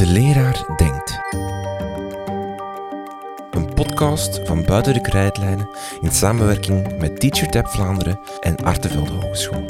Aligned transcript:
De 0.00 0.06
leraar 0.06 0.64
denkt. 0.76 1.20
Een 3.50 3.74
podcast 3.74 4.40
van 4.44 4.64
Buiten 4.64 4.94
de 4.94 5.00
Krijtlijnen 5.00 5.68
in 6.00 6.10
samenwerking 6.10 6.98
met 6.98 7.20
TeacherTap 7.20 7.66
Vlaanderen 7.66 8.20
en 8.40 8.56
Artevelde 8.56 9.12
Hogeschool. 9.12 9.64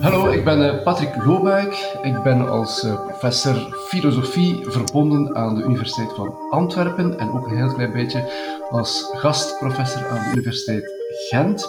Hallo, 0.00 0.28
ik 0.28 0.44
ben 0.44 0.68
eh, 0.68 0.82
Patrick 0.82 1.24
Loobuik. 1.24 1.89
Ik 2.02 2.22
ben 2.22 2.48
als 2.48 2.82
eh, 2.82 3.06
professor 3.06 3.54
filosofie 3.88 4.70
verbonden 4.70 5.36
aan 5.36 5.54
de 5.54 5.62
Universiteit 5.62 6.12
van 6.12 6.34
Antwerpen 6.50 7.18
en 7.18 7.32
ook 7.32 7.46
een 7.46 7.56
heel 7.56 7.74
klein 7.74 7.92
beetje 7.92 8.32
als 8.70 9.10
gastprofessor 9.12 10.08
aan 10.08 10.24
de 10.24 10.30
Universiteit 10.30 10.90
Gent. 11.28 11.68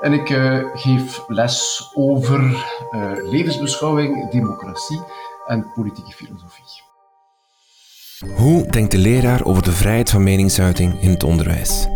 En 0.00 0.12
ik 0.12 0.30
uh, 0.30 0.64
geef 0.74 1.24
les 1.28 1.90
over 1.94 2.40
uh, 2.40 3.30
levensbeschouwing, 3.30 4.30
democratie 4.30 5.00
en 5.46 5.72
politieke 5.74 6.12
filosofie. 6.12 6.85
Hoe 8.24 8.66
denkt 8.70 8.90
de 8.90 8.98
leraar 8.98 9.44
over 9.44 9.62
de 9.62 9.72
vrijheid 9.72 10.10
van 10.10 10.22
meningsuiting 10.22 11.02
in 11.02 11.10
het 11.10 11.24
onderwijs? 11.24 11.86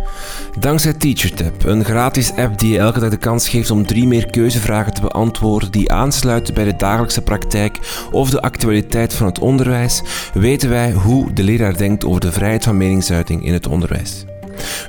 Dankzij 0.59 0.93
TeacherTap, 0.93 1.63
een 1.63 1.85
gratis 1.85 2.33
app 2.35 2.59
die 2.59 2.71
je 2.71 2.77
elke 2.77 2.99
dag 2.99 3.09
de 3.09 3.17
kans 3.17 3.49
geeft 3.49 3.71
om 3.71 3.85
drie 3.85 4.07
meer 4.07 4.29
keuzevragen 4.29 4.93
te 4.93 5.01
beantwoorden 5.01 5.71
die 5.71 5.91
aansluiten 5.91 6.53
bij 6.53 6.63
de 6.63 6.75
dagelijkse 6.75 7.21
praktijk 7.21 7.79
of 8.11 8.29
de 8.29 8.41
actualiteit 8.41 9.13
van 9.13 9.25
het 9.25 9.39
onderwijs, 9.39 10.01
weten 10.33 10.69
wij 10.69 10.91
hoe 10.91 11.33
de 11.33 11.43
leraar 11.43 11.77
denkt 11.77 12.05
over 12.05 12.21
de 12.21 12.31
vrijheid 12.31 12.63
van 12.63 12.77
meningsuiting 12.77 13.45
in 13.45 13.53
het 13.53 13.67
onderwijs. 13.67 14.25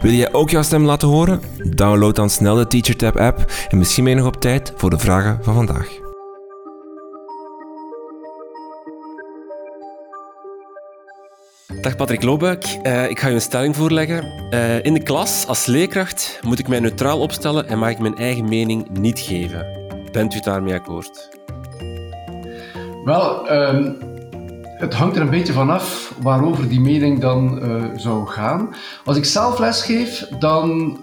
Wil 0.00 0.12
jij 0.12 0.32
ook 0.32 0.50
jouw 0.50 0.62
stem 0.62 0.84
laten 0.84 1.08
horen? 1.08 1.40
Download 1.56 2.14
dan 2.14 2.30
snel 2.30 2.54
de 2.54 2.66
TeacherTap 2.66 3.16
app 3.16 3.52
en 3.68 3.78
misschien 3.78 4.04
ben 4.04 4.12
je 4.12 4.18
nog 4.18 4.28
op 4.28 4.40
tijd 4.40 4.72
voor 4.76 4.90
de 4.90 4.98
vragen 4.98 5.38
van 5.42 5.54
vandaag. 5.54 6.01
Dag 11.82 11.96
Patrick 11.96 12.22
Loobuik, 12.22 12.78
uh, 12.82 13.10
ik 13.10 13.20
ga 13.20 13.28
je 13.28 13.34
een 13.34 13.40
stelling 13.40 13.76
voorleggen. 13.76 14.24
Uh, 14.50 14.84
in 14.84 14.94
de 14.94 15.02
klas, 15.02 15.46
als 15.46 15.66
leerkracht, 15.66 16.40
moet 16.42 16.58
ik 16.58 16.68
mij 16.68 16.80
neutraal 16.80 17.20
opstellen 17.20 17.68
en 17.68 17.78
mag 17.78 17.90
ik 17.90 17.98
mijn 17.98 18.16
eigen 18.16 18.48
mening 18.48 18.88
niet 18.88 19.18
geven. 19.18 19.66
Bent 20.12 20.34
u 20.34 20.40
daarmee 20.40 20.74
akkoord? 20.74 21.38
Wel, 23.04 23.52
um, 23.52 23.96
het 24.64 24.94
hangt 24.94 25.16
er 25.16 25.22
een 25.22 25.30
beetje 25.30 25.52
vanaf 25.52 26.14
waarover 26.20 26.68
die 26.68 26.80
mening 26.80 27.20
dan 27.20 27.58
uh, 27.62 27.84
zou 27.96 28.26
gaan. 28.26 28.74
Als 29.04 29.16
ik 29.16 29.24
zelf 29.24 29.58
lesgeef, 29.58 30.28
dan 30.38 30.98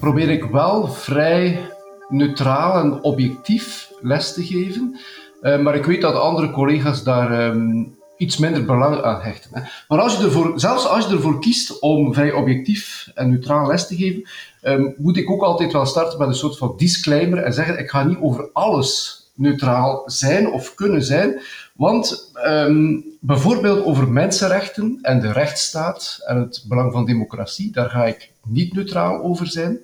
probeer 0.00 0.30
ik 0.30 0.44
wel 0.44 0.86
vrij 0.88 1.60
neutraal 2.08 2.80
en 2.80 3.02
objectief 3.02 3.90
les 4.00 4.32
te 4.32 4.44
geven. 4.44 4.98
maar 5.40 5.74
ik 5.74 5.84
weet 5.84 6.00
dat 6.00 6.14
andere 6.14 6.50
collega's 6.50 7.02
daar 7.02 7.46
um, 7.46 8.00
iets 8.22 8.36
minder 8.36 8.64
belang 8.64 9.02
aan 9.02 9.20
hechten. 9.20 9.50
Hè. 9.52 9.60
Maar 9.88 10.00
als 10.00 10.16
je 10.16 10.24
ervoor, 10.24 10.52
zelfs 10.60 10.86
als 10.86 11.06
je 11.06 11.12
ervoor 11.12 11.40
kiest 11.40 11.80
om 11.80 12.14
vrij 12.14 12.32
objectief 12.32 13.10
en 13.14 13.30
neutraal 13.30 13.66
les 13.66 13.86
te 13.86 13.96
geven, 13.96 14.28
um, 14.62 14.94
moet 14.98 15.16
ik 15.16 15.30
ook 15.30 15.42
altijd 15.42 15.72
wel 15.72 15.86
starten 15.86 16.18
met 16.18 16.28
een 16.28 16.34
soort 16.34 16.58
van 16.58 16.74
disclaimer 16.76 17.38
en 17.38 17.52
zeggen: 17.52 17.78
ik 17.78 17.90
ga 17.90 18.04
niet 18.04 18.18
over 18.20 18.50
alles 18.52 19.22
neutraal 19.34 20.02
zijn 20.06 20.52
of 20.52 20.74
kunnen 20.74 21.02
zijn. 21.02 21.40
Want 21.74 22.32
um, 22.46 23.04
bijvoorbeeld 23.20 23.84
over 23.84 24.08
mensenrechten 24.08 24.98
en 25.02 25.20
de 25.20 25.32
rechtsstaat 25.32 26.18
en 26.26 26.36
het 26.36 26.64
belang 26.68 26.92
van 26.92 27.04
democratie, 27.04 27.72
daar 27.72 27.90
ga 27.90 28.04
ik 28.04 28.32
niet 28.46 28.74
neutraal 28.74 29.22
over 29.22 29.46
zijn. 29.46 29.80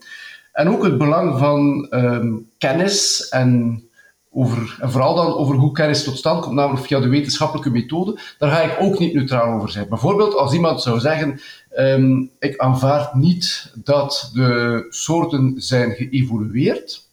En 0.52 0.68
ook 0.68 0.84
het 0.84 0.98
belang 0.98 1.38
van 1.38 1.86
um, 1.90 2.50
kennis 2.58 3.28
en 3.28 3.82
over, 4.30 4.76
en 4.80 4.90
vooral 4.90 5.14
dan 5.14 5.34
over 5.34 5.54
hoe 5.54 5.72
kennis 5.72 6.04
tot 6.04 6.18
stand 6.18 6.42
komt, 6.42 6.54
namelijk 6.54 6.86
via 6.86 7.00
de 7.00 7.08
wetenschappelijke 7.08 7.70
methode, 7.70 8.20
daar 8.38 8.50
ga 8.50 8.60
ik 8.60 8.76
ook 8.80 8.98
niet 8.98 9.14
neutraal 9.14 9.54
over 9.54 9.70
zijn. 9.70 9.88
Bijvoorbeeld 9.88 10.34
als 10.34 10.52
iemand 10.52 10.82
zou 10.82 11.00
zeggen, 11.00 11.40
um, 11.78 12.30
ik 12.38 12.58
aanvaard 12.58 13.14
niet 13.14 13.72
dat 13.74 14.30
de 14.34 14.86
soorten 14.90 15.54
zijn 15.56 15.90
geëvolueerd, 15.90 17.06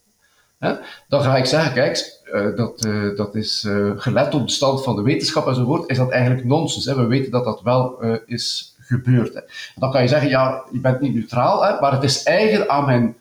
hè, 0.58 0.74
dan 1.08 1.22
ga 1.22 1.38
ik 1.38 1.46
zeggen, 1.46 1.74
kijk, 1.74 2.22
uh, 2.34 2.56
dat, 2.56 2.86
uh, 2.86 3.16
dat 3.16 3.36
is 3.36 3.64
uh, 3.64 3.92
gelet 3.96 4.34
op 4.34 4.48
de 4.48 4.54
stand 4.54 4.84
van 4.84 4.96
de 4.96 5.02
wetenschap 5.02 5.48
enzovoort, 5.48 5.90
is 5.90 5.98
dat 5.98 6.12
eigenlijk 6.12 6.46
nonsens. 6.46 6.86
Hè. 6.86 6.96
We 6.96 7.06
weten 7.06 7.32
dat 7.32 7.44
dat 7.44 7.62
wel 7.62 8.02
is 8.26 8.76
gebeurd. 8.80 9.34
Hè. 9.34 9.42
Dan 9.76 9.92
kan 9.92 10.02
je 10.02 10.08
zeggen, 10.08 10.30
ja, 10.30 10.64
je 10.72 10.80
bent 10.80 11.00
niet 11.00 11.14
neutraal, 11.14 11.64
hè, 11.64 11.80
maar 11.80 11.92
het 11.92 12.04
is 12.04 12.24
eigen 12.24 12.70
aan 12.70 12.86
mijn 12.86 13.16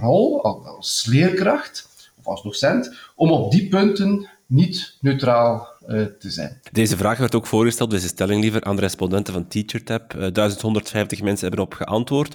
rol 0.00 0.44
als 0.44 1.06
leerkracht 1.06 1.87
als 2.28 2.42
docent, 2.42 2.96
om 3.14 3.30
op 3.30 3.50
die 3.50 3.68
punten 3.68 4.28
niet 4.48 4.96
neutraal 5.00 5.68
uh, 5.86 6.04
te 6.04 6.30
zijn. 6.30 6.60
Deze 6.72 6.96
vraag 6.96 7.18
werd 7.18 7.34
ook 7.34 7.46
voorgesteld, 7.46 7.90
deze 7.90 8.08
stelling 8.08 8.42
liever, 8.42 8.64
aan 8.64 8.76
de 8.76 8.82
respondenten 8.82 9.32
van 9.32 9.48
TeacherTap. 9.48 10.14
Uh, 10.14 10.26
1150 10.32 11.22
mensen 11.22 11.48
hebben 11.48 11.58
erop 11.64 11.74
geantwoord. 11.74 12.34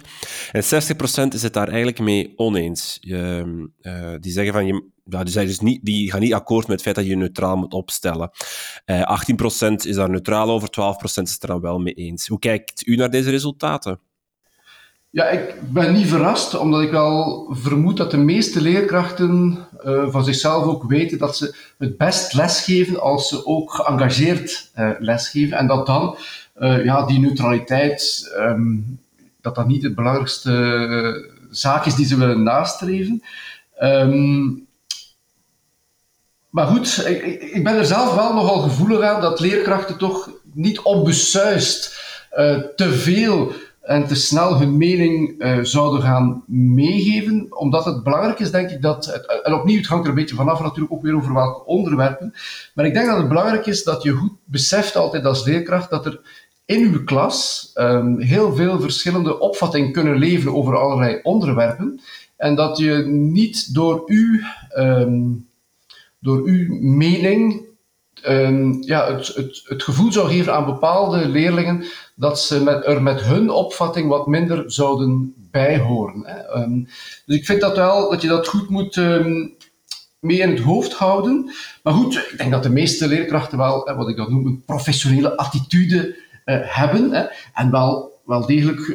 En 0.52 0.64
60% 0.64 0.66
is 1.28 1.42
het 1.42 1.52
daar 1.52 1.68
eigenlijk 1.68 1.98
mee 1.98 2.32
oneens. 2.36 2.98
Uh, 3.00 3.42
die 4.20 4.32
zeggen 4.32 4.52
van, 4.52 4.66
je, 4.66 4.88
ja, 5.04 5.22
die, 5.22 5.32
zeggen 5.32 5.52
dus 5.52 5.60
niet, 5.60 5.84
die 5.84 6.10
gaan 6.10 6.20
niet 6.20 6.34
akkoord 6.34 6.66
met 6.66 6.72
het 6.72 6.82
feit 6.82 6.96
dat 6.96 7.06
je 7.06 7.16
neutraal 7.16 7.56
moet 7.56 7.72
opstellen. 7.72 8.30
18% 8.30 8.34
is 9.74 9.94
daar 9.94 10.10
neutraal 10.10 10.50
over, 10.50 10.68
12% 10.68 11.22
is 11.22 11.32
het 11.32 11.42
er 11.42 11.48
dan 11.48 11.60
wel 11.60 11.78
mee 11.78 11.94
eens. 11.94 12.26
Hoe 12.26 12.38
kijkt 12.38 12.86
u 12.86 12.96
naar 12.96 13.10
deze 13.10 13.30
resultaten? 13.30 14.00
Ja, 15.14 15.28
ik 15.28 15.72
ben 15.72 15.92
niet 15.92 16.08
verrast, 16.08 16.56
omdat 16.56 16.80
ik 16.80 16.90
wel 16.90 17.46
vermoed 17.50 17.96
dat 17.96 18.10
de 18.10 18.16
meeste 18.16 18.60
leerkrachten 18.60 19.58
uh, 19.84 20.10
van 20.10 20.24
zichzelf 20.24 20.64
ook 20.64 20.84
weten 20.84 21.18
dat 21.18 21.36
ze 21.36 21.56
het 21.78 21.96
best 21.96 22.32
lesgeven 22.32 23.00
als 23.00 23.28
ze 23.28 23.46
ook 23.46 23.74
geëngageerd 23.74 24.70
uh, 24.78 24.90
lesgeven. 24.98 25.56
En 25.56 25.66
dat 25.66 25.86
dan 25.86 26.16
uh, 26.58 26.84
ja, 26.84 27.06
die 27.06 27.18
neutraliteit, 27.18 28.32
um, 28.38 29.00
dat 29.40 29.54
dat 29.54 29.66
niet 29.66 29.82
het 29.82 29.94
belangrijkste 29.94 31.36
zaak 31.50 31.86
is 31.86 31.94
die 31.94 32.06
ze 32.06 32.18
willen 32.18 32.42
nastreven. 32.42 33.22
Um, 33.82 34.66
maar 36.50 36.66
goed, 36.66 37.06
ik, 37.06 37.42
ik, 37.42 37.64
ben 37.64 37.76
er 37.76 37.86
zelf 37.86 38.14
wel 38.14 38.34
nogal 38.34 38.58
gevoelig 38.58 39.00
aan 39.00 39.20
dat 39.20 39.40
leerkrachten 39.40 39.98
toch 39.98 40.30
niet 40.52 40.80
onbesuist 40.80 42.02
te 42.76 42.92
veel 42.92 43.52
en 43.84 44.06
te 44.06 44.14
snel 44.14 44.58
hun 44.58 44.76
mening 44.76 45.34
uh, 45.38 45.58
zouden 45.62 46.02
gaan 46.02 46.42
meegeven. 46.46 47.46
Omdat 47.50 47.84
het 47.84 48.02
belangrijk 48.02 48.38
is, 48.38 48.50
denk 48.50 48.70
ik, 48.70 48.82
dat. 48.82 49.06
En 49.42 49.54
opnieuw, 49.54 49.76
het 49.76 49.86
hangt 49.86 50.04
er 50.04 50.10
een 50.10 50.16
beetje 50.16 50.34
vanaf 50.34 50.60
natuurlijk 50.60 50.92
ook 50.92 51.02
weer 51.02 51.16
over 51.16 51.34
welke 51.34 51.64
onderwerpen. 51.64 52.34
Maar 52.74 52.86
ik 52.86 52.94
denk 52.94 53.06
dat 53.06 53.16
het 53.18 53.28
belangrijk 53.28 53.66
is 53.66 53.84
dat 53.84 54.02
je 54.02 54.12
goed 54.12 54.32
beseft 54.44 54.96
altijd 54.96 55.24
als 55.24 55.44
leerkracht 55.44 55.90
dat 55.90 56.06
er 56.06 56.20
in 56.64 56.82
uw 56.82 57.04
klas 57.04 57.70
um, 57.74 58.20
heel 58.20 58.54
veel 58.54 58.80
verschillende 58.80 59.38
opvattingen 59.38 59.92
kunnen 59.92 60.16
leven 60.16 60.54
over 60.54 60.76
allerlei 60.76 61.20
onderwerpen. 61.22 62.00
En 62.36 62.54
dat 62.54 62.78
je 62.78 62.94
niet 63.06 63.74
door 63.74 64.02
uw, 64.06 64.40
um, 64.78 65.46
door 66.18 66.42
uw 66.44 66.80
mening 66.80 67.62
um, 68.28 68.82
ja, 68.82 69.14
het, 69.14 69.62
het, 69.64 69.82
gevoel 69.82 70.12
zou 70.12 70.28
geven 70.28 70.54
aan 70.54 70.64
bepaalde 70.64 71.28
leerlingen 71.28 71.84
dat 72.14 72.40
ze 72.40 72.62
met, 72.62 72.86
er 72.86 73.02
met 73.02 73.22
hun 73.22 73.50
opvatting 73.50 74.08
wat 74.08 74.26
minder 74.26 74.62
zouden 74.66 75.34
bijhoren. 75.50 76.22
Hè. 76.26 76.62
Um, 76.62 76.88
dus 77.26 77.36
ik 77.36 77.44
vind 77.44 77.60
dat 77.60 77.76
wel 77.76 78.10
dat 78.10 78.22
je 78.22 78.28
dat 78.28 78.48
goed 78.48 78.68
moet 78.68 78.96
um, 78.96 79.56
mee 80.18 80.38
in 80.38 80.50
het 80.50 80.60
hoofd 80.60 80.92
houden. 80.92 81.52
Maar 81.82 81.94
goed, 81.94 82.14
ik 82.14 82.38
denk 82.38 82.50
dat 82.50 82.62
de 82.62 82.70
meeste 82.70 83.08
leerkrachten 83.08 83.58
wel, 83.58 83.92
wat 83.96 84.08
ik 84.08 84.16
dan 84.16 84.30
noem, 84.30 84.46
een 84.46 84.62
professionele 84.66 85.36
attitude 85.36 86.16
uh, 86.44 86.56
hebben. 86.62 87.10
Hè, 87.10 87.24
en 87.54 87.70
wel, 87.70 88.20
wel 88.24 88.46
degelijk 88.46 88.90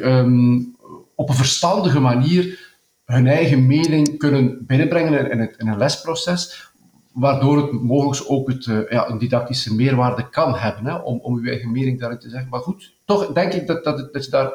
op 1.14 1.28
een 1.28 1.34
verstandige 1.34 2.00
manier 2.00 2.68
hun 3.04 3.26
eigen 3.26 3.66
mening 3.66 4.18
kunnen 4.18 4.66
binnenbrengen 4.66 5.30
in, 5.30 5.40
het, 5.40 5.54
in 5.58 5.68
een 5.68 5.78
lesproces 5.78 6.69
waardoor 7.12 7.56
het 7.56 7.72
mogelijk 7.82 8.30
ook 8.30 8.48
het, 8.48 8.66
uh, 8.66 8.90
ja, 8.90 9.08
een 9.08 9.18
didactische 9.18 9.74
meerwaarde 9.74 10.28
kan 10.28 10.54
hebben, 10.54 10.86
hè, 10.86 10.94
om, 10.94 11.18
om 11.18 11.36
uw 11.36 11.46
eigen 11.46 11.72
mening 11.72 12.00
daarin 12.00 12.18
te 12.18 12.28
zeggen. 12.28 12.50
Maar 12.50 12.60
goed, 12.60 12.94
toch 13.04 13.32
denk 13.32 13.52
ik 13.52 13.66
dat, 13.66 13.84
dat, 13.84 14.12
dat 14.12 14.24
je 14.24 14.30
daar 14.30 14.50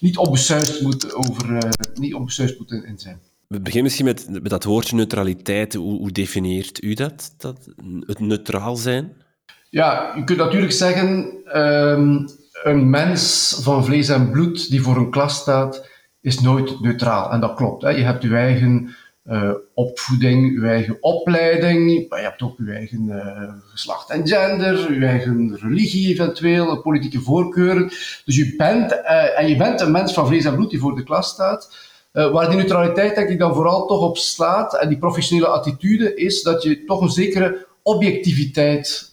niet 0.00 0.16
onbesuist 0.16 0.82
moet, 0.82 1.14
over, 1.14 1.50
uh, 1.50 1.58
niet 1.94 2.14
onbesuist 2.14 2.58
moet 2.58 2.70
in, 2.70 2.84
in 2.84 2.98
zijn. 2.98 3.20
We 3.46 3.60
beginnen 3.60 3.82
misschien 3.82 4.04
met, 4.04 4.28
met 4.30 4.50
dat 4.50 4.64
woordje 4.64 4.96
neutraliteit. 4.96 5.74
Hoe, 5.74 5.98
hoe 5.98 6.12
definieert 6.12 6.82
u 6.82 6.94
dat, 6.94 7.34
dat, 7.36 7.68
het 8.00 8.18
neutraal 8.18 8.76
zijn? 8.76 9.12
Ja, 9.70 10.12
je 10.16 10.24
kunt 10.24 10.38
natuurlijk 10.38 10.72
zeggen, 10.72 11.32
um, 11.54 12.28
een 12.62 12.90
mens 12.90 13.54
van 13.62 13.84
vlees 13.84 14.08
en 14.08 14.30
bloed 14.30 14.70
die 14.70 14.82
voor 14.82 14.96
een 14.96 15.10
klas 15.10 15.36
staat, 15.36 15.88
is 16.20 16.40
nooit 16.40 16.80
neutraal. 16.80 17.30
En 17.30 17.40
dat 17.40 17.54
klopt. 17.54 17.82
Hè. 17.82 17.88
Je 17.88 18.02
hebt 18.02 18.22
je 18.22 18.36
eigen 18.36 18.94
uh, 19.24 19.52
opvoeding, 19.74 20.58
uw 20.58 20.64
eigen 20.64 20.96
opleiding, 21.00 21.90
je 21.90 22.06
hebt 22.08 22.42
ook 22.42 22.58
uw 22.58 22.72
eigen 22.72 23.04
uh, 23.08 23.52
geslacht 23.70 24.10
en 24.10 24.26
gender, 24.28 24.86
uw 24.88 25.02
eigen 25.02 25.58
religie 25.60 26.08
eventueel, 26.08 26.80
politieke 26.80 27.20
voorkeuren. 27.20 27.88
Dus 28.24 28.36
u 28.36 28.56
bent, 28.56 28.92
uh, 28.92 29.38
en 29.38 29.48
je 29.48 29.56
bent 29.56 29.80
een 29.80 29.90
mens 29.90 30.12
van 30.12 30.26
vlees 30.26 30.44
en 30.44 30.54
bloed 30.54 30.70
die 30.70 30.80
voor 30.80 30.96
de 30.96 31.02
klas 31.02 31.28
staat. 31.28 31.88
waar 32.12 32.48
die 32.48 32.56
neutraliteit 32.56 33.14
denk 33.14 33.28
ik 33.28 33.38
dan 33.38 33.54
vooral 33.54 33.86
toch 33.86 34.00
op 34.00 34.16
slaat 34.16 34.78
en 34.78 34.88
die 34.88 34.98
professionele 34.98 35.48
attitude 35.48 36.14
is 36.14 36.42
dat 36.42 36.62
je 36.62 36.84
toch 36.84 37.00
een 37.00 37.10
zekere 37.10 37.66
objectiviteit 37.82 39.08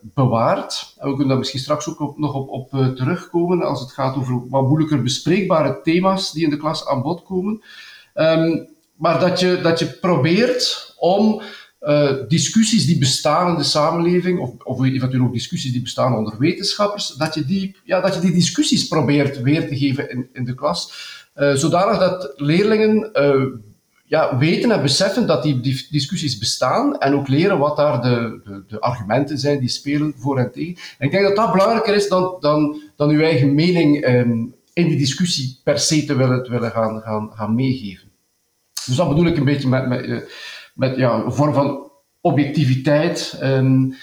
bewaart. 0.00 0.94
En 0.98 1.04
we 1.04 1.10
kunnen 1.10 1.28
daar 1.28 1.38
misschien 1.38 1.60
straks 1.60 1.88
ook 1.88 2.18
nog 2.18 2.34
op, 2.34 2.48
op 2.48 2.70
terugkomen 2.70 3.62
als 3.62 3.80
het 3.80 3.92
gaat 3.92 4.16
over 4.16 4.48
wat 4.48 4.68
moeilijker 4.68 5.02
bespreekbare 5.02 5.80
thema's 5.82 6.32
die 6.32 6.44
in 6.44 6.50
de 6.50 6.56
klas 6.56 6.86
aan 6.86 7.02
bod 7.02 7.22
komen. 7.22 7.62
Um, 8.14 8.68
maar 9.00 9.20
dat 9.20 9.40
je, 9.40 9.60
dat 9.62 9.78
je 9.78 9.86
probeert 9.86 10.94
om 10.96 11.42
uh, 11.80 12.12
discussies 12.28 12.86
die 12.86 12.98
bestaan 12.98 13.50
in 13.50 13.56
de 13.56 13.62
samenleving, 13.62 14.38
of, 14.38 14.50
of 14.64 14.84
eventueel 14.84 15.22
ook 15.22 15.32
discussies 15.32 15.72
die 15.72 15.82
bestaan 15.82 16.16
onder 16.16 16.38
wetenschappers, 16.38 17.08
dat 17.08 17.34
je 17.34 17.44
die, 17.44 17.76
ja, 17.84 18.00
dat 18.00 18.14
je 18.14 18.20
die 18.20 18.32
discussies 18.32 18.88
probeert 18.88 19.42
weer 19.42 19.68
te 19.68 19.76
geven 19.76 20.10
in, 20.10 20.28
in 20.32 20.44
de 20.44 20.54
klas, 20.54 20.92
uh, 21.36 21.54
zodanig 21.54 21.98
dat 21.98 22.32
leerlingen 22.36 23.10
uh, 23.14 23.44
ja, 24.04 24.38
weten 24.38 24.70
en 24.70 24.82
beseffen 24.82 25.26
dat 25.26 25.42
die, 25.42 25.60
die, 25.60 25.86
discussies 25.90 26.38
bestaan 26.38 26.98
en 26.98 27.14
ook 27.14 27.28
leren 27.28 27.58
wat 27.58 27.76
daar 27.76 28.02
de, 28.02 28.40
de, 28.44 28.64
de, 28.68 28.80
argumenten 28.80 29.38
zijn 29.38 29.60
die 29.60 29.68
spelen 29.68 30.14
voor 30.16 30.38
en 30.38 30.52
tegen. 30.52 30.82
En 30.98 31.06
ik 31.06 31.12
denk 31.12 31.24
dat 31.24 31.36
dat 31.36 31.52
belangrijker 31.52 31.94
is 31.94 32.08
dan, 32.08 32.36
dan, 32.40 32.80
dan 32.96 33.10
uw 33.10 33.20
eigen 33.20 33.54
mening 33.54 34.08
um, 34.08 34.54
in 34.72 34.88
die 34.88 34.98
discussie 34.98 35.60
per 35.64 35.78
se 35.78 36.04
te 36.04 36.16
willen, 36.16 36.50
willen 36.50 36.70
gaan, 36.70 37.00
gaan, 37.00 37.30
gaan 37.32 37.54
meegeven. 37.54 38.09
Dus 38.84 38.96
dat 38.96 39.08
bedoel 39.08 39.26
ik 39.26 39.36
een 39.36 39.44
beetje 39.44 39.68
met, 39.68 39.88
met, 39.88 40.04
eh, 40.04 40.18
met 40.74 40.96
ja, 40.96 41.24
een 41.24 41.32
vorm 41.32 41.54
van 41.54 41.90
objectiviteit. 42.20 43.38
Um, 43.42 43.94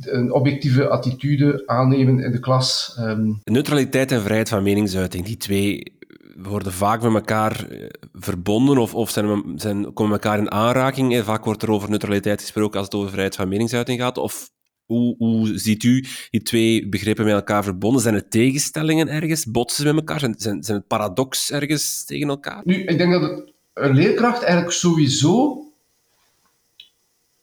een 0.00 0.32
objectieve 0.32 0.88
attitude 0.88 1.62
aannemen 1.66 2.18
in 2.18 2.32
de 2.32 2.40
klas. 2.40 2.96
Um. 2.98 3.40
Neutraliteit 3.44 4.12
en 4.12 4.20
vrijheid 4.22 4.48
van 4.48 4.62
meningsuiting, 4.62 5.24
die 5.24 5.36
twee 5.36 5.98
worden 6.36 6.72
vaak 6.72 7.02
met 7.02 7.14
elkaar 7.14 7.68
eh, 7.68 7.86
verbonden 8.12 8.78
of, 8.78 8.94
of 8.94 9.10
zijn, 9.10 9.42
zijn, 9.56 9.92
komen 9.92 10.12
elkaar 10.12 10.38
in 10.38 10.50
aanraking. 10.50 11.24
Vaak 11.24 11.44
wordt 11.44 11.62
er 11.62 11.70
over 11.70 11.90
neutraliteit 11.90 12.40
gesproken 12.40 12.78
als 12.78 12.86
het 12.86 12.94
over 12.94 13.10
vrijheid 13.10 13.36
van 13.36 13.48
meningsuiting 13.48 14.00
gaat. 14.00 14.18
Of 14.18 14.50
hoe, 14.84 15.14
hoe 15.18 15.58
ziet 15.58 15.82
u 15.82 16.04
die 16.30 16.42
twee 16.42 16.88
begrippen 16.88 17.24
met 17.24 17.34
elkaar 17.34 17.64
verbonden? 17.64 18.02
Zijn 18.02 18.14
er 18.14 18.28
tegenstellingen 18.28 19.08
ergens? 19.08 19.44
Botsen 19.44 19.86
ze 19.86 19.94
met 19.94 19.98
elkaar? 19.98 20.20
Zijn, 20.20 20.34
zijn, 20.38 20.62
zijn 20.62 20.78
het 20.78 20.86
paradox 20.86 21.52
ergens 21.52 22.04
tegen 22.04 22.28
elkaar? 22.28 22.60
Nu, 22.64 22.84
ik 22.84 22.98
denk 22.98 23.12
dat 23.12 23.22
het 23.22 23.52
een 23.80 23.94
leerkracht 23.94 24.42
eigenlijk 24.42 24.72
sowieso 24.72 25.64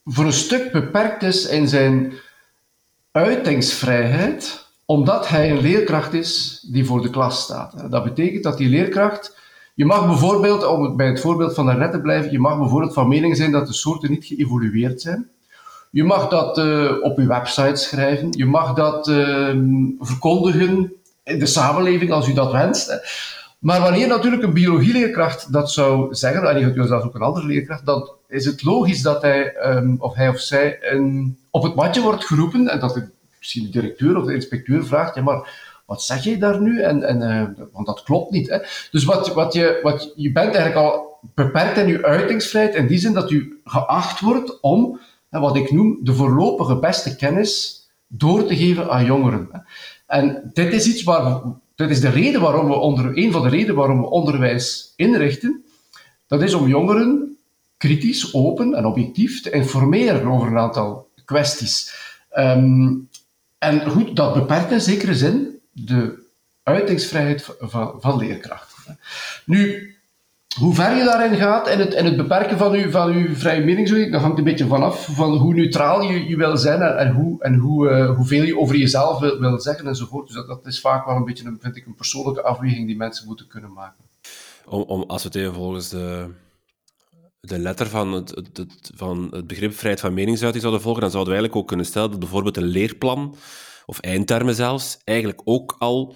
voor 0.06 0.26
een 0.26 0.34
stuk 0.34 0.72
beperkt 0.72 1.24
is 1.24 1.48
in 1.48 1.68
zijn 1.68 2.14
uitingsvrijheid, 3.12 4.66
omdat 4.86 5.28
hij 5.28 5.52
een 5.52 5.62
leerkracht 5.62 6.14
is 6.14 6.60
die 6.72 6.86
voor 6.86 7.02
de 7.02 7.10
klas 7.10 7.42
staat. 7.42 7.92
Dat 7.92 8.04
betekent 8.04 8.44
dat 8.44 8.58
die 8.58 8.70
leerkracht, 8.70 9.38
je 9.74 9.86
mag 9.86 10.06
bijvoorbeeld, 10.08 10.66
om 10.66 10.98
bij 10.98 11.08
het 11.08 11.20
voorbeeld 11.20 11.54
van 11.54 11.66
daarnet 11.66 11.92
te 11.92 12.02
blijven, 12.02 12.32
je 12.32 12.40
mag 12.40 12.58
bijvoorbeeld 12.58 12.94
van 12.94 13.08
mening 13.08 13.38
zijn 13.38 13.52
dat 13.52 13.68
de 13.68 13.74
soorten 13.74 14.10
niet 14.10 14.26
geëvolueerd 14.26 15.02
zijn. 15.02 15.30
Je 15.92 16.04
mag 16.04 16.28
dat 16.28 16.58
uh, 16.58 16.92
op 17.02 17.18
je 17.18 17.28
website 17.28 17.76
schrijven, 17.76 18.28
je 18.32 18.46
mag 18.46 18.74
dat 18.74 19.08
uh, 19.08 19.56
verkondigen 20.00 20.94
in 21.24 21.40
de 21.40 21.46
samenleving 21.46 22.12
als 22.12 22.28
u 22.28 22.34
dat 22.34 22.52
wenst. 22.52 23.00
Maar 23.58 23.82
wanneer 23.82 24.08
natuurlijk 24.08 24.44
een 24.44 24.54
biologieleerkracht 24.54 25.54
dat 25.54 25.72
zou 25.72 26.16
zeggen, 26.16 26.50
en 26.50 26.56
eventueel 26.56 26.88
zelfs 26.88 27.06
ook 27.06 27.16
een 27.16 27.22
andere 27.22 27.46
leerkracht, 27.46 27.86
dan 27.86 28.10
is 28.28 28.46
het 28.46 28.64
logisch 28.64 29.02
dat 29.02 29.22
hij, 29.22 29.56
um, 29.76 29.96
of, 30.00 30.16
hij 30.16 30.30
of 30.30 30.40
zij 30.40 30.78
een, 30.82 31.38
op 31.52 31.64
het 31.64 31.76
matje 31.76 32.02
wordt 32.02 32.26
geroepen 32.26 32.68
en 32.68 32.80
dat 32.80 32.94
de, 32.94 33.10
misschien 33.38 33.64
de 33.64 33.70
directeur 33.70 34.18
of 34.18 34.26
de 34.26 34.34
inspecteur 34.34 34.86
vraagt, 34.86 35.16
ja 35.16 35.22
maar 35.22 35.66
wat 35.86 36.04
zeg 36.04 36.24
jij 36.24 36.38
daar 36.38 36.62
nu? 36.62 36.82
En, 36.82 37.04
en, 37.04 37.22
uh, 37.22 37.66
want 37.72 37.86
dat 37.86 38.04
klopt 38.04 38.32
niet. 38.32 38.50
Hè? 38.50 38.58
Dus 38.92 39.04
wat, 39.04 39.34
wat 39.34 39.54
je, 39.54 39.80
wat, 39.84 40.14
je 40.16 40.32
bent 40.32 40.56
eigenlijk 40.56 40.76
al 40.76 41.20
beperkt 41.36 41.78
in 41.78 41.88
je 41.88 42.06
uitingsvrijheid 42.06 42.76
in 42.76 42.88
die 42.88 42.98
zin 42.98 43.14
dat 43.14 43.32
u 43.32 43.62
geacht 43.66 44.20
wordt 44.20 44.62
om, 44.62 45.00
wat 45.30 45.56
ik 45.56 45.72
noem, 45.72 46.00
de 46.02 46.14
voorlopige 46.14 46.80
beste 46.80 47.16
kennis 47.16 47.82
door 48.08 48.46
te 48.46 48.56
geven 48.56 48.90
aan 48.90 49.06
jongeren. 49.06 49.66
En 50.06 50.50
dit 50.54 50.74
is 50.74 50.88
iets 50.88 51.04
waar 51.04 51.42
dat 51.78 51.90
is 51.90 52.00
de 52.00 52.10
reden 52.10 52.42
waarom 52.42 52.68
we 52.68 52.76
onder, 52.76 53.18
een 53.18 53.32
van 53.32 53.42
de 53.42 53.50
redenen 53.50 53.76
waarom 53.76 54.02
we 54.02 54.10
onderwijs 54.10 54.94
inrichten. 54.96 55.66
Dat 56.28 56.42
is 56.42 56.54
om 56.54 56.68
jongeren 56.68 57.38
kritisch, 57.78 58.34
open 58.34 58.74
en 58.74 58.86
objectief 58.86 59.42
te 59.42 59.50
informeren 59.50 60.28
over 60.28 60.48
een 60.48 60.58
aantal 60.58 61.10
kwesties. 61.26 61.94
Um, 62.38 63.10
en 63.58 63.90
goed, 63.90 64.16
dat 64.16 64.34
beperkt 64.34 64.72
in 64.72 64.82
zekere 64.82 65.16
zin 65.16 65.60
de 65.72 66.26
uitingsvrijheid 66.64 67.50
van, 67.60 67.96
van 68.00 68.18
leerkrachten. 68.18 69.00
Nu, 69.46 69.96
hoe 70.56 70.74
ver 70.74 70.98
je 70.98 71.04
daarin 71.04 71.38
gaat 71.38 71.68
en 71.68 71.80
het, 71.80 71.94
en 71.94 72.06
het 72.06 72.18
beperken 72.18 72.58
van 72.58 72.80
je, 72.80 72.92
van 72.92 73.12
uw 73.12 73.36
vrije 73.36 73.64
meningsuiting, 73.64 74.12
dat 74.12 74.22
hangt 74.22 74.38
een 74.38 74.44
beetje 74.44 74.68
vanaf 74.68 75.06
van 75.06 75.38
hoe 75.38 75.54
neutraal 75.54 76.02
je, 76.02 76.28
je 76.28 76.36
wil 76.36 76.58
zijn 76.58 76.82
en, 76.82 76.98
en, 76.98 77.14
hoe, 77.14 77.44
en 77.44 77.56
hoe, 77.56 77.90
uh, 77.90 78.16
hoeveel 78.16 78.44
je 78.44 78.60
over 78.60 78.76
jezelf 78.76 79.20
wil, 79.20 79.40
wil 79.40 79.60
zeggen 79.60 79.88
enzovoort. 79.88 80.28
Dus 80.28 80.36
dat, 80.36 80.48
dat, 80.48 80.66
is 80.66 80.80
vaak 80.80 81.06
wel 81.06 81.16
een 81.16 81.26
beetje, 81.26 81.46
een, 81.46 81.58
vind 81.62 81.76
ik, 81.76 81.86
een 81.86 81.96
persoonlijke 81.96 82.42
afweging 82.42 82.88
die 82.88 82.98
mensen 82.98 83.28
moeten 83.28 83.48
kunnen 83.48 83.74
maken. 83.74 84.04
Om, 84.66 84.82
om 84.82 85.04
als 85.08 85.24
we 85.24 85.40
het 85.40 85.54
volgens 85.54 85.90
de, 85.90 86.30
de 87.40 87.60
letter 87.60 87.88
van 87.88 88.14
het, 88.14 88.30
het, 88.30 88.58
het, 88.58 88.92
van 88.96 89.28
het 89.32 89.48
begrip 89.48 89.74
vrijheid 89.74 90.00
van 90.00 90.14
meningsuiting 90.14 90.64
zouden 90.64 90.84
volgen, 90.84 91.02
dan 91.02 91.12
zouden 91.12 91.34
we 91.34 91.40
eigenlijk 91.40 91.64
ook 91.64 91.76
kunnen 91.76 91.92
stellen 91.92 92.10
dat 92.10 92.20
bijvoorbeeld 92.20 92.58
een 92.58 92.64
leerplan, 92.64 93.36
of 93.86 94.00
eindtermen 94.00 94.56
zelfs, 94.56 94.98
eigenlijk 95.04 95.42
ook 95.44 95.76
al 95.80 96.16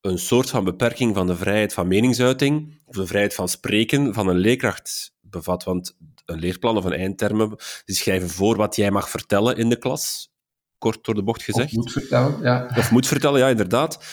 een 0.00 0.18
soort 0.18 0.50
van 0.50 0.64
beperking 0.64 1.14
van 1.14 1.26
de 1.26 1.36
vrijheid 1.36 1.72
van 1.72 1.88
meningsuiting, 1.88 2.80
of 2.84 2.94
de 2.94 3.06
vrijheid 3.06 3.34
van 3.34 3.48
spreken 3.48 4.14
van 4.14 4.28
een 4.28 4.38
leerkracht 4.38 5.12
bevat. 5.20 5.64
Want 5.64 5.96
een 6.24 6.38
leerplan 6.38 6.76
of 6.76 6.84
een 6.84 6.92
eindtermen, 6.92 7.56
die 7.84 7.96
schrijven 7.96 8.28
voor 8.28 8.56
wat 8.56 8.76
jij 8.76 8.90
mag 8.90 9.10
vertellen 9.10 9.56
in 9.56 9.68
de 9.68 9.78
klas, 9.78 10.32
kort 10.78 11.04
door 11.04 11.14
de 11.14 11.22
bocht 11.22 11.42
gezegd. 11.42 11.68
Of 11.68 11.74
moet 11.76 11.92
vertellen, 11.92 12.38
ja. 12.42 12.70
Of 12.76 12.90
moet 12.90 13.06
vertellen, 13.06 13.40
ja, 13.40 13.48
inderdaad. 13.48 14.04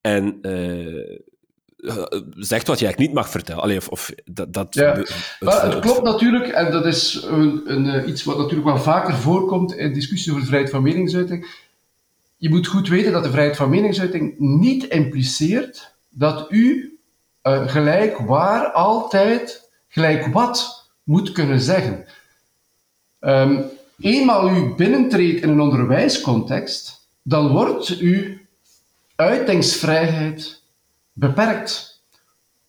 En 0.00 0.38
uh, 0.42 1.18
zegt 2.30 2.66
wat 2.66 2.78
jij 2.78 2.94
niet 2.96 3.12
mag 3.12 3.30
vertellen. 3.30 3.62
Allee, 3.62 3.76
of, 3.76 3.88
of 3.88 4.10
dat, 4.24 4.52
dat 4.52 4.74
ja. 4.74 4.96
het, 4.96 5.36
maar 5.40 5.66
het, 5.66 5.78
klopt 5.78 6.02
natuurlijk, 6.02 6.48
en 6.48 6.70
dat 6.70 6.86
is 6.86 7.22
een, 7.22 7.62
een, 7.64 7.86
eh, 7.86 8.08
iets 8.08 8.24
wat 8.24 8.36
natuurlijk 8.36 8.66
wel 8.66 8.78
vaker 8.78 9.14
voorkomt 9.14 9.74
in 9.74 9.92
discussies 9.92 10.32
over 10.32 10.46
vrijheid 10.46 10.70
van 10.70 10.82
meningsuiting 10.82 11.46
je 12.42 12.48
moet 12.48 12.66
goed 12.66 12.88
weten 12.88 13.12
dat 13.12 13.22
de 13.22 13.30
vrijheid 13.30 13.56
van 13.56 13.70
meningsuiting 13.70 14.38
niet 14.38 14.84
impliceert 14.84 15.94
dat 16.08 16.46
u 16.50 16.98
uh, 17.42 17.68
gelijk 17.68 18.18
waar 18.18 18.70
altijd 18.72 19.70
gelijk 19.88 20.26
wat 20.26 20.86
moet 21.02 21.32
kunnen 21.32 21.60
zeggen. 21.60 22.06
Um, 23.20 23.64
eenmaal 23.98 24.56
u 24.56 24.74
binnentreedt 24.74 25.42
in 25.42 25.48
een 25.48 25.60
onderwijscontext, 25.60 27.08
dan 27.22 27.52
wordt 27.52 27.88
uw 27.88 28.36
uitingsvrijheid 29.16 30.62
beperkt 31.12 31.91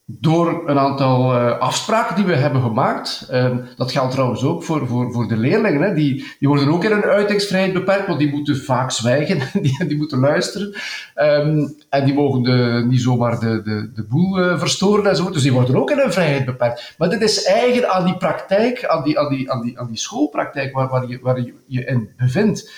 door 0.05 0.69
een 0.69 0.79
aantal 0.79 1.35
uh, 1.35 1.59
afspraken 1.59 2.15
die 2.15 2.25
we 2.25 2.35
hebben 2.35 2.61
gemaakt. 2.61 3.27
Uh, 3.31 3.57
dat 3.75 3.91
geldt 3.91 4.11
trouwens 4.11 4.43
ook 4.43 4.63
voor, 4.63 4.87
voor, 4.87 5.11
voor 5.11 5.27
de 5.27 5.37
leerlingen. 5.37 5.81
Hè. 5.81 5.93
Die, 5.93 6.35
die 6.39 6.47
worden 6.47 6.69
ook 6.69 6.83
in 6.83 6.91
hun 6.91 7.03
uitingsvrijheid 7.03 7.73
beperkt, 7.73 8.07
want 8.07 8.19
die 8.19 8.31
moeten 8.31 8.57
vaak 8.57 8.91
zwijgen, 8.91 9.39
die, 9.61 9.85
die 9.87 9.97
moeten 9.97 10.19
luisteren. 10.19 10.75
Um, 11.15 11.75
en 11.89 12.05
die 12.05 12.13
mogen 12.13 12.43
de, 12.43 12.85
niet 12.87 13.01
zomaar 13.01 13.39
de, 13.39 13.61
de, 13.61 13.91
de 13.95 14.03
boel 14.03 14.39
uh, 14.39 14.59
verstoren 14.59 15.07
en 15.07 15.15
zo. 15.15 15.29
Dus 15.29 15.41
die 15.41 15.53
worden 15.53 15.75
ook 15.75 15.91
in 15.91 15.97
hun 15.97 16.13
vrijheid 16.13 16.45
beperkt. 16.45 16.95
Maar 16.97 17.09
dit 17.09 17.21
is 17.21 17.43
eigen 17.43 17.91
aan 17.91 18.05
die 18.05 18.17
praktijk, 18.17 18.85
aan 18.85 19.03
die, 19.03 19.19
aan 19.19 19.29
die, 19.29 19.51
aan 19.51 19.61
die, 19.61 19.79
aan 19.79 19.87
die 19.87 19.97
schoolpraktijk 19.97 20.73
waar, 20.73 20.87
waar, 20.87 21.07
je, 21.07 21.19
waar 21.21 21.41
je 21.41 21.53
je 21.67 21.85
in 21.85 22.09
bevindt. 22.17 22.71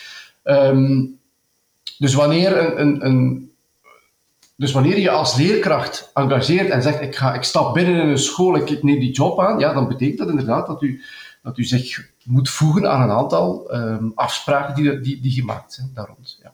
Um, 0.43 1.19
dus 1.97 2.13
wanneer 2.13 2.57
een, 2.57 2.81
een, 2.81 3.05
een 3.05 3.53
dus 4.55 4.71
wanneer 4.71 4.99
je 4.99 5.09
als 5.09 5.35
leerkracht 5.35 6.11
engageert 6.13 6.69
en 6.69 6.81
zegt, 6.81 7.01
ik, 7.01 7.15
ga, 7.15 7.33
ik 7.33 7.43
stap 7.43 7.73
binnen 7.73 8.01
in 8.01 8.07
een 8.07 8.17
school, 8.17 8.55
ik 8.55 8.83
neem 8.83 8.99
die 8.99 9.11
job 9.11 9.39
aan, 9.39 9.59
ja, 9.59 9.73
dan 9.73 9.87
betekent 9.87 10.17
dat 10.17 10.29
inderdaad 10.29 10.67
dat 10.67 10.81
u, 10.81 11.01
dat 11.41 11.57
u 11.57 11.63
zich 11.63 12.09
moet 12.23 12.49
voegen 12.49 12.91
aan 12.91 13.01
een 13.01 13.15
aantal 13.15 13.75
um, 13.75 14.11
afspraken 14.15 14.75
die, 14.75 14.99
die, 14.99 15.21
die 15.21 15.31
gemaakt 15.31 15.73
zijn 15.73 15.91
daar 15.93 16.07
rond. 16.07 16.39
Ja. 16.43 16.53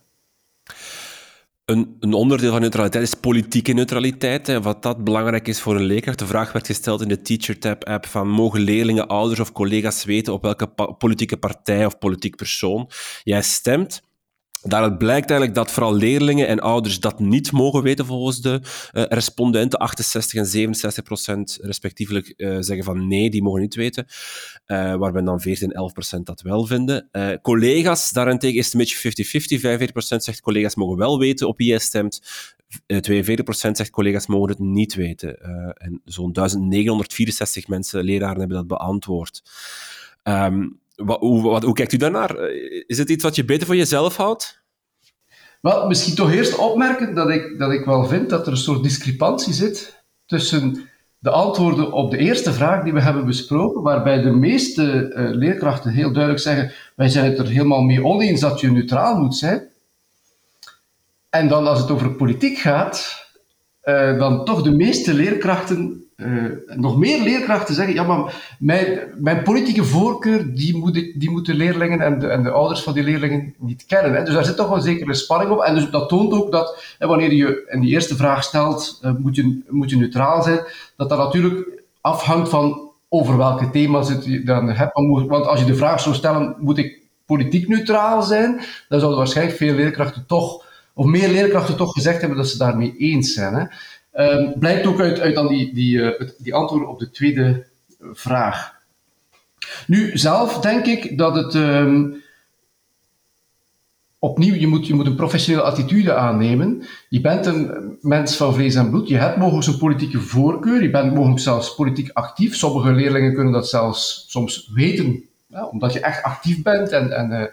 Een, 1.65 1.95
een, 1.99 2.13
onderdeel 2.13 2.51
van 2.51 2.61
neutraliteit 2.61 3.03
is 3.03 3.13
politieke 3.13 3.73
neutraliteit. 3.73 4.47
Hè. 4.47 4.61
Wat 4.61 4.83
dat 4.83 5.03
belangrijk 5.03 5.47
is 5.47 5.61
voor 5.61 5.75
een 5.75 5.83
leerkracht. 5.83 6.19
De 6.19 6.25
vraag 6.25 6.51
werd 6.51 6.65
gesteld 6.65 7.01
in 7.01 7.07
de 7.07 7.21
TeacherTap-app 7.21 8.05
van 8.05 8.29
mogen 8.29 8.59
leerlingen, 8.59 9.07
ouders 9.07 9.39
of 9.39 9.51
collega's 9.51 10.03
weten 10.03 10.33
op 10.33 10.41
welke 10.41 10.67
politieke 10.97 11.37
partij 11.37 11.85
of 11.85 11.97
politiek 11.97 12.35
persoon 12.35 12.89
jij 13.23 13.41
stemt? 13.41 14.01
Daaruit 14.63 14.97
blijkt 14.97 15.29
eigenlijk 15.29 15.59
dat 15.59 15.71
vooral 15.71 15.93
leerlingen 15.93 16.47
en 16.47 16.59
ouders 16.59 16.99
dat 16.99 17.19
niet 17.19 17.51
mogen 17.51 17.83
weten 17.83 18.05
volgens 18.05 18.41
de 18.41 18.61
uh, 18.93 19.03
respondenten. 19.07 19.79
68 19.79 20.39
en 20.39 20.45
67 20.45 21.03
procent 21.03 21.57
respectievelijk 21.61 22.33
uh, 22.37 22.57
zeggen 22.59 22.83
van 22.83 23.07
nee, 23.07 23.29
die 23.29 23.43
mogen 23.43 23.61
niet 23.61 23.75
weten. 23.75 24.05
Uh, 24.67 24.95
waarbij 24.95 25.21
dan 25.21 25.41
14 25.41 25.69
en 25.69 25.75
11 25.75 25.93
procent 25.93 26.25
dat 26.25 26.41
wel 26.41 26.65
vinden. 26.65 27.09
collega's, 27.41 28.11
daarentegen 28.11 28.57
is 28.57 28.65
het 28.65 28.73
een 28.73 28.79
beetje 28.79 29.57
50-50. 29.57 29.59
45 29.59 29.91
procent 29.91 30.23
zegt 30.23 30.41
collega's 30.41 30.75
mogen 30.75 30.97
wel 30.97 31.19
weten 31.19 31.47
op 31.47 31.57
wie 31.57 31.67
jij 31.67 31.79
stemt. 31.79 32.21
42 32.85 33.45
procent 33.45 33.77
zegt 33.77 33.89
collega's 33.89 34.27
mogen 34.27 34.49
het 34.49 34.59
niet 34.59 34.93
weten. 34.93 35.37
en 35.77 36.01
zo'n 36.05 36.33
1964 36.33 37.67
mensen, 37.67 38.03
leraren, 38.03 38.39
hebben 38.39 38.57
dat 38.57 38.67
beantwoord. 38.67 39.41
Um, 40.23 40.79
hoe, 40.95 41.41
wat, 41.41 41.73
kijkt 41.73 41.93
u 41.93 41.97
daarnaar? 41.97 42.49
Is 42.87 42.97
het 42.97 43.09
iets 43.09 43.23
wat 43.23 43.35
je 43.35 43.45
beter 43.45 43.65
voor 43.65 43.75
jezelf 43.75 44.15
houdt? 44.15 44.61
Wel, 45.61 45.87
misschien 45.87 46.15
toch 46.15 46.31
eerst 46.31 46.55
opmerken 46.55 47.15
dat 47.15 47.29
ik, 47.29 47.59
dat 47.59 47.71
ik 47.71 47.85
wel 47.85 48.05
vind 48.05 48.29
dat 48.29 48.45
er 48.45 48.51
een 48.51 48.57
soort 48.57 48.83
discrepantie 48.83 49.53
zit 49.53 50.03
tussen 50.25 50.89
de 51.19 51.29
antwoorden 51.29 51.91
op 51.91 52.11
de 52.11 52.17
eerste 52.17 52.53
vraag 52.53 52.83
die 52.83 52.93
we 52.93 53.01
hebben 53.01 53.25
besproken, 53.25 53.81
waarbij 53.81 54.21
de 54.21 54.31
meeste 54.31 55.13
uh, 55.15 55.29
leerkrachten 55.35 55.91
heel 55.91 56.11
duidelijk 56.11 56.43
zeggen: 56.43 56.71
wij 56.95 57.09
zijn 57.09 57.25
het 57.25 57.39
er 57.39 57.47
helemaal 57.47 57.81
mee 57.81 58.03
oneens 58.03 58.39
dat 58.39 58.59
je 58.59 58.71
neutraal 58.71 59.19
moet 59.19 59.35
zijn. 59.35 59.69
En 61.29 61.47
dan 61.47 61.67
als 61.67 61.79
het 61.79 61.91
over 61.91 62.15
politiek 62.15 62.57
gaat, 62.57 63.25
uh, 63.83 64.17
dan 64.17 64.45
toch 64.45 64.61
de 64.61 64.71
meeste 64.71 65.13
leerkrachten 65.13 66.00
uh, 66.21 66.77
nog 66.77 66.97
meer 66.97 67.23
leerkrachten 67.23 67.75
zeggen, 67.75 67.93
ja, 67.93 68.03
maar 68.03 68.55
mijn, 68.59 68.99
mijn 69.17 69.43
politieke 69.43 69.83
voorkeur, 69.83 70.53
die, 70.53 70.77
moet 70.77 70.93
die 70.93 71.29
moeten 71.29 71.55
leerlingen 71.55 72.01
en 72.01 72.19
de, 72.19 72.27
en 72.27 72.43
de 72.43 72.51
ouders 72.51 72.81
van 72.81 72.93
die 72.93 73.03
leerlingen 73.03 73.53
niet 73.57 73.85
kennen. 73.85 74.13
Hè. 74.13 74.23
Dus 74.23 74.33
daar 74.33 74.45
zit 74.45 74.55
toch 74.55 74.71
een 74.71 74.81
zekere 74.81 75.13
spanning 75.13 75.51
op. 75.51 75.61
En 75.61 75.75
dus 75.75 75.89
dat 75.89 76.09
toont 76.09 76.33
ook 76.33 76.51
dat, 76.51 76.83
hè, 76.97 77.07
wanneer 77.07 77.33
je 77.33 77.67
in 77.69 77.79
die 77.79 77.91
eerste 77.91 78.15
vraag 78.15 78.43
stelt, 78.43 78.99
uh, 79.03 79.11
moet, 79.17 79.35
je, 79.35 79.61
moet 79.69 79.89
je 79.89 79.97
neutraal 79.97 80.43
zijn, 80.43 80.59
dat 80.95 81.09
dat 81.09 81.17
natuurlijk 81.17 81.83
afhangt 82.01 82.49
van 82.49 82.89
over 83.09 83.37
welke 83.37 83.69
thema's 83.69 84.11
je 84.23 84.43
dan 84.43 84.69
hebt. 84.69 84.93
Want 85.27 85.45
als 85.45 85.59
je 85.59 85.65
de 85.65 85.75
vraag 85.75 85.99
zou 85.99 86.15
stellen, 86.15 86.55
moet 86.59 86.77
ik 86.77 87.01
politiek 87.25 87.67
neutraal 87.67 88.21
zijn, 88.21 88.59
dan 88.89 88.99
zouden 88.99 89.19
waarschijnlijk 89.19 89.57
veel 89.57 89.73
leerkrachten 89.73 90.23
toch, 90.27 90.65
of 90.93 91.05
meer 91.05 91.29
leerkrachten 91.29 91.75
toch 91.75 91.93
gezegd 91.93 92.19
hebben 92.19 92.37
dat 92.37 92.47
ze 92.47 92.57
daarmee 92.57 92.95
eens 92.97 93.33
zijn. 93.33 93.53
Hè. 93.53 93.65
Um, 94.17 94.53
blijkt 94.59 94.85
ook 94.85 94.99
uit, 94.99 95.19
uit 95.19 95.35
dan 95.35 95.47
die, 95.47 95.73
die, 95.73 95.97
uh, 95.97 96.29
die 96.37 96.53
antwoorden 96.53 96.89
op 96.89 96.99
de 96.99 97.11
tweede 97.11 97.65
vraag. 97.99 98.73
Nu, 99.87 100.17
zelf 100.17 100.59
denk 100.59 100.85
ik 100.85 101.17
dat 101.17 101.35
het 101.35 101.53
um, 101.53 102.23
opnieuw, 104.19 104.53
je 104.53 104.67
moet, 104.67 104.87
je 104.87 104.93
moet 104.93 105.05
een 105.05 105.15
professionele 105.15 105.63
attitude 105.63 106.13
aannemen. 106.13 106.83
Je 107.09 107.21
bent 107.21 107.45
een 107.45 107.97
mens 108.01 108.35
van 108.35 108.53
vlees 108.53 108.75
en 108.75 108.89
bloed, 108.89 109.07
je 109.07 109.17
hebt 109.17 109.37
mogelijk 109.37 109.67
een 109.67 109.77
politieke 109.77 110.19
voorkeur, 110.19 110.81
je 110.81 110.89
bent 110.89 111.13
mogelijk 111.13 111.39
zelfs 111.39 111.75
politiek 111.75 112.09
actief. 112.13 112.55
Sommige 112.55 112.91
leerlingen 112.91 113.33
kunnen 113.33 113.53
dat 113.53 113.69
zelfs 113.69 114.25
soms 114.27 114.69
weten, 114.73 115.23
omdat 115.71 115.93
je 115.93 115.99
echt 115.99 116.23
actief 116.23 116.61
bent 116.61 116.89
en, 116.89 117.11
en 117.11 117.51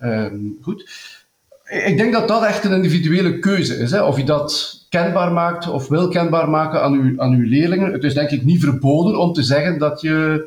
uh, 0.00 0.24
um, 0.24 0.58
goed. 0.62 0.90
Ik 1.64 1.96
denk 1.96 2.12
dat 2.12 2.28
dat 2.28 2.44
echt 2.44 2.64
een 2.64 2.72
individuele 2.72 3.38
keuze 3.38 3.76
is. 3.76 3.90
Hè. 3.90 4.02
Of 4.02 4.16
je 4.16 4.24
dat 4.24 4.77
kenbaar 4.88 5.32
maakt 5.32 5.68
of 5.68 5.88
wil 5.88 6.08
kenbaar 6.08 6.50
maken 6.50 6.82
aan 6.82 6.92
uw, 6.92 7.20
aan 7.20 7.32
uw 7.32 7.48
leerlingen. 7.48 7.92
Het 7.92 8.04
is 8.04 8.14
denk 8.14 8.30
ik 8.30 8.44
niet 8.44 8.60
verboden 8.60 9.18
om 9.18 9.32
te 9.32 9.42
zeggen 9.42 9.78
dat 9.78 10.00
je 10.00 10.46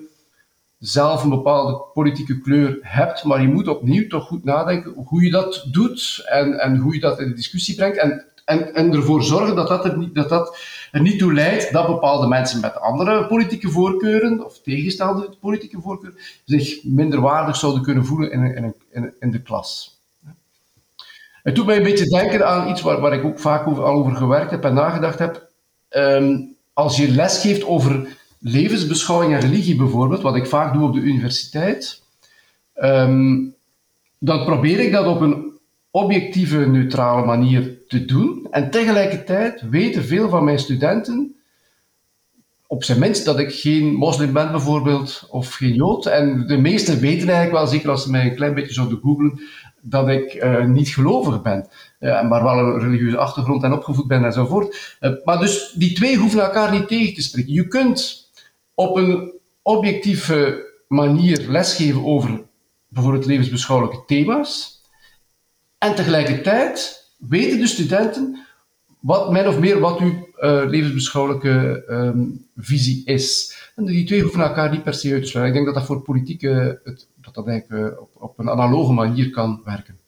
zelf 0.79 1.23
een 1.23 1.29
bepaalde 1.29 1.83
politieke 1.93 2.39
kleur 2.39 2.77
hebt, 2.81 3.23
maar 3.23 3.41
je 3.41 3.47
moet 3.47 3.67
opnieuw 3.67 4.07
toch 4.07 4.27
goed 4.27 4.43
nadenken 4.43 4.93
hoe 5.05 5.23
je 5.23 5.31
dat 5.31 5.65
doet 5.71 6.25
en, 6.29 6.59
en 6.59 6.77
hoe 6.77 6.93
je 6.93 6.99
dat 6.99 7.19
in 7.19 7.27
de 7.27 7.33
discussie 7.33 7.75
brengt. 7.75 7.97
En, 7.97 8.25
en, 8.73 8.93
ervoor 8.93 9.23
zorgen 9.23 9.55
dat 9.55 9.67
dat, 9.67 9.85
er 9.85 9.97
niet, 9.97 10.15
dat 10.15 10.29
dat 10.29 10.57
er 10.91 11.01
niet 11.01 11.19
toe 11.19 11.33
leidt 11.33 11.73
dat 11.73 11.87
bepaalde 11.87 12.27
mensen 12.27 12.61
met 12.61 12.79
andere 12.79 13.27
politieke 13.27 13.69
voorkeuren 13.69 14.45
of 14.45 14.61
tegenstelde 14.61 15.35
politieke 15.39 15.81
voorkeuren 15.81 16.19
zich 16.45 16.83
minder 16.83 17.21
waardig 17.21 17.55
zouden 17.55 17.81
kunnen 17.83 18.05
voelen 18.05 18.31
in, 18.31 18.73
in, 18.91 19.13
in 19.19 19.31
de 19.31 19.41
klas. 19.41 19.90
Het 21.43 21.55
doet 21.55 21.65
mij 21.65 21.77
een 21.77 21.83
beetje 21.83 22.17
denken 22.17 22.47
aan 22.47 22.69
iets 22.69 22.81
waar, 22.81 22.99
waar 22.99 23.13
ik 23.13 23.23
ook 23.23 23.39
vaak 23.39 23.67
over, 23.67 23.83
al 23.83 23.93
over 23.93 24.15
gewerkt 24.15 24.51
heb 24.51 24.63
en 24.63 24.73
nagedacht 24.73 25.19
heb. 25.19 25.49
Um, 25.89 26.55
als 26.73 26.97
je 26.97 27.11
les 27.11 27.41
geeft 27.41 27.65
over 27.65 28.17
levensbeschouwing 28.39 29.33
en 29.33 29.39
religie 29.39 29.75
bijvoorbeeld, 29.75 30.21
wat 30.21 30.35
ik 30.35 30.45
vaak 30.45 30.73
doe 30.73 30.87
op 30.87 30.93
de 30.93 30.99
universiteit, 30.99 32.01
um, 32.75 33.55
dan 34.19 34.45
probeer 34.45 34.79
ik 34.79 34.91
dat 34.91 35.05
op 35.05 35.21
een 35.21 35.51
objectieve, 35.91 36.57
neutrale 36.57 37.25
manier 37.25 37.77
te 37.87 38.05
doen. 38.05 38.47
En 38.51 38.69
tegelijkertijd 38.69 39.61
weten 39.69 40.03
veel 40.03 40.29
van 40.29 40.43
mijn 40.43 40.59
studenten, 40.59 41.35
op 42.67 42.83
zijn 42.83 42.99
minst, 42.99 43.25
dat 43.25 43.39
ik 43.39 43.53
geen 43.53 43.93
moslim 43.93 44.33
ben 44.33 44.51
bijvoorbeeld, 44.51 45.27
of 45.29 45.53
geen 45.53 45.73
jood. 45.73 46.05
En 46.05 46.47
de 46.47 46.57
meesten 46.57 46.99
weten 46.99 47.27
eigenlijk 47.27 47.51
wel, 47.51 47.67
zeker 47.67 47.89
als 47.89 48.03
ze 48.03 48.11
mij 48.11 48.25
een 48.25 48.35
klein 48.35 48.53
beetje 48.53 48.73
zouden 48.73 48.99
googlen, 49.01 49.41
dat 49.81 50.09
ik 50.09 50.33
uh, 50.33 50.65
niet 50.65 50.89
gelovig 50.89 51.41
ben, 51.41 51.67
uh, 51.99 52.29
maar 52.29 52.43
wel 52.43 52.59
een 52.59 52.79
religieuze 52.79 53.17
achtergrond 53.17 53.63
en 53.63 53.73
opgevoed 53.73 54.07
ben 54.07 54.25
enzovoort. 54.25 54.97
Uh, 55.01 55.11
maar 55.23 55.39
dus 55.39 55.73
die 55.75 55.93
twee 55.93 56.17
hoeven 56.17 56.41
elkaar 56.41 56.71
niet 56.71 56.87
tegen 56.87 57.13
te 57.13 57.21
spreken. 57.21 57.53
Je 57.53 57.67
kunt 57.67 58.29
op 58.73 58.95
een 58.95 59.33
objectieve 59.61 60.69
manier 60.87 61.45
lesgeven 61.49 62.05
over 62.05 62.41
bijvoorbeeld 62.87 63.25
levensbeschouwelijke 63.25 64.03
thema's, 64.05 64.81
en 65.77 65.95
tegelijkertijd 65.95 67.05
weten 67.17 67.59
de 67.59 67.67
studenten 67.67 68.39
wat 68.99 69.31
min 69.31 69.47
of 69.47 69.59
meer 69.59 69.79
wat 69.79 69.99
uw 69.99 70.29
levensbeschouwelijke 70.67 71.83
um, 71.89 72.45
visie 72.57 73.05
is. 73.05 73.57
En 73.75 73.85
die 73.85 74.05
twee 74.05 74.21
hoeven 74.21 74.41
elkaar 74.41 74.71
niet 74.71 74.83
per 74.83 74.93
se 74.93 75.13
uit 75.13 75.23
te 75.23 75.27
sluiten. 75.27 75.55
Ik 75.55 75.63
denk 75.63 75.65
dat 75.65 75.75
dat 75.75 75.95
voor 75.95 76.03
politieke 76.03 76.79
het 76.83 77.07
dat 77.33 77.45
dat 77.45 77.53
eigenlijk 77.53 77.93
eh, 77.93 78.01
op, 78.01 78.09
op 78.13 78.39
een 78.39 78.49
analoge 78.49 78.93
manier 78.93 79.29
kan 79.29 79.61
werken. 79.63 79.99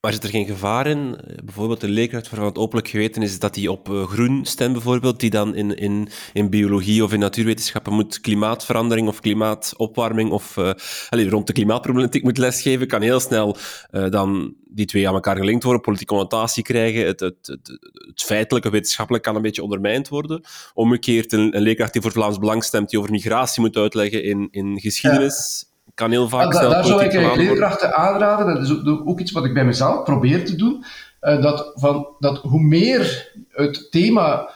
Maar 0.00 0.12
zit 0.12 0.22
er 0.22 0.30
geen 0.30 0.46
gevaar 0.46 0.86
in? 0.86 1.18
Bijvoorbeeld 1.44 1.80
de 1.80 1.88
leerkracht 1.88 2.30
waarvan 2.30 2.48
het 2.48 2.58
openlijk 2.58 2.88
geweten 2.88 3.22
is 3.22 3.38
dat 3.38 3.54
hij 3.54 3.68
op 3.68 3.88
eh, 3.88 4.06
groen 4.06 4.44
stemt, 4.44 4.72
bijvoorbeeld, 4.72 5.20
die 5.20 5.30
dan 5.30 5.54
in, 5.54 5.76
in, 5.76 6.08
in 6.32 6.50
biologie 6.50 7.04
of 7.04 7.12
in 7.12 7.18
natuurwetenschappen 7.18 7.92
moet 7.92 8.20
klimaatverandering 8.20 9.08
of 9.08 9.20
klimaatopwarming 9.20 10.30
of 10.30 10.56
uh, 10.56 10.70
allez, 11.08 11.28
rond 11.28 11.46
de 11.46 11.52
klimaatproblematiek 11.52 12.22
moet 12.22 12.38
lesgeven, 12.38 12.86
kan 12.86 13.02
heel 13.02 13.20
snel 13.20 13.56
uh, 13.90 14.10
dan 14.10 14.54
die 14.64 14.86
twee 14.86 15.08
aan 15.08 15.14
elkaar 15.14 15.36
gelinkt 15.36 15.64
worden, 15.64 15.82
politieke 15.82 16.14
connotatie 16.14 16.62
krijgen, 16.62 17.06
het, 17.06 17.20
het, 17.20 17.46
het, 17.46 17.78
het 17.92 18.22
feitelijke 18.22 18.70
wetenschappelijk 18.70 19.24
kan 19.24 19.36
een 19.36 19.42
beetje 19.42 19.62
ondermijnd 19.62 20.08
worden. 20.08 20.44
Omgekeerd, 20.74 21.32
een, 21.32 21.56
een 21.56 21.62
leerkracht 21.62 21.92
die 21.92 22.02
voor 22.02 22.12
Vlaams 22.12 22.38
Belang 22.38 22.64
stemt, 22.64 22.90
die 22.90 22.98
over 22.98 23.10
migratie 23.10 23.60
moet 23.60 23.76
uitleggen 23.76 24.24
in, 24.24 24.48
in 24.50 24.80
geschiedenis... 24.80 25.64
Ja 25.64 25.70
kan 26.02 26.10
heel 26.10 26.28
vaak 26.28 26.52
ja, 26.52 26.68
Daar 26.68 26.84
zou 26.84 27.04
ik 27.04 27.36
leerkrachten 27.36 27.94
aanraden, 27.94 28.54
dat 28.54 28.62
is 28.62 28.86
ook 29.04 29.20
iets 29.20 29.32
wat 29.32 29.44
ik 29.44 29.54
bij 29.54 29.64
mezelf 29.64 30.04
probeer 30.04 30.44
te 30.44 30.56
doen, 30.56 30.84
uh, 31.22 31.42
dat, 31.42 31.72
van, 31.74 32.08
dat 32.18 32.38
hoe 32.38 32.62
meer 32.62 33.32
het 33.48 33.90
thema 33.90 34.50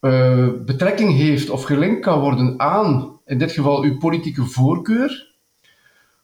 uh, 0.00 0.48
betrekking 0.64 1.16
heeft 1.16 1.50
of 1.50 1.62
gelinkt 1.62 2.00
kan 2.00 2.20
worden 2.20 2.54
aan, 2.60 3.18
in 3.26 3.38
dit 3.38 3.52
geval 3.52 3.82
uw 3.82 3.98
politieke 3.98 4.42
voorkeur, 4.42 5.32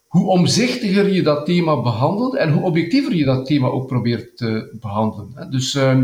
hoe 0.06 0.28
omzichtiger 0.28 1.12
je 1.12 1.22
dat 1.22 1.46
thema 1.46 1.82
behandelt 1.82 2.36
en 2.36 2.52
hoe 2.52 2.62
objectiever 2.62 3.14
je 3.14 3.24
dat 3.24 3.46
thema 3.46 3.68
ook 3.68 3.86
probeert 3.86 4.36
te 4.36 4.76
behandelen. 4.80 5.50
Dus, 5.50 5.74
uh, 5.74 5.98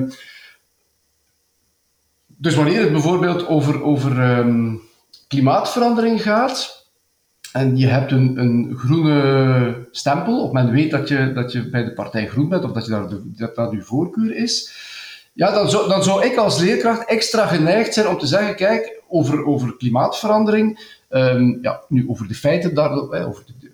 dus 2.27 2.55
wanneer 2.55 2.81
het 2.81 2.93
bijvoorbeeld 2.93 3.47
over, 3.47 3.83
over 3.83 4.39
um, 4.39 4.81
klimaatverandering 5.29 6.23
gaat, 6.23 6.86
en 7.57 7.77
je 7.77 7.87
hebt 7.87 8.13
een, 8.13 8.39
een 8.39 8.75
groene 8.77 9.87
stempel, 9.91 10.43
of 10.43 10.53
men 10.53 10.71
weet 10.71 10.91
dat 10.91 11.09
je, 11.09 11.33
dat 11.33 11.53
je 11.53 11.69
bij 11.69 11.85
de 11.85 11.93
partij 11.93 12.27
groen 12.27 12.49
bent, 12.49 12.65
of 12.65 12.73
dat 12.73 12.85
je 12.85 12.91
daar 12.91 13.09
dat, 13.09 13.55
dat 13.55 13.73
je 13.73 13.83
voorkeur 13.83 14.37
is. 14.37 14.73
Ja, 15.33 15.51
dan 15.53 15.71
zou, 15.71 15.89
dan 15.89 16.03
zou 16.03 16.25
ik 16.25 16.37
als 16.37 16.59
leerkracht 16.59 17.09
extra 17.09 17.47
geneigd 17.47 17.95
zijn 17.95 18.09
om 18.09 18.19
te 18.19 18.27
zeggen, 18.27 18.57
kijk, 18.57 19.03
over, 19.09 19.45
over 19.45 19.77
klimaatverandering, 19.77 20.97
um, 21.11 21.59
ja, 21.63 21.81
nu 21.89 22.09
over 22.09 22.29
de 22.29 22.35
feiten 22.35 22.75
daar, 22.75 22.91
over 23.27 23.45
de, 23.47 23.71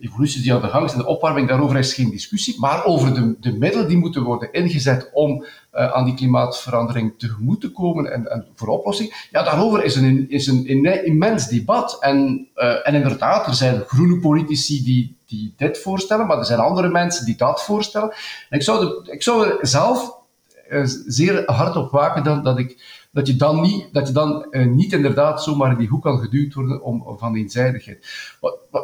evoluties 0.00 0.42
die 0.42 0.54
aan 0.54 0.60
de 0.60 0.68
gang 0.68 0.90
zijn, 0.90 1.02
de 1.02 1.08
opwarming, 1.08 1.48
daarover 1.48 1.78
is 1.78 1.94
geen 1.94 2.10
discussie. 2.10 2.56
Maar 2.60 2.84
over 2.84 3.14
de, 3.14 3.36
de 3.40 3.52
middelen 3.52 3.88
die 3.88 3.96
moeten 3.96 4.22
worden 4.22 4.52
ingezet 4.52 5.10
om 5.12 5.44
uh, 5.74 5.92
aan 5.92 6.04
die 6.04 6.14
klimaatverandering 6.14 7.18
tegemoet 7.18 7.60
te 7.60 7.72
komen 7.72 8.12
en, 8.12 8.30
en 8.30 8.46
voor 8.54 8.68
oplossing, 8.68 9.28
ja, 9.30 9.42
daarover 9.42 9.84
is 9.84 9.96
een, 9.96 10.30
is 10.30 10.46
een, 10.46 11.04
immens 11.04 11.48
debat. 11.48 11.96
En, 12.00 12.48
uh, 12.56 12.88
en 12.88 12.94
inderdaad, 12.94 13.46
er 13.46 13.54
zijn 13.54 13.82
groene 13.86 14.20
politici 14.20 14.84
die, 14.84 15.16
die 15.26 15.54
dit 15.56 15.78
voorstellen, 15.78 16.26
maar 16.26 16.38
er 16.38 16.44
zijn 16.44 16.58
andere 16.58 16.88
mensen 16.88 17.24
die 17.24 17.36
dat 17.36 17.64
voorstellen. 17.64 18.10
En 18.48 18.58
ik 18.58 18.62
zou, 18.62 19.04
ik 19.10 19.22
zou 19.22 19.46
er 19.46 19.58
zelf 19.60 20.18
zeer 21.06 21.42
hard 21.46 21.76
op 21.76 21.90
waken 21.90 22.24
dan, 22.24 22.42
dat 22.42 22.58
ik 22.58 22.98
dat 23.12 23.26
je 23.26 23.36
dan 23.36 23.60
niet, 23.60 23.88
dat 23.92 24.06
je 24.06 24.12
dan, 24.12 24.46
niet 24.50 24.92
inderdaad 24.92 25.42
zomaar 25.42 25.70
in 25.70 25.78
die 25.78 25.88
hoek 25.88 26.02
kan 26.02 26.18
geduwd 26.18 26.54
worden 26.54 26.82
om, 26.82 27.02
om 27.02 27.18
van 27.18 27.36
eenzijdigheid. 27.36 28.06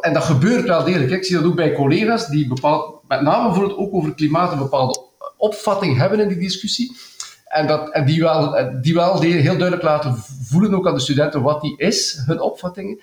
En 0.00 0.12
dat 0.12 0.24
gebeurt 0.24 0.66
wel 0.66 0.84
degelijk. 0.84 1.10
Ik 1.10 1.24
zie 1.24 1.36
dat 1.36 1.44
ook 1.44 1.54
bij 1.54 1.72
collega's 1.72 2.26
die 2.26 2.48
bepaald, 2.48 3.00
met 3.08 3.20
name 3.20 3.44
bijvoorbeeld 3.46 3.78
ook 3.78 3.94
over 3.94 4.14
klimaat 4.14 4.52
een 4.52 4.58
bepaalde 4.58 5.04
opvatting 5.46 5.96
hebben 5.96 6.20
in 6.20 6.28
die 6.28 6.38
discussie. 6.38 6.96
En, 7.46 7.66
dat, 7.66 7.90
en 7.90 8.04
die 8.04 8.20
wel, 8.20 8.54
die 8.80 8.94
wel 8.94 9.20
heel 9.20 9.42
duidelijk 9.42 9.82
laten 9.82 10.16
voelen 10.42 10.74
ook 10.74 10.86
aan 10.86 10.94
de 10.94 11.00
studenten 11.00 11.42
wat 11.42 11.60
die 11.60 11.76
is, 11.76 12.22
hun 12.26 12.40
opvattingen. 12.40 13.00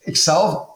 Ik 0.00 0.16
zelf 0.16 0.66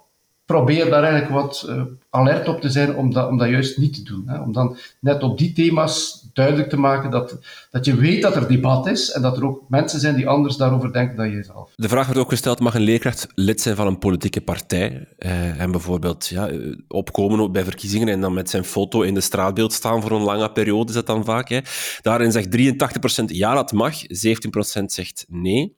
probeer 0.44 0.90
daar 0.90 1.02
eigenlijk 1.02 1.32
wat 1.32 1.66
uh, 1.68 1.82
alert 2.10 2.48
op 2.48 2.60
te 2.60 2.70
zijn 2.70 2.96
om 2.96 3.12
dat, 3.12 3.28
om 3.28 3.38
dat 3.38 3.48
juist 3.48 3.78
niet 3.78 3.94
te 3.94 4.02
doen. 4.02 4.22
Hè. 4.26 4.38
Om 4.38 4.52
dan 4.52 4.76
net 5.00 5.22
op 5.22 5.38
die 5.38 5.52
thema's 5.52 6.19
duidelijk 6.40 6.68
te 6.68 6.76
maken 6.76 7.10
dat, 7.10 7.38
dat 7.70 7.84
je 7.84 7.94
weet 7.94 8.22
dat 8.22 8.36
er 8.36 8.48
debat 8.48 8.86
is 8.86 9.10
en 9.10 9.22
dat 9.22 9.36
er 9.36 9.44
ook 9.44 9.64
mensen 9.68 10.00
zijn 10.00 10.14
die 10.14 10.28
anders 10.28 10.56
daarover 10.56 10.92
denken 10.92 11.16
dan 11.16 11.30
jezelf. 11.30 11.72
De 11.76 11.88
vraag 11.88 12.06
wordt 12.06 12.20
ook 12.20 12.28
gesteld, 12.28 12.60
mag 12.60 12.74
een 12.74 12.80
leerkracht 12.80 13.26
lid 13.34 13.60
zijn 13.60 13.76
van 13.76 13.86
een 13.86 13.98
politieke 13.98 14.40
partij? 14.40 15.08
Eh, 15.18 15.60
en 15.60 15.70
bijvoorbeeld 15.70 16.26
ja, 16.26 16.48
eh, 16.48 16.58
opkomen 16.88 17.52
bij 17.52 17.64
verkiezingen 17.64 18.08
en 18.08 18.20
dan 18.20 18.34
met 18.34 18.50
zijn 18.50 18.64
foto 18.64 19.02
in 19.02 19.14
de 19.14 19.20
straatbeeld 19.20 19.72
staan 19.72 20.02
voor 20.02 20.10
een 20.10 20.22
lange 20.22 20.52
periode, 20.52 20.88
is 20.88 20.94
dat 20.94 21.06
dan 21.06 21.24
vaak. 21.24 21.48
Hè. 21.48 21.60
Daarin 22.02 22.32
zegt 22.32 22.50
83% 22.50 23.24
ja, 23.26 23.54
dat 23.54 23.72
mag, 23.72 23.94
17% 24.02 24.92
zegt 24.92 25.24
nee. 25.28 25.76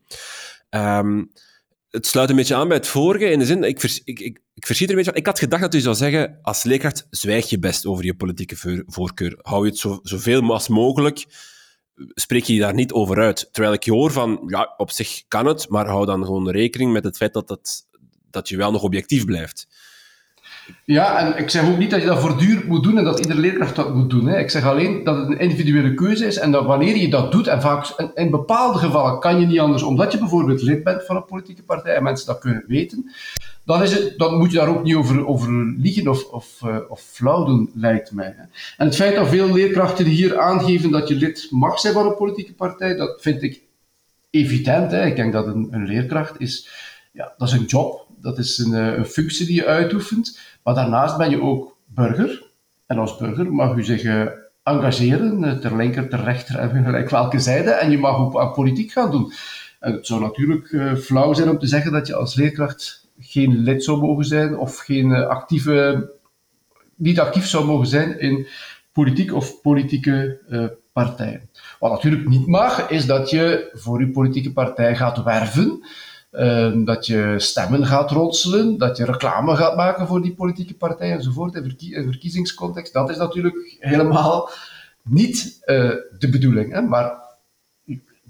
Um, 0.71 1.31
het 1.93 2.07
sluit 2.07 2.31
een 2.31 2.37
beetje 2.37 2.55
aan 2.55 2.69
bij 2.69 2.77
het 2.77 2.87
vorige, 2.87 3.31
in 3.31 3.39
de 3.39 3.45
zin, 3.45 3.65
ik, 3.65 3.83
ik, 3.83 4.21
ik, 4.21 4.41
ik 4.55 4.67
verschiet 4.67 4.89
er 4.89 4.91
een 4.91 4.97
beetje 4.97 5.11
van. 5.11 5.21
Ik 5.21 5.27
had 5.27 5.39
gedacht 5.39 5.63
dat 5.63 5.75
u 5.75 5.81
zou 5.81 5.95
zeggen, 5.95 6.39
als 6.43 6.63
leerkracht 6.63 7.07
zwijg 7.11 7.49
je 7.49 7.59
best 7.59 7.87
over 7.87 8.05
je 8.05 8.15
politieke 8.15 8.85
voorkeur. 8.87 9.39
Hou 9.43 9.65
je 9.65 9.71
het 9.71 9.79
zo, 9.79 10.01
zoveel 10.03 10.53
als 10.53 10.69
mogelijk, 10.69 11.27
spreek 12.15 12.45
je 12.45 12.59
daar 12.59 12.75
niet 12.75 12.93
over 12.93 13.19
uit. 13.19 13.49
Terwijl 13.53 13.75
ik 13.75 13.83
je 13.83 13.93
hoor 13.93 14.13
van, 14.13 14.43
ja, 14.47 14.75
op 14.77 14.91
zich 14.91 15.23
kan 15.29 15.47
het, 15.47 15.69
maar 15.69 15.87
hou 15.87 16.07
dan 16.07 16.25
gewoon 16.25 16.51
rekening 16.51 16.93
met 16.93 17.05
het 17.05 17.17
feit 17.17 17.33
dat, 17.33 17.49
dat, 17.49 17.89
dat 18.31 18.49
je 18.49 18.57
wel 18.57 18.71
nog 18.71 18.83
objectief 18.83 19.25
blijft. 19.25 19.67
Ja, 20.85 21.19
en 21.19 21.39
ik 21.39 21.51
zeg 21.51 21.69
ook 21.69 21.79
niet 21.79 21.91
dat 21.91 22.01
je 22.01 22.07
dat 22.07 22.21
voortdurend 22.21 22.67
moet 22.67 22.83
doen 22.83 22.99
en 22.99 23.05
dat 23.05 23.21
iedere 23.21 23.41
leerkracht 23.41 23.77
dat 23.77 23.95
moet 23.95 24.11
doen. 24.11 24.27
Hè. 24.27 24.39
Ik 24.39 24.51
zeg 24.51 24.67
alleen 24.67 25.05
dat 25.05 25.17
het 25.17 25.29
een 25.29 25.39
individuele 25.39 25.95
keuze 25.95 26.27
is 26.27 26.39
en 26.39 26.53
dat 26.53 26.65
wanneer 26.65 26.97
je 26.97 27.09
dat 27.09 27.33
doet, 27.33 27.47
en 27.47 27.61
vaak 27.61 28.11
in, 28.15 28.31
bepaalde 28.31 28.79
gevallen 28.79 29.21
kan 29.21 29.41
je 29.41 29.47
niet 29.47 29.61
anders, 29.61 29.83
omdat 29.83 30.13
je 30.13 30.19
bijvoorbeeld 30.19 30.63
lid 30.63 30.85
bent 30.85 31.05
van 31.05 31.17
een 31.17 31.25
politieke 31.25 31.63
partij 31.63 31.95
en 31.95 32.03
mensen 32.03 32.27
dat 32.27 32.39
kunnen 32.39 32.65
weten, 32.67 33.11
dan, 33.65 33.83
is 33.83 33.93
het, 33.93 34.19
dan 34.19 34.39
moet 34.39 34.51
je 34.51 34.57
daar 34.57 34.69
ook 34.69 34.83
niet 34.83 34.95
over, 34.95 35.27
over 35.27 35.75
liegen 35.79 36.09
of, 36.09 36.25
of, 36.25 36.61
uh, 36.65 36.77
of 36.89 37.01
flauw 37.01 37.45
doen, 37.45 37.71
lijkt 37.75 38.13
mij. 38.13 38.35
Hè. 38.37 38.43
En 38.77 38.87
het 38.87 38.97
feit 38.97 39.15
dat 39.15 39.29
veel 39.29 39.53
leerkrachten 39.53 40.05
hier 40.05 40.39
aangeven 40.39 40.91
dat 40.91 41.09
je 41.09 41.15
lid 41.15 41.47
mag 41.51 41.79
zijn 41.79 41.95
van 41.95 42.07
een 42.07 42.17
politieke 42.17 42.55
partij, 42.55 42.97
dat 42.97 43.23
vind 43.23 43.43
ik 43.43 43.61
evident. 44.31 44.91
Hè. 44.91 45.07
Ik 45.07 45.17
denk 45.17 45.33
dat 45.33 45.47
een, 45.47 45.69
een 45.71 45.87
leerkracht 45.87 46.41
is, 46.41 46.69
ja, 47.13 47.33
dat 47.37 47.49
is 47.49 47.55
een 47.55 47.65
job, 47.65 48.02
dat 48.23 48.39
is 48.39 48.59
een, 48.59 48.75
eh, 48.75 48.97
een 48.97 49.07
functie 49.07 49.47
die 49.47 49.55
je 49.55 49.67
uitoefent. 49.67 50.39
Maar 50.63 50.75
daarnaast 50.75 51.17
ben 51.17 51.31
je 51.31 51.43
ook 51.43 51.77
burger. 51.87 52.43
En 52.87 52.99
als 52.99 53.17
burger 53.17 53.53
mag 53.53 53.77
u 53.77 53.85
zich 53.85 54.03
uh, 54.03 54.27
engageren, 54.63 55.45
eh, 55.45 55.53
ter 55.53 55.77
linker, 55.77 56.09
ter 56.09 56.25
rechter 56.25 56.59
en 56.59 56.85
gelijk 56.85 57.11
welke 57.11 57.39
zijde. 57.39 57.71
En 57.71 57.91
je 57.91 57.99
mag 57.99 58.17
ook 58.17 58.39
aan 58.39 58.53
politiek 58.53 58.93
gaan 58.93 59.11
doen. 59.11 59.33
En 59.81 59.93
het 59.93 60.07
zou 60.07 60.21
natuurlijk 60.21 60.97
flauw 61.03 61.33
zijn 61.33 61.51
om 61.51 61.59
te 61.59 61.67
zeggen 61.67 61.93
dat 61.93 62.07
je 62.07 62.15
als 62.15 62.35
leerkracht 62.35 63.09
geen 63.19 63.57
lid 63.57 63.85
zou 63.85 64.01
mogen 64.01 64.25
zijn 64.25 64.57
of 64.59 64.79
geen 64.79 65.13
actieve, 65.13 66.09
niet 66.95 67.21
actief 67.21 67.47
zou 67.47 67.65
mogen 67.65 67.87
zijn 67.87 68.21
in 68.21 68.47
politiek 68.93 69.35
of 69.35 69.61
politieke 69.61 70.39
partijen. 70.93 71.49
Wat 71.79 71.91
natuurlijk 71.91 72.29
niet 72.29 72.47
mag, 72.47 72.91
is 72.91 73.07
dat 73.07 73.31
je 73.31 73.71
voor 73.75 74.01
je 74.01 74.11
politieke 74.11 74.53
partij 74.53 74.97
gaat 74.97 75.23
werven 75.23 75.83
Ehm, 76.33 76.85
dat 76.85 77.07
je 77.07 77.35
stemmen 77.37 77.87
gaat 77.87 78.11
ronselen, 78.11 78.79
dat 78.79 78.97
je 78.97 79.05
reclame 79.05 79.57
gaat 79.57 79.77
maken 79.77 80.07
voor 80.07 80.23
die 80.23 80.35
politieke 80.35 80.75
partijen 80.75 81.17
enzovoort 81.17 81.55
in, 81.55 81.77
verkiezingscontext. 82.05 82.93
Dat 82.93 83.11
is 83.11 83.17
natuurlijk 83.17 83.77
helemaal 83.79 84.51
niet 85.03 85.63
uh, 85.67 85.91
de 86.19 86.29
bedoeling. 86.31 86.73
Hè? 86.73 86.83
Maar 86.83 87.21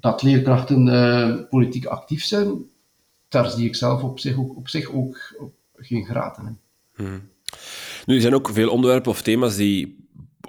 dat 0.00 0.23
leerkrachten 0.23 0.87
uh, 0.87 1.49
politiek 1.49 1.85
actief 1.85 2.25
zijn, 2.25 2.71
daar 3.28 3.50
zie 3.50 3.66
ik 3.66 3.75
zelf 3.75 4.02
op 4.02 4.18
zich 4.18 4.38
ook, 4.38 4.56
op 4.56 4.68
zich 4.68 4.92
ook 4.92 5.35
geen 5.76 6.04
graten 6.04 6.47
in. 6.47 6.59
Hmm. 6.94 7.28
Nu, 8.06 8.14
er 8.14 8.21
zijn 8.21 8.35
ook 8.35 8.49
veel 8.49 8.71
onderwerpen 8.71 9.11
of 9.11 9.23
thema's 9.23 9.56
die 9.56 10.01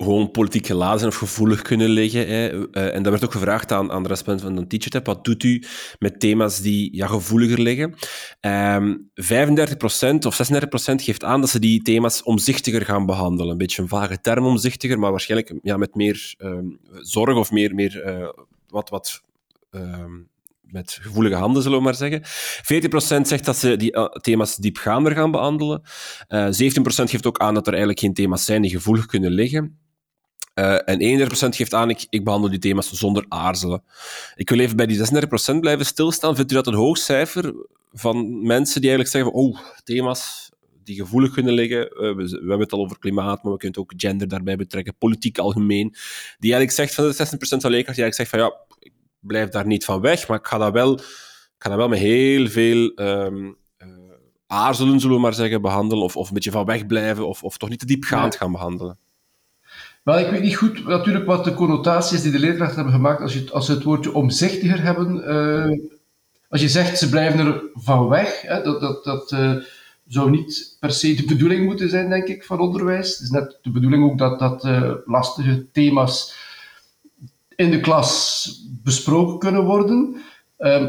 gewoon 0.03 0.31
politiek 0.31 0.65
gelazen 0.65 1.07
of 1.07 1.15
gevoelig 1.15 1.61
kunnen 1.61 1.89
liggen. 1.89 2.27
Hè. 2.27 2.53
Uh, 2.53 2.95
en 2.95 3.03
dat 3.03 3.11
werd 3.11 3.25
ook 3.25 3.31
gevraagd 3.31 3.71
aan, 3.71 3.91
aan 3.91 4.03
de 4.03 4.09
respondent 4.09 4.45
van 4.45 4.55
de 4.55 4.67
TeacherTap. 4.67 5.05
Wat 5.05 5.25
doet 5.25 5.43
u 5.43 5.63
met 5.99 6.19
thema's 6.19 6.61
die 6.61 6.95
ja, 6.95 7.07
gevoeliger 7.07 7.61
liggen? 7.61 7.95
Um, 8.41 9.09
ehm, 9.15 10.15
35% 10.15 10.25
of 10.25 10.35
36% 10.35 11.03
geeft 11.03 11.23
aan 11.23 11.41
dat 11.41 11.49
ze 11.49 11.59
die 11.59 11.81
thema's 11.81 12.23
omzichtiger 12.23 12.85
gaan 12.85 13.05
behandelen. 13.05 13.51
Een 13.51 13.57
beetje 13.57 13.81
een 13.81 13.87
vage 13.87 14.21
term 14.21 14.45
omzichtiger, 14.45 14.99
maar 14.99 15.11
waarschijnlijk 15.11 15.53
ja, 15.61 15.77
met 15.77 15.95
meer 15.95 16.35
um, 16.37 16.79
zorg 16.91 17.37
of 17.37 17.51
meer, 17.51 17.75
meer 17.75 18.03
uh, 18.05 18.29
wat... 18.67 18.89
wat 18.89 19.21
um, 19.71 20.31
met 20.73 20.99
gevoelige 21.01 21.35
handen, 21.35 21.63
zullen 21.63 21.77
we 21.77 21.83
maar 21.83 21.95
zeggen. 21.95 22.21
14% 23.21 23.27
zegt 23.27 23.45
dat 23.45 23.57
ze 23.57 23.77
die 23.77 23.95
uh, 23.95 24.05
thema's 24.05 24.55
diepgaander 24.55 25.11
gaan 25.11 25.31
behandelen. 25.31 25.81
Uh, 26.29 26.45
17% 26.45 26.49
geeft 26.85 27.25
ook 27.25 27.37
aan 27.37 27.53
dat 27.53 27.63
er 27.67 27.73
eigenlijk 27.73 27.99
geen 27.99 28.13
thema's 28.13 28.45
zijn 28.45 28.61
die 28.61 28.71
gevoelig 28.71 29.05
kunnen 29.05 29.31
liggen. 29.31 29.82
Uh, 30.55 30.89
en 30.89 31.29
31% 31.29 31.49
geeft 31.49 31.73
aan, 31.73 31.89
ik, 31.89 32.05
ik 32.09 32.23
behandel 32.23 32.49
die 32.49 32.59
thema's 32.59 32.91
zonder 32.91 33.25
aarzelen. 33.27 33.83
Ik 34.35 34.49
wil 34.49 34.59
even 34.59 34.75
bij 34.75 34.85
die 34.85 34.97
36% 34.97 35.59
blijven 35.59 35.85
stilstaan. 35.85 36.35
Vindt 36.35 36.51
u 36.51 36.55
dat 36.55 36.67
een 36.67 36.73
hoog 36.73 36.97
cijfer 36.97 37.53
van 37.93 38.45
mensen 38.45 38.81
die 38.81 38.89
eigenlijk 38.89 39.09
zeggen 39.09 39.31
van, 39.31 39.41
oh, 39.41 39.59
thema's 39.83 40.51
die 40.83 40.95
gevoelig 40.95 41.33
kunnen 41.33 41.53
liggen. 41.53 41.79
Uh, 41.79 42.15
we, 42.15 42.23
we, 42.23 42.37
hebben 42.37 42.59
het 42.59 42.71
al 42.71 42.79
over 42.79 42.99
klimaat, 42.99 43.43
maar 43.43 43.51
we 43.51 43.57
kunnen 43.57 43.79
ook 43.79 43.93
gender 43.97 44.27
daarbij 44.27 44.55
betrekken, 44.55 44.95
politiek 44.97 45.37
algemeen. 45.37 45.89
Die 46.39 46.53
eigenlijk 46.53 46.71
zegt 46.71 46.93
van 46.93 47.03
de 47.03 47.13
16% 47.13 47.37
van 47.61 47.71
leerkrachten, 47.71 48.03
die 48.03 48.03
eigenlijk 48.03 48.15
zegt 48.15 48.29
van, 48.29 48.39
ja, 48.39 48.53
ik 48.79 48.91
blijf 49.19 49.49
daar 49.49 49.67
niet 49.67 49.85
van 49.85 50.01
weg, 50.01 50.27
maar 50.27 50.37
ik 50.37 50.47
ga 50.47 50.57
dat 50.57 50.73
wel, 50.73 50.93
ik 50.99 51.03
ga 51.57 51.69
dat 51.69 51.77
wel 51.77 51.87
met 51.87 51.99
heel 51.99 52.47
veel... 52.47 52.91
Um, 52.95 53.61
aarzelen, 54.47 54.99
zullen 54.99 55.15
we 55.15 55.21
maar 55.21 55.33
zeggen, 55.33 55.61
behandelen, 55.61 56.03
of, 56.03 56.17
of 56.17 56.27
een 56.27 56.33
beetje 56.33 56.51
van 56.51 56.65
weg 56.65 56.85
blijven, 56.85 57.27
of, 57.27 57.43
of 57.43 57.57
toch 57.57 57.69
niet 57.69 57.79
te 57.79 57.85
diepgaand 57.85 58.35
gaan 58.35 58.51
behandelen. 58.51 58.97
Wel, 60.03 60.19
ik 60.19 60.29
weet 60.29 60.41
niet 60.41 60.55
goed 60.55 60.85
natuurlijk 60.85 61.25
wat 61.25 61.43
de 61.43 61.53
connotaties 61.53 62.21
die 62.21 62.31
de 62.31 62.39
leerkrachten 62.39 62.75
hebben 62.75 62.93
gemaakt 62.93 63.21
als, 63.21 63.33
je, 63.33 63.51
als 63.51 63.65
ze 63.65 63.71
het 63.71 63.83
woordje 63.83 64.13
omzichtiger 64.13 64.81
hebben. 64.81 65.15
Uh, 65.15 65.79
als 66.49 66.61
je 66.61 66.69
zegt 66.69 66.97
ze 66.97 67.09
blijven 67.09 67.45
er 67.45 67.61
van 67.73 68.07
weg, 68.07 68.41
hè, 68.41 68.61
dat, 68.63 68.81
dat, 68.81 69.03
dat 69.03 69.31
uh, 69.31 69.55
zou 70.07 70.29
niet 70.29 70.77
per 70.79 70.91
se 70.91 71.13
de 71.15 71.25
bedoeling 71.25 71.65
moeten 71.65 71.89
zijn, 71.89 72.09
denk 72.09 72.27
ik, 72.27 72.43
van 72.43 72.59
onderwijs. 72.59 73.09
Het 73.09 73.19
is 73.19 73.29
net 73.29 73.59
de 73.61 73.71
bedoeling 73.71 74.03
ook 74.03 74.17
dat, 74.17 74.39
dat 74.39 74.65
uh, 74.65 74.93
lastige 75.05 75.71
thema's 75.71 76.35
in 77.55 77.71
de 77.71 77.79
klas 77.79 78.47
besproken 78.83 79.39
kunnen 79.39 79.63
worden. 79.63 80.15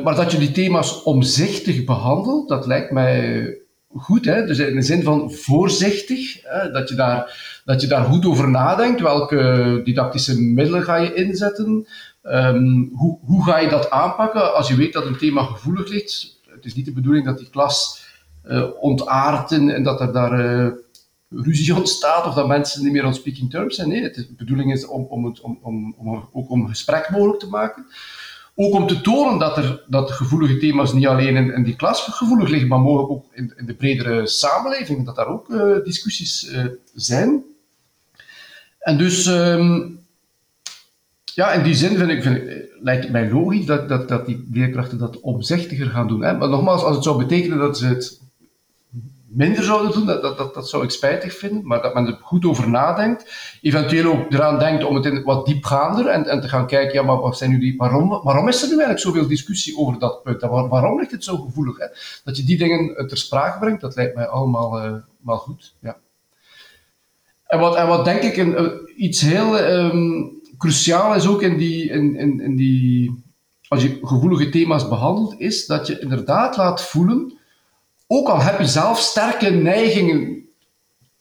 maar 0.04 0.14
dat 0.14 0.32
je 0.32 0.38
die 0.38 0.52
thema's 0.52 1.02
omzichtig 1.02 1.84
behandelt, 1.84 2.48
dat 2.48 2.66
lijkt 2.66 2.90
mij 2.90 3.58
goed. 3.94 4.24
Hè? 4.24 4.46
Dus 4.46 4.58
in 4.58 4.74
de 4.74 4.82
zin 4.82 5.02
van 5.02 5.32
voorzichtig, 5.32 6.42
hè? 6.42 6.70
Dat, 6.70 6.88
je 6.88 6.94
daar, 6.94 7.60
dat 7.64 7.80
je 7.80 7.86
daar 7.86 8.04
goed 8.04 8.26
over 8.26 8.50
nadenkt. 8.50 9.00
Welke 9.00 9.80
didactische 9.84 10.40
middelen 10.40 10.82
ga 10.82 10.96
je 10.96 11.14
inzetten? 11.14 11.86
Um, 12.22 12.90
hoe, 12.94 13.18
hoe 13.24 13.44
ga 13.44 13.58
je 13.58 13.68
dat 13.68 13.90
aanpakken 13.90 14.54
als 14.54 14.68
je 14.68 14.76
weet 14.76 14.92
dat 14.92 15.06
een 15.06 15.18
thema 15.18 15.42
gevoelig 15.42 15.88
ligt? 15.88 16.38
Het 16.46 16.64
is 16.64 16.74
niet 16.74 16.84
de 16.84 16.92
bedoeling 16.92 17.24
dat 17.24 17.38
die 17.38 17.50
klas 17.50 18.04
uh, 18.46 18.64
ontaardt 18.80 19.52
en, 19.52 19.82
dat 19.82 20.00
er 20.00 20.12
daar 20.12 20.44
uh, 20.44 20.70
ruzie 21.30 21.74
ontstaat 21.74 22.26
of 22.26 22.34
dat 22.34 22.48
mensen 22.48 22.82
niet 22.82 22.92
meer 22.92 23.04
on 23.04 23.14
speaking 23.14 23.50
terms 23.50 23.74
zijn. 23.76 23.88
Nee, 23.88 24.02
het 24.02 24.14
de 24.14 24.34
bedoeling 24.36 24.72
is 24.72 24.86
om, 24.86 25.06
om, 25.08 25.24
het, 25.24 25.40
om, 25.40 25.58
om, 25.62 25.94
om, 25.98 26.28
ook 26.32 26.50
om 26.50 26.68
gesprek 26.68 27.10
mogelijk 27.10 27.40
te 27.40 27.48
maken. 27.48 27.86
Ook 28.54 28.74
om 28.74 28.86
te 28.86 29.00
tonen 29.00 29.38
dat, 29.38 29.56
er, 29.56 29.84
dat 29.86 30.10
gevoelige 30.10 30.56
thema's 30.56 30.92
niet 30.92 31.06
alleen 31.06 31.36
in, 31.36 31.52
in 31.54 31.62
die 31.62 31.76
klas 31.76 32.02
gevoelig 32.02 32.48
liggen, 32.48 32.68
maar 32.68 32.80
mogelijk 32.80 33.10
ook 33.10 33.24
in, 33.32 33.52
in 33.56 33.66
de 33.66 33.74
bredere 33.74 34.26
samenleving, 34.26 35.04
dat 35.04 35.16
daar 35.16 35.26
ook 35.26 35.48
uh, 35.48 35.84
discussies 35.84 36.52
uh, 36.52 36.64
zijn. 36.94 37.42
En 38.78 38.98
dus, 38.98 39.26
um, 39.26 40.00
ja, 41.24 41.52
in 41.52 41.62
die 41.62 41.74
zin 41.74 41.96
vind 41.96 42.10
ik, 42.10 42.22
vind 42.22 42.36
ik, 42.36 42.72
lijkt 42.80 43.02
het 43.02 43.12
mij 43.12 43.30
logisch 43.30 43.66
dat, 43.66 43.88
dat, 43.88 44.08
dat 44.08 44.26
die 44.26 44.48
leerkrachten 44.52 44.98
dat 44.98 45.20
omzichtiger 45.20 45.90
gaan 45.90 46.08
doen. 46.08 46.22
Hè? 46.22 46.36
Maar 46.36 46.48
nogmaals, 46.48 46.82
als 46.82 46.94
het 46.94 47.04
zou 47.04 47.18
betekenen 47.18 47.58
dat 47.58 47.78
ze 47.78 47.86
het 47.86 48.20
minder 49.34 49.64
zouden 49.64 49.92
doen, 49.92 50.06
dat, 50.06 50.22
dat, 50.22 50.54
dat, 50.54 50.68
zou 50.68 50.84
ik 50.84 50.90
spijtig 50.90 51.36
vinden, 51.36 51.66
maar 51.66 51.82
dat 51.82 51.94
men 51.94 52.06
er 52.06 52.18
goed 52.20 52.44
over 52.44 52.70
nadenkt. 52.70 53.32
Eventueel 53.60 54.12
ook 54.12 54.32
eraan 54.32 54.58
denkt 54.58 54.84
om 54.84 54.94
het 54.94 55.04
in 55.04 55.22
wat 55.22 55.46
diepgaander 55.46 56.06
en, 56.06 56.26
en 56.26 56.40
te 56.40 56.48
gaan 56.48 56.66
kijken, 56.66 56.94
ja, 56.94 57.02
maar 57.02 57.20
wat 57.20 57.38
zijn 57.38 57.50
nu 57.50 57.58
die, 57.58 57.76
waarom, 57.76 58.08
waarom 58.22 58.48
is 58.48 58.62
er 58.62 58.68
nu 58.68 58.74
eigenlijk 58.74 59.00
zoveel 59.00 59.28
discussie 59.28 59.76
over 59.76 59.98
dat 59.98 60.22
punt? 60.22 60.40
Waarom 60.40 60.98
ligt 60.98 61.10
het 61.10 61.24
zo 61.24 61.36
gevoelig? 61.36 61.78
Hè? 61.78 61.86
Dat 62.24 62.36
je 62.36 62.44
die 62.44 62.58
dingen 62.58 63.06
ter 63.08 63.18
sprake 63.18 63.58
brengt, 63.58 63.80
dat 63.80 63.96
lijkt 63.96 64.14
mij 64.14 64.26
allemaal 64.26 64.84
uh, 64.84 65.38
goed. 65.38 65.74
Ja. 65.80 65.96
En, 67.46 67.58
wat, 67.58 67.76
en 67.76 67.86
wat 67.86 68.04
denk 68.04 68.22
ik 68.22 68.36
een, 68.36 68.62
uh, 68.62 68.70
iets 68.96 69.20
heel 69.20 69.58
um, 69.58 70.40
cruciaal 70.58 71.14
is 71.14 71.26
ook 71.26 71.42
in 71.42 71.56
die, 71.56 71.90
in, 71.90 72.16
in, 72.16 72.40
in 72.40 72.56
die, 72.56 73.24
als 73.68 73.82
je 73.82 73.98
gevoelige 74.02 74.48
thema's 74.48 74.88
behandelt, 74.88 75.40
is 75.40 75.66
dat 75.66 75.86
je 75.86 75.98
inderdaad 75.98 76.56
laat 76.56 76.82
voelen 76.82 77.38
ook 78.06 78.28
al 78.28 78.40
heb 78.40 78.58
je 78.58 78.66
zelf 78.66 78.98
sterke 78.98 79.50
neigingen 79.50 80.48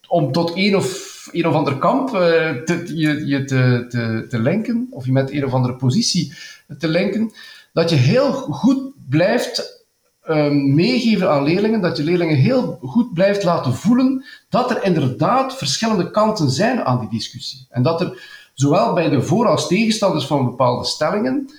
om 0.07 0.31
tot 0.31 0.53
één 0.55 0.75
of 0.75 1.11
een 1.31 1.47
of 1.47 1.53
ander 1.53 1.77
kamp 1.77 2.09
te, 2.09 2.83
je, 2.95 3.25
je 3.25 3.43
te, 3.43 3.85
te, 3.89 4.25
te 4.29 4.39
lenken, 4.39 4.87
of 4.89 5.05
je 5.05 5.11
met 5.11 5.31
een 5.31 5.45
of 5.45 5.53
andere 5.53 5.75
positie 5.75 6.33
te 6.79 6.87
lenken, 6.87 7.31
dat 7.73 7.89
je 7.89 7.95
heel 7.95 8.31
goed 8.31 8.91
blijft 9.09 9.85
um, 10.29 10.75
meegeven 10.75 11.29
aan 11.29 11.43
leerlingen, 11.43 11.81
dat 11.81 11.97
je 11.97 12.03
leerlingen 12.03 12.35
heel 12.35 12.77
goed 12.81 13.13
blijft 13.13 13.43
laten 13.43 13.73
voelen 13.73 14.25
dat 14.49 14.71
er 14.71 14.83
inderdaad 14.83 15.57
verschillende 15.57 16.11
kanten 16.11 16.49
zijn 16.49 16.83
aan 16.83 16.99
die 16.99 17.09
discussie. 17.09 17.65
En 17.69 17.83
dat 17.83 18.01
er 18.01 18.21
zowel 18.53 18.93
bij 18.93 19.09
de 19.09 19.21
voor- 19.21 19.47
als 19.47 19.67
tegenstanders 19.67 20.25
van 20.25 20.45
bepaalde 20.45 20.85
stellingen 20.85 21.49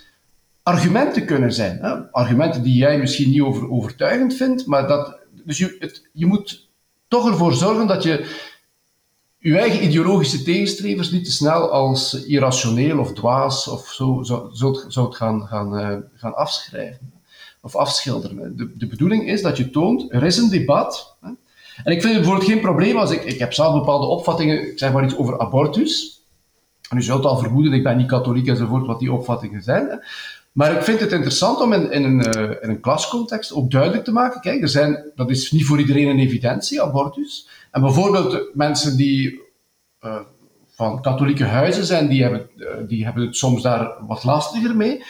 argumenten 0.65 1.27
kunnen 1.27 1.53
zijn. 1.53 1.79
Hè? 1.81 2.11
Argumenten 2.11 2.63
die 2.63 2.77
jij 2.77 2.99
misschien 2.99 3.31
niet 3.31 3.41
over, 3.41 3.71
overtuigend 3.71 4.35
vindt, 4.35 4.67
maar 4.67 4.87
dat. 4.87 5.17
Dus 5.45 5.59
je, 5.59 5.77
het, 5.79 6.09
je 6.13 6.27
moet 6.27 6.69
toch 7.09 7.29
ervoor 7.29 7.53
zorgen 7.53 7.87
dat 7.87 8.03
je 8.03 8.43
je 9.39 9.59
eigen 9.59 9.85
ideologische 9.85 10.43
tegenstrevers 10.43 11.11
niet 11.11 11.25
te 11.25 11.33
snel 11.33 11.71
als 11.71 12.25
irrationeel 12.25 12.99
of 12.99 13.13
dwaas 13.13 13.69
of 13.69 13.89
zo 13.89 14.23
zou, 14.23 14.49
zou, 14.89 15.13
gaan, 15.13 15.47
gaan, 15.47 15.81
uh, 15.81 15.97
gaan 16.15 16.35
afschrijven 16.35 17.13
of 17.61 17.77
afschilderen. 17.77 18.57
De, 18.57 18.77
de 18.77 18.87
bedoeling 18.87 19.29
is 19.29 19.43
dat 19.43 19.57
je 19.57 19.71
toont, 19.71 20.13
er 20.13 20.23
is 20.23 20.37
een 20.37 20.51
debat. 20.51 21.17
Hè? 21.21 21.29
En 21.85 21.93
ik 21.93 22.01
vind 22.01 22.15
het 22.15 22.23
bijvoorbeeld 22.23 22.51
geen 22.51 22.61
probleem 22.61 22.97
als 22.97 23.11
ik, 23.11 23.25
ik 23.25 23.39
heb 23.39 23.53
zelf 23.53 23.75
bepaalde 23.75 24.07
opvattingen, 24.07 24.71
ik 24.71 24.79
zeg 24.79 24.93
maar 24.93 25.05
iets 25.05 25.17
over 25.17 25.39
abortus. 25.39 26.23
En 26.91 26.97
u 26.97 27.03
zult 27.03 27.25
al 27.25 27.39
vermoeden, 27.39 27.73
ik 27.73 27.83
ben 27.83 27.97
niet 27.97 28.07
katholiek 28.07 28.47
enzovoort, 28.47 28.87
wat 28.87 28.99
die 28.99 29.13
opvattingen 29.13 29.63
zijn. 29.63 29.89
Hè? 29.89 29.97
Maar 30.55 30.73
ik 30.73 30.83
vind 30.83 31.01
het 31.01 31.13
interessant 31.13 31.61
om 31.61 31.73
in, 31.73 31.91
in, 31.91 32.05
een, 32.05 32.39
uh, 32.39 32.51
in 32.61 32.69
een 32.69 32.81
klascontext 32.81 33.53
ook 33.53 33.71
duidelijk 33.71 34.05
te 34.05 34.13
maken, 34.13 34.41
kijk, 34.41 34.63
er 34.63 34.69
zijn, 34.69 35.11
dat 35.15 35.31
is 35.31 35.53
niet 35.53 35.67
voor 35.67 35.79
iedereen 35.79 36.09
een 36.09 36.19
evidentie, 36.19 36.83
abortus. 36.83 37.49
En 37.71 37.81
bijvoorbeeld 37.81 38.55
mensen 38.55 38.97
die 38.97 39.41
uh, 40.05 40.21
van 40.75 41.03
katholieke 41.03 41.45
huizen 41.45 41.85
zijn, 41.85 42.09
die 42.09 42.23
hebben, 42.23 42.49
uh, 42.57 42.67
die 42.89 43.05
hebben 43.05 43.27
het 43.27 43.37
soms 43.37 43.63
daar 43.63 43.93
wat 44.07 44.25
lastiger 44.25 44.77
mee. 44.77 45.05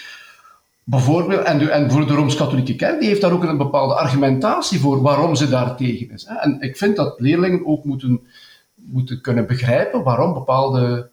Bijvoorbeeld, 0.85 1.43
en, 1.43 1.71
en 1.71 1.91
voor 1.91 2.07
de 2.07 2.15
Rooms-Katholieke 2.15 2.77
Kerk, 2.77 3.01
die 3.01 3.09
heeft 3.09 3.21
daar 3.21 3.33
ook 3.33 3.45
een 3.45 3.57
bepaalde 3.57 3.95
argumentatie 3.95 4.81
voor 4.81 5.03
waarom 5.03 5.35
ze 5.35 5.49
daar 5.49 5.77
tegen 5.77 6.11
is. 6.11 6.27
Hè. 6.27 6.35
En 6.35 6.61
ik 6.61 6.77
vind 6.77 6.97
dat 6.97 7.21
leerlingen 7.21 7.67
ook 7.67 7.85
moeten, 7.85 8.27
moeten 8.75 9.21
kunnen 9.21 9.47
begrijpen 9.47 10.03
waarom 10.03 10.35
bepaalde 10.35 11.13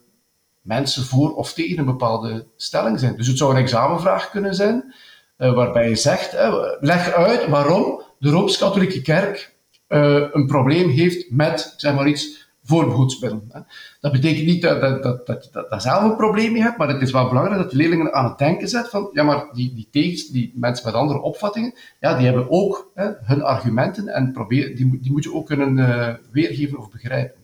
mensen 0.61 1.03
voor 1.03 1.35
of 1.35 1.53
tegen 1.53 1.77
een 1.77 1.85
bepaalde 1.85 2.45
stelling 2.55 2.99
zijn. 2.99 3.15
Dus 3.15 3.27
het 3.27 3.37
zou 3.37 3.51
een 3.51 3.61
examenvraag 3.61 4.29
kunnen 4.29 4.55
zijn, 4.55 4.93
uh, 5.37 5.53
waarbij 5.53 5.89
je 5.89 5.95
zegt, 5.95 6.33
uh, 6.33 6.63
leg 6.79 7.11
uit 7.11 7.47
waarom 7.47 8.01
de 8.19 8.29
Rooms-Katholieke 8.29 9.01
Kerk 9.01 9.55
uh, 9.87 10.23
een 10.31 10.45
probleem 10.47 10.89
heeft 10.89 11.31
met, 11.31 11.73
zeg 11.77 11.93
maar 11.95 12.07
iets, 12.07 12.49
voorbehoedsmiddelen. 12.63 13.65
Dat 13.99 14.11
betekent 14.11 14.45
niet 14.45 14.61
dat, 14.61 14.81
dat, 14.81 15.03
dat, 15.03 15.25
dat, 15.25 15.49
dat, 15.51 15.69
dat 15.69 15.81
zelf 15.81 16.03
een 16.03 16.15
probleem 16.15 16.51
mee 16.51 16.61
hebt, 16.61 16.77
maar 16.77 16.87
het 16.87 17.01
is 17.01 17.11
wel 17.11 17.27
belangrijk 17.27 17.61
dat 17.61 17.71
de 17.71 17.77
leerlingen 17.77 18.13
aan 18.13 18.25
het 18.25 18.37
denken 18.37 18.67
zet 18.67 18.89
van, 18.89 19.09
ja, 19.13 19.23
maar 19.23 19.49
die, 19.53 19.73
die 19.73 19.87
tegens, 19.91 20.27
die 20.27 20.51
mensen 20.55 20.85
met 20.85 20.93
andere 20.93 21.21
opvattingen, 21.21 21.73
ja, 21.99 22.17
die 22.17 22.25
hebben 22.25 22.49
ook 22.49 22.91
hè, 22.93 23.11
hun 23.21 23.43
argumenten 23.43 24.07
en 24.07 24.31
probeer, 24.31 24.75
die, 24.75 24.99
die 25.01 25.11
moet 25.11 25.23
je 25.23 25.33
ook 25.33 25.45
kunnen 25.45 25.77
uh, 25.77 26.13
weergeven 26.31 26.77
of 26.77 26.91
begrijpen. 26.91 27.39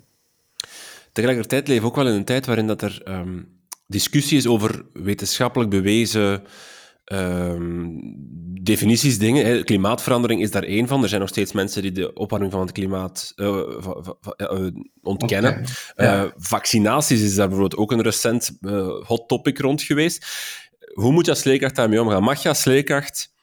Tegelijkertijd 1.17 1.67
leven 1.67 1.83
we 1.83 1.89
ook 1.89 1.95
wel 1.95 2.07
in 2.07 2.13
een 2.13 2.25
tijd 2.25 2.45
waarin 2.45 2.67
dat 2.67 2.81
er 2.81 3.01
um, 3.05 3.47
discussie 3.87 4.37
is 4.37 4.47
over 4.47 4.85
wetenschappelijk 4.93 5.69
bewezen 5.69 6.43
um, 7.05 7.99
definities, 8.61 9.17
dingen. 9.17 9.45
Hè. 9.45 9.63
Klimaatverandering 9.63 10.41
is 10.41 10.51
daar 10.51 10.63
één 10.63 10.87
van. 10.87 11.03
Er 11.03 11.09
zijn 11.09 11.21
nog 11.21 11.29
steeds 11.29 11.51
mensen 11.51 11.81
die 11.81 11.91
de 11.91 12.13
opwarming 12.13 12.51
van 12.51 12.61
het 12.61 12.71
klimaat 12.71 13.33
uh, 13.35 13.47
uh, 14.37 14.67
ontkennen. 15.01 15.51
Okay. 15.51 15.65
Ja. 15.95 16.23
Uh, 16.23 16.31
vaccinaties 16.37 17.21
is 17.21 17.35
daar 17.35 17.47
bijvoorbeeld 17.47 17.81
ook 17.81 17.91
een 17.91 18.01
recent 18.01 18.57
hot 19.05 19.27
topic 19.27 19.59
rond 19.59 19.81
geweest. 19.81 20.25
Hoe 20.93 21.11
moet 21.11 21.25
je 21.25 21.31
als 21.31 21.43
leerkracht 21.43 21.75
daarmee 21.75 22.01
omgaan? 22.01 22.23
Mag 22.23 22.41
je 22.41 22.49
als 22.49 22.65
leerkracht 22.65 23.33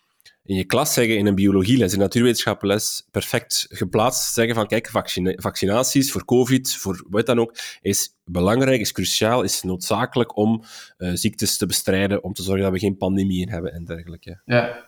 in 0.47 0.57
je 0.57 0.65
klas 0.65 0.93
zeggen, 0.93 1.19
in 1.19 1.27
een 1.27 1.35
biologieles, 1.35 1.93
in 1.93 1.99
een 1.99 2.05
natuurwetenschaples, 2.05 3.07
perfect 3.11 3.67
geplaatst 3.69 4.35
zeggen 4.35 4.55
van 4.55 4.67
kijk, 4.67 4.89
vaccina 4.89 5.33
vaccinaties 5.37 6.13
voor 6.13 6.25
covid, 6.25 6.77
voor 6.77 7.05
wat 7.11 7.27
dan 7.27 7.41
ook, 7.41 7.55
is 7.83 8.15
belangrijk, 8.25 8.81
is 8.81 8.93
cruciaal, 8.93 9.43
is 9.43 9.63
noodzakelijk 9.63 10.37
om 10.37 10.63
uh, 10.99 11.11
ziektes 11.15 11.57
te 11.57 11.67
bestrijden, 11.67 12.25
om 12.25 12.33
te 12.33 12.43
zorgen 12.43 12.63
dat 12.63 12.73
we 12.73 12.79
geen 12.79 12.97
pandemieën 12.97 13.49
hebben 13.49 13.73
en 13.73 13.85
dergelijke. 13.85 14.41
Ja, 14.45 14.85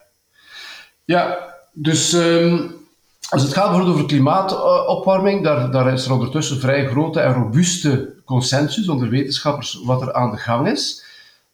ja 1.05 1.55
dus 1.73 2.13
um, 2.13 2.75
als 3.29 3.43
het 3.43 3.53
gaat 3.53 3.67
bijvoorbeeld 3.67 3.95
over 3.95 4.07
klimaatopwarming, 4.07 5.43
daar, 5.43 5.71
daar 5.71 5.93
is 5.93 6.05
er 6.05 6.13
ondertussen 6.13 6.59
vrij 6.59 6.87
grote 6.87 7.19
en 7.19 7.33
robuuste 7.33 8.15
consensus 8.25 8.89
onder 8.89 9.09
wetenschappers 9.09 9.81
wat 9.83 10.01
er 10.01 10.13
aan 10.13 10.31
de 10.31 10.37
gang 10.37 10.67
is 10.67 11.05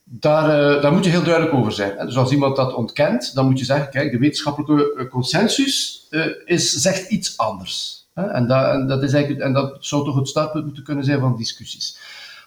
daar, 0.03 0.75
uh, 0.75 0.81
daar 0.81 0.93
moet 0.93 1.03
je 1.03 1.09
heel 1.09 1.23
duidelijk 1.23 1.55
over 1.55 1.71
zijn. 1.71 2.05
Dus 2.05 2.17
als 2.17 2.31
iemand 2.31 2.55
dat 2.55 2.73
ontkent, 2.73 3.35
dan 3.35 3.45
moet 3.45 3.59
je 3.59 3.65
zeggen, 3.65 3.89
kijk, 3.89 4.11
de 4.11 4.17
wetenschappelijke 4.17 4.93
eh, 4.97 5.09
consensus 5.09 6.07
uh, 6.09 6.25
is, 6.45 6.71
zegt 6.71 7.09
iets 7.09 7.37
anders. 7.37 8.01
En, 8.13 8.47
dat, 8.47 8.87
dat 8.87 9.03
is 9.03 9.13
eigenlijk, 9.13 9.43
en 9.43 9.53
dat 9.53 9.77
zou 9.79 10.05
toch 10.05 10.15
het 10.15 10.27
startpunt 10.27 10.65
moeten 10.65 10.83
kunnen 10.83 11.03
zijn 11.03 11.19
van 11.19 11.35
discussies. 11.37 11.97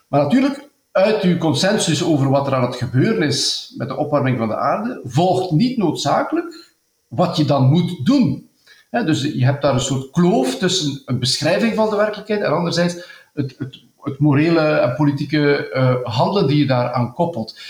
Maar 0.08 0.22
natuurlijk, 0.22 0.68
uit 0.92 1.22
uw 1.22 1.36
consensus 1.36 2.04
over 2.04 2.30
wat 2.30 2.46
er 2.46 2.54
aan 2.54 2.62
het 2.66 2.76
gebeuren 2.76 3.22
is 3.22 3.72
met 3.76 3.88
de 3.88 3.96
opwarming 3.96 4.38
van 4.38 4.48
de 4.48 4.56
aarde, 4.56 5.00
volgt 5.04 5.50
niet 5.50 5.76
noodzakelijk 5.76 6.74
wat 7.08 7.36
je 7.36 7.44
dan 7.44 7.64
moet 7.64 8.06
doen. 8.06 8.50
Dus 8.90 9.22
je 9.22 9.44
hebt 9.44 9.62
daar 9.62 9.74
een 9.74 9.80
soort 9.80 10.10
kloof 10.10 10.58
tussen 10.58 11.02
een 11.04 11.18
beschrijving 11.18 11.74
van 11.74 11.90
de 11.90 11.96
werkelijkheid 11.96 12.42
en 12.42 12.52
anderzijds 12.52 12.94
het, 13.34 13.54
het 13.58 13.85
het 14.06 14.18
morele 14.18 14.60
en 14.60 14.94
politieke 14.94 15.70
uh, 15.74 16.14
handelen 16.14 16.46
die 16.46 16.58
je 16.58 16.66
daaraan 16.66 17.12
koppelt. 17.12 17.60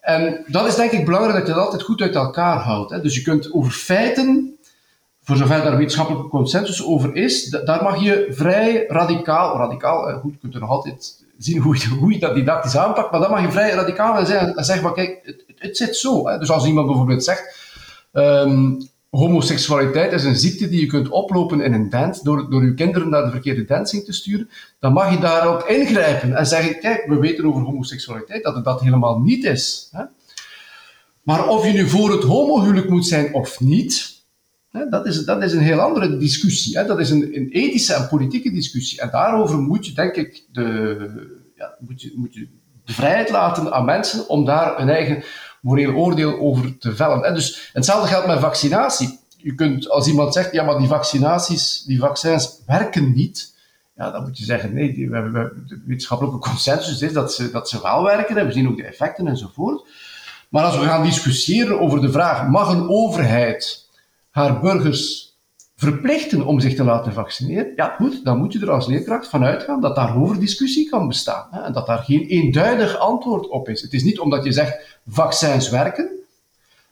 En 0.00 0.44
dat 0.46 0.66
is 0.66 0.74
denk 0.74 0.90
ik 0.90 1.04
belangrijk 1.04 1.38
dat 1.38 1.46
je 1.46 1.52
dat 1.52 1.64
altijd 1.64 1.82
goed 1.82 2.00
uit 2.00 2.14
elkaar 2.14 2.58
houdt. 2.58 2.90
Hè. 2.90 3.00
Dus 3.00 3.14
je 3.14 3.22
kunt 3.22 3.52
over 3.52 3.70
feiten, 3.70 4.56
voor 5.22 5.36
zover 5.36 5.62
daar 5.62 5.76
wetenschappelijke 5.76 6.28
consensus 6.28 6.84
over 6.84 7.14
is, 7.14 7.50
daar 7.50 7.82
mag 7.82 8.02
je 8.02 8.26
vrij 8.30 8.84
radicaal, 8.88 9.56
radicaal, 9.56 10.18
goed, 10.18 10.32
je 10.32 10.38
kunt 10.38 10.54
er 10.54 10.60
nog 10.60 10.70
altijd 10.70 11.24
zien 11.38 11.60
hoe 11.60 11.76
je, 11.76 11.88
hoe 12.00 12.12
je 12.12 12.18
dat 12.18 12.34
didactisch 12.34 12.76
aanpakt, 12.76 13.10
maar 13.10 13.20
dan 13.20 13.30
mag 13.30 13.42
je 13.42 13.50
vrij 13.50 13.70
radicaal 13.70 14.26
zijn 14.26 14.56
en 14.56 14.64
zeggen 14.64 14.84
van 14.84 14.94
kijk, 14.94 15.20
het, 15.22 15.44
het 15.58 15.76
zit 15.76 15.96
zo. 15.96 16.28
Hè. 16.28 16.38
Dus 16.38 16.50
als 16.50 16.66
iemand 16.66 16.86
bijvoorbeeld 16.86 17.24
zegt, 17.24 17.58
um, 18.12 18.78
homoseksualiteit 19.10 20.12
is 20.12 20.24
een 20.24 20.36
ziekte 20.36 20.68
die 20.68 20.80
je 20.80 20.86
kunt 20.86 21.08
oplopen 21.08 21.60
in 21.60 21.72
een 21.72 21.90
dance 21.90 22.24
door, 22.24 22.50
door 22.50 22.64
je 22.64 22.74
kinderen 22.74 23.08
naar 23.08 23.24
de 23.24 23.30
verkeerde 23.30 23.64
dancing 23.64 24.04
te 24.04 24.12
sturen, 24.12 24.48
dan 24.80 24.92
mag 24.92 25.10
je 25.10 25.18
daarop 25.18 25.68
ingrijpen 25.68 26.36
en 26.36 26.46
zeggen, 26.46 26.80
kijk, 26.80 27.06
we 27.06 27.18
weten 27.18 27.44
over 27.44 27.62
homoseksualiteit 27.62 28.42
dat 28.42 28.54
het 28.54 28.64
dat 28.64 28.80
helemaal 28.80 29.20
niet 29.20 29.44
is. 29.44 29.88
Hè? 29.92 30.04
Maar 31.22 31.48
of 31.48 31.66
je 31.66 31.72
nu 31.72 31.88
voor 31.88 32.12
het 32.12 32.22
homohuwelijk 32.22 32.88
moet 32.88 33.06
zijn 33.06 33.34
of 33.34 33.60
niet, 33.60 34.22
hè, 34.70 34.88
dat, 34.88 35.06
is, 35.06 35.24
dat 35.24 35.42
is 35.42 35.52
een 35.52 35.60
heel 35.60 35.80
andere 35.80 36.16
discussie. 36.16 36.78
Hè? 36.78 36.86
Dat 36.86 37.00
is 37.00 37.10
een, 37.10 37.36
een 37.36 37.48
ethische 37.50 37.94
en 37.94 38.08
politieke 38.08 38.52
discussie. 38.52 39.00
En 39.00 39.10
daarover 39.10 39.58
moet 39.58 39.86
je, 39.86 39.92
denk 39.92 40.14
ik, 40.14 40.44
de, 40.52 41.42
ja, 41.56 41.76
moet 41.78 42.02
je, 42.02 42.12
moet 42.16 42.34
je 42.34 42.48
de 42.84 42.92
vrijheid 42.92 43.30
laten 43.30 43.72
aan 43.72 43.84
mensen 43.84 44.28
om 44.28 44.44
daar 44.44 44.80
een 44.80 44.88
eigen 44.88 45.22
moreel 45.66 45.92
oordeel 45.92 46.38
over 46.38 46.78
te 46.78 46.96
vellen. 46.96 47.24
En 47.24 47.34
dus, 47.34 47.70
hetzelfde 47.72 48.08
geldt 48.08 48.26
met 48.26 48.38
vaccinatie. 48.38 49.18
Je 49.36 49.54
kunt, 49.54 49.88
als 49.88 50.06
iemand 50.06 50.32
zegt, 50.32 50.52
ja, 50.52 50.64
maar 50.64 50.78
die 50.78 50.88
vaccinaties, 50.88 51.82
die 51.86 51.98
vaccins 51.98 52.60
werken 52.66 53.12
niet, 53.12 53.54
ja, 53.96 54.10
dan 54.10 54.22
moet 54.22 54.38
je 54.38 54.44
zeggen, 54.44 54.74
nee, 54.74 55.10
we, 55.10 55.30
we, 55.30 55.52
de 55.66 55.80
wetenschappelijke 55.86 56.38
consensus 56.38 57.00
is 57.00 57.12
dat 57.12 57.34
ze, 57.34 57.50
dat 57.50 57.68
ze 57.68 57.82
wel 57.82 58.02
werken, 58.02 58.36
en 58.36 58.46
we 58.46 58.52
zien 58.52 58.68
ook 58.68 58.76
de 58.76 58.86
effecten 58.86 59.26
enzovoort. 59.26 59.84
Maar 60.48 60.64
als 60.64 60.78
we 60.78 60.84
gaan 60.84 61.04
discussiëren 61.04 61.80
over 61.80 62.00
de 62.00 62.10
vraag, 62.10 62.48
mag 62.48 62.68
een 62.68 62.88
overheid 62.88 63.88
haar 64.30 64.60
burgers 64.60 65.25
verplichten 65.76 66.46
om 66.46 66.60
zich 66.60 66.74
te 66.74 66.84
laten 66.84 67.12
vaccineren, 67.12 67.72
ja 67.76 67.94
goed, 67.98 68.24
dan 68.24 68.38
moet 68.38 68.52
je 68.52 68.60
er 68.60 68.70
als 68.70 68.86
leerkracht 68.86 69.28
van 69.28 69.44
uitgaan 69.44 69.80
dat 69.80 69.96
daarover 69.96 70.40
discussie 70.40 70.88
kan 70.88 71.08
bestaan. 71.08 71.48
Hè, 71.50 71.60
en 71.60 71.72
dat 71.72 71.86
daar 71.86 71.98
geen 71.98 72.26
eenduidig 72.26 72.98
antwoord 72.98 73.48
op 73.48 73.68
is. 73.68 73.82
Het 73.82 73.92
is 73.92 74.04
niet 74.04 74.18
omdat 74.18 74.44
je 74.44 74.52
zegt 74.52 74.98
vaccins 75.06 75.70
werken, 75.70 76.16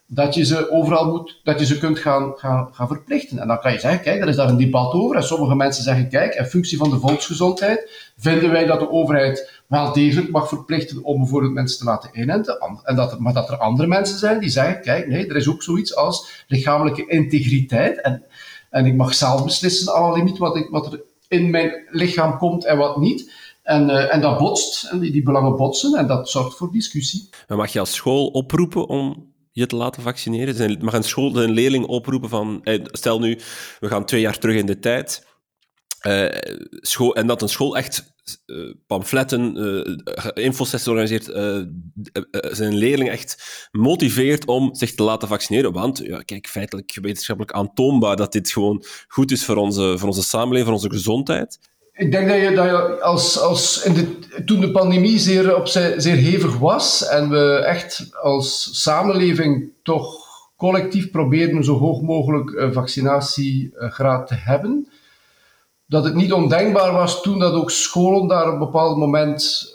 dat 0.07 0.35
je 0.35 0.45
ze 0.45 0.71
overal 0.71 1.11
moet, 1.11 1.41
dat 1.45 1.59
je 1.59 1.67
ze 1.67 1.79
kunt 1.79 1.99
gaan, 1.99 2.33
gaan, 2.37 2.69
gaan 2.73 2.87
verplichten. 2.87 3.39
En 3.39 3.49
dan 3.49 3.61
kan 3.61 3.73
je 3.73 3.79
zeggen, 3.79 4.01
kijk, 4.01 4.21
er 4.21 4.29
is 4.29 4.37
daar 4.37 4.49
een 4.49 4.57
debat 4.57 4.93
over. 4.93 5.17
En 5.17 5.25
sommige 5.25 5.55
mensen 5.55 5.85
zeggen, 5.85 6.09
kijk, 6.09 6.35
in 6.35 6.45
functie 6.45 6.79
van 6.79 6.91
de 6.91 6.99
volksgezondheid 6.99 8.13
vinden 8.19 8.51
wij 8.51 8.67
dat 8.67 8.79
de 8.79 8.91
overheid 8.91 9.63
wel 9.67 9.93
degelijk 9.93 10.31
mag 10.31 10.49
verplichten 10.49 11.05
om 11.05 11.19
bijvoorbeeld 11.19 11.53
mensen 11.53 11.79
te 11.79 11.85
laten 11.85 12.11
inenten. 12.13 12.59
En 12.83 12.97
dat 12.97 13.13
er, 13.13 13.23
maar 13.23 13.33
dat 13.33 13.49
er 13.49 13.57
andere 13.57 13.89
mensen 13.89 14.19
zijn 14.19 14.41
die 14.41 14.51
zeggen, 14.51 14.81
kijk, 14.81 15.07
nee, 15.07 15.27
er 15.27 15.37
is 15.37 15.49
ook 15.49 15.63
zoiets 15.63 15.97
als 15.97 16.45
lichamelijke 16.47 17.07
integriteit. 17.07 18.01
En 18.01 18.23
en 18.75 18.87
ik 18.87 18.95
mag 18.95 19.15
zelf 19.15 19.45
beslissen, 19.45 19.95
alle 19.95 20.17
limiet, 20.17 20.39
wat, 20.39 20.57
ik, 20.57 20.69
wat 20.71 20.93
er 20.93 21.03
in 21.29 21.51
mijn 21.51 21.73
lichaam 21.91 22.39
komt 22.39 22.65
en 22.65 22.77
wat 22.77 22.97
niet. 22.97 23.33
En, 23.63 23.89
uh, 23.89 24.15
en 24.15 24.21
dat 24.21 24.39
botst, 24.39 24.85
en 24.85 24.99
die, 24.99 25.13
die 25.13 25.23
belangen 25.23 25.57
botsen, 25.57 25.99
en 25.99 26.07
dat 26.07 26.29
zorgt 26.29 26.57
voor 26.57 26.73
discussie. 26.73 27.29
Mag 27.49 27.73
je 27.73 27.79
als 27.79 27.95
school 27.95 28.27
oproepen 28.27 28.89
om 28.89 29.33
je 29.53 29.67
te 29.67 29.77
laten 29.77 30.03
vaccineren? 30.03 30.79
Mag 30.81 30.95
een 30.95 31.03
school 31.03 31.37
een 31.37 31.51
leerling 31.51 31.87
oproepen 31.87 32.29
van, 32.29 32.61
stel 32.85 33.19
nu, 33.19 33.39
we 33.81 33.89
gaan 33.89 34.05
twee 34.05 34.21
jaar 34.21 34.39
terug 34.39 34.57
in 34.57 34.67
de 34.67 34.79
tijd, 34.79 35.27
school, 36.81 37.15
en 37.15 37.27
dat 37.27 37.43
een 37.43 37.49
school 37.49 37.77
echt 37.77 38.13
pamfletten, 38.87 39.57
infosessies 40.35 40.89
organiseert, 40.89 41.25
zijn 42.57 42.75
leerling 42.75 43.11
echt 43.11 43.69
motiveert 43.73 44.47
om 44.47 44.75
zich 44.75 44.95
te 44.95 45.03
laten 45.03 45.29
vaccineren. 45.29 45.73
Want, 45.73 45.99
ja, 45.99 46.21
kijk, 46.21 46.47
feitelijk 46.47 46.99
wetenschappelijk 47.03 47.57
aantoonbaar 47.57 48.17
dat 48.17 48.33
dit 48.33 48.51
gewoon 48.51 48.85
goed 49.09 49.31
is 49.31 49.45
voor 49.45 49.57
onze, 49.57 49.95
voor 49.99 50.09
onze 50.09 50.23
samenleving, 50.23 50.65
voor 50.65 50.75
onze 50.75 50.91
gezondheid. 50.91 51.59
Ik 51.93 52.13
denk 52.13 52.29
dat 52.29 52.41
je, 52.41 52.53
dat 52.55 52.65
je 52.65 53.01
als, 53.01 53.39
als 53.39 53.83
in 53.83 54.25
toen 54.45 54.61
de 54.61 54.71
pandemie 54.71 55.19
zeer, 55.19 55.57
op 55.57 55.67
zeer 55.69 56.17
hevig 56.17 56.59
was 56.59 57.07
en 57.09 57.31
we 57.31 57.63
echt 57.67 58.09
als 58.23 58.69
samenleving 58.83 59.73
toch 59.83 60.23
collectief 60.57 61.11
probeerden 61.11 61.65
zo 61.65 61.79
hoog 61.79 62.01
mogelijk 62.01 62.75
vaccinatiegraad 62.75 64.27
te 64.27 64.35
hebben, 64.35 64.89
dat 65.95 66.05
het 66.05 66.15
niet 66.15 66.33
ondenkbaar 66.33 66.93
was 66.93 67.23
toen 67.23 67.39
dat 67.39 67.53
ook 67.53 67.71
scholen 67.71 68.29
daar 68.29 68.47
op 68.47 68.53
een 68.53 68.59
bepaald 68.59 68.97
moment 68.97 69.73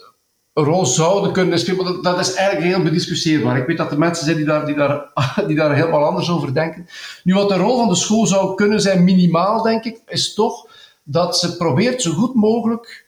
een 0.53 0.63
rol 0.63 0.85
zouden 0.85 1.31
kunnen 1.31 1.59
spelen. 1.59 2.01
Dat, 2.01 2.19
is 2.19 2.33
eigenlijk 2.33 2.75
heel 2.75 2.83
bediscussieerbaar. 2.83 3.57
Ik 3.57 3.67
weet 3.67 3.77
dat 3.77 3.91
er 3.91 3.97
mensen 3.97 4.25
zijn 4.25 4.37
die 4.37 4.45
daar, 4.45 4.65
die, 5.47 5.55
daar, 5.55 5.75
helemaal 5.75 6.05
anders 6.05 6.29
over 6.29 6.53
denken. 6.53 6.87
Nu, 7.23 7.33
wat 7.33 7.49
de 7.49 7.55
rol 7.55 7.77
van 7.77 7.87
de 7.87 7.95
school 7.95 8.27
zou 8.27 8.55
kunnen 8.55 8.81
zijn, 8.81 9.03
minimaal 9.03 9.61
denk 9.61 9.83
ik, 9.83 10.01
is 10.07 10.33
toch 10.33 10.67
dat 11.03 11.37
ze 11.37 11.57
probeert 11.57 12.01
zo 12.01 12.11
goed 12.11 12.35
mogelijk 12.35 13.05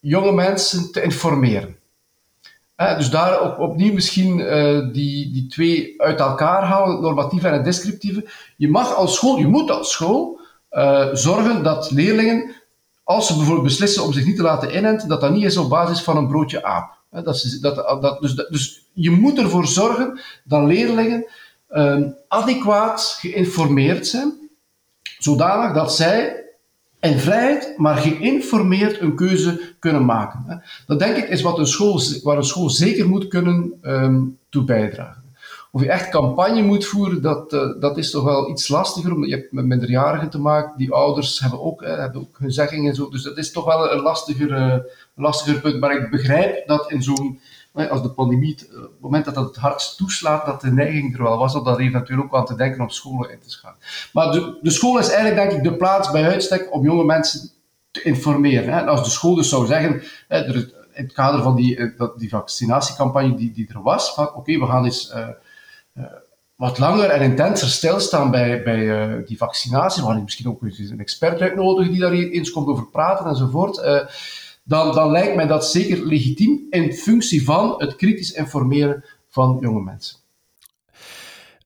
jonge 0.00 0.32
mensen 0.32 0.92
te 0.92 1.02
informeren. 1.02 1.76
dus 2.76 3.10
daar 3.10 3.40
op, 3.42 3.58
opnieuw 3.58 3.92
misschien 3.92 4.38
uh, 4.38 4.92
die, 4.92 5.32
die 5.32 5.46
twee 5.46 6.02
uit 6.02 6.20
elkaar 6.20 6.64
houden, 6.64 6.94
het 6.94 7.02
normatieve 7.02 7.46
en 7.46 7.52
het 7.52 7.64
descriptieve. 7.64 8.28
Je 8.56 8.68
mag 8.68 8.94
als 8.94 9.14
school, 9.14 9.38
je 9.38 9.46
moet 9.46 9.70
als 9.70 9.92
school 9.92 10.42
zorgen 11.12 11.62
dat 11.62 11.90
leerlingen, 11.90 12.54
als 13.02 13.26
ze 13.26 13.34
bijvoorbeeld 13.34 13.66
beslissen 13.66 14.02
om 14.02 14.12
zich 14.12 14.24
niet 14.24 14.36
te 14.36 14.42
laten 14.42 14.76
inenten, 14.76 15.08
dat 15.08 15.20
dat 15.20 15.32
niet 15.32 15.44
is 15.44 15.56
op 15.56 15.68
basis 15.68 16.02
van 16.02 16.16
een 16.16 16.28
broodje 16.28 16.64
aap. 16.64 16.98
dat 17.10 17.38
ze, 17.38 17.60
dat, 17.60 17.74
dat, 18.02 18.20
dus, 18.20 18.34
dus 18.34 18.86
je 18.92 19.10
moet 19.10 19.38
ervoor 19.38 19.66
zorgen 19.66 20.20
dat 20.44 20.66
leerlingen 20.66 21.26
uh, 21.70 22.06
adequaat 22.28 23.16
geïnformeerd 23.20 24.06
zijn, 24.06 24.32
zodanig 25.18 25.74
dat 25.74 25.94
zij 25.94 26.44
in 27.00 27.18
vrijheid, 27.18 27.74
maar 27.76 27.96
geïnformeerd 27.96 29.00
een 29.00 29.16
keuze 29.16 29.74
kunnen 29.78 30.04
maken. 30.04 30.62
Dat 30.86 30.98
denk 30.98 31.16
ik 31.16 31.28
is 31.28 31.42
wat 31.42 31.58
een 31.58 31.66
school, 31.66 32.00
waar 32.22 32.36
een 32.36 32.44
school 32.44 32.70
zeker 32.70 33.08
moet 33.08 33.28
kunnen 33.28 33.78
um, 33.82 34.38
toe 34.48 34.64
bijdragen. 34.64 35.23
Of 35.74 35.82
je 35.82 35.88
echt 35.88 36.08
campagne 36.08 36.62
moet 36.62 36.86
voeren, 36.86 37.22
dat, 37.22 37.52
uh, 37.52 37.80
dat 37.80 37.96
is 37.96 38.10
toch 38.10 38.24
wel 38.24 38.50
iets 38.50 38.68
lastiger, 38.68 39.14
omdat 39.14 39.30
je 39.30 39.36
hebt 39.36 39.52
met 39.52 39.64
minderjarigen 39.64 40.30
te 40.30 40.40
maken. 40.40 40.78
Die 40.78 40.92
ouders 40.92 41.40
hebben 41.40 41.62
ook, 41.62 41.84
hebben 41.84 42.20
ook 42.20 42.38
hun 42.38 42.52
zegging 42.52 42.88
en 42.88 42.94
zo. 42.94 43.08
Dus 43.08 43.22
dat 43.22 43.36
is 43.36 43.52
toch 43.52 43.64
wel 43.64 43.92
een 43.92 44.00
lastiger, 44.00 44.50
uh, 44.50 44.76
lastiger 45.14 45.60
punt. 45.60 45.80
Maar 45.80 45.96
ik 45.96 46.10
begrijp 46.10 46.66
dat 46.66 46.90
in 46.90 47.02
zo'n 47.02 47.40
als 47.72 48.02
de 48.02 48.10
pandemie, 48.10 48.52
op 48.52 48.80
het 48.80 49.00
moment 49.00 49.24
dat 49.24 49.34
dat 49.34 49.46
het 49.46 49.56
hardst 49.56 49.96
toeslaat, 49.96 50.46
dat 50.46 50.60
de 50.60 50.72
neiging 50.72 51.14
er 51.16 51.22
wel 51.22 51.38
was 51.38 51.54
om 51.54 51.64
dat 51.64 51.78
eventueel 51.78 52.22
ook 52.22 52.34
aan 52.34 52.46
te 52.46 52.56
denken 52.56 52.80
om 52.80 52.90
scholen 52.90 53.30
in 53.30 53.38
te 53.38 53.50
schakelen. 53.50 53.86
Maar 54.12 54.32
de, 54.32 54.58
de 54.62 54.70
school 54.70 54.98
is 54.98 55.08
eigenlijk, 55.08 55.36
denk 55.36 55.52
ik, 55.52 55.70
de 55.70 55.76
plaats 55.76 56.10
bij 56.10 56.24
uitstek 56.24 56.74
om 56.74 56.84
jonge 56.84 57.04
mensen 57.04 57.50
te 57.90 58.02
informeren. 58.02 58.72
Hè. 58.72 58.86
als 58.86 59.04
de 59.04 59.10
school 59.10 59.34
dus 59.34 59.48
zou 59.48 59.66
zeggen, 59.66 60.02
in 60.28 60.72
het 60.92 61.12
kader 61.12 61.42
van 61.42 61.56
die, 61.56 61.76
eh, 61.76 62.08
die 62.16 62.28
vaccinatiecampagne 62.28 63.34
die, 63.34 63.52
die 63.52 63.68
er 63.68 63.82
was, 63.82 64.14
van 64.14 64.34
oké, 64.34 64.58
we 64.58 64.66
gaan 64.66 64.84
eens 64.84 65.12
wat 66.56 66.78
langer 66.78 67.10
en 67.10 67.22
intenser 67.22 67.68
stilstaan 67.68 68.30
bij, 68.30 68.62
bij 68.62 68.78
uh, 68.78 69.26
die 69.26 69.36
vaccinatie, 69.36 70.02
we 70.02 70.08
gaan 70.08 70.22
misschien 70.22 70.48
ook 70.48 70.62
een 70.62 71.00
expert 71.00 71.40
uitnodigen 71.40 71.92
die 71.92 72.00
daar 72.00 72.12
eens 72.12 72.50
komt 72.50 72.68
over 72.68 72.86
praten 72.86 73.26
enzovoort 73.26 73.80
dan, 74.64 74.94
dan 74.94 75.10
lijkt 75.10 75.36
mij 75.36 75.46
dat 75.46 75.66
zeker 75.66 76.06
legitiem 76.06 76.66
in 76.70 76.92
functie 76.92 77.44
van 77.44 77.74
het 77.78 77.96
kritisch 77.96 78.32
informeren 78.32 79.04
van 79.28 79.58
jonge 79.60 79.80
mensen. 79.80 80.16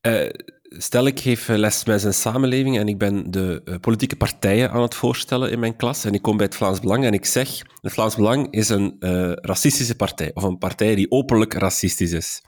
Uh, 0.03 0.31
stel, 0.69 1.07
ik 1.07 1.21
geef 1.21 1.49
les 1.49 1.83
bij 1.83 1.99
zijn 1.99 2.15
samenleving 2.15 2.79
en 2.79 2.89
ik 2.89 2.99
ben 2.99 3.31
de 3.31 3.63
uh, 3.65 3.75
politieke 3.81 4.17
partijen 4.17 4.71
aan 4.71 4.83
het 4.83 4.95
voorstellen 4.95 5.51
in 5.51 5.59
mijn 5.59 5.77
klas 5.77 6.05
en 6.05 6.15
ik 6.15 6.23
kom 6.23 6.37
bij 6.37 6.47
het 6.47 6.57
Vlaams 6.57 6.81
Belang 6.81 7.05
en 7.05 7.13
ik 7.13 7.25
zeg, 7.25 7.63
het 7.81 7.93
Vlaams 7.93 8.17
Belang 8.17 8.53
is 8.53 8.69
een 8.69 8.97
uh, 9.01 9.33
racistische 9.35 9.97
partij, 9.97 10.31
of 10.35 10.43
een 10.43 10.59
partij 10.59 10.95
die 10.95 11.11
openlijk 11.11 11.55
racistisch 11.55 12.13
is. 12.13 12.43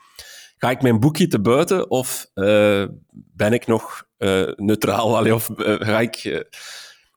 Ga 0.61 0.71
ik 0.71 0.83
mijn 0.83 1.01
boekje 1.01 1.27
te 1.27 1.41
buiten 1.41 1.91
of 1.91 2.31
ben 3.13 3.53
ik 3.53 3.67
nog 3.67 4.07
neutraal? 4.57 5.17
Allee, 5.19 5.35
of 5.35 5.51
ga 5.57 6.01
ik... 6.01 6.15
ja, 6.15 6.43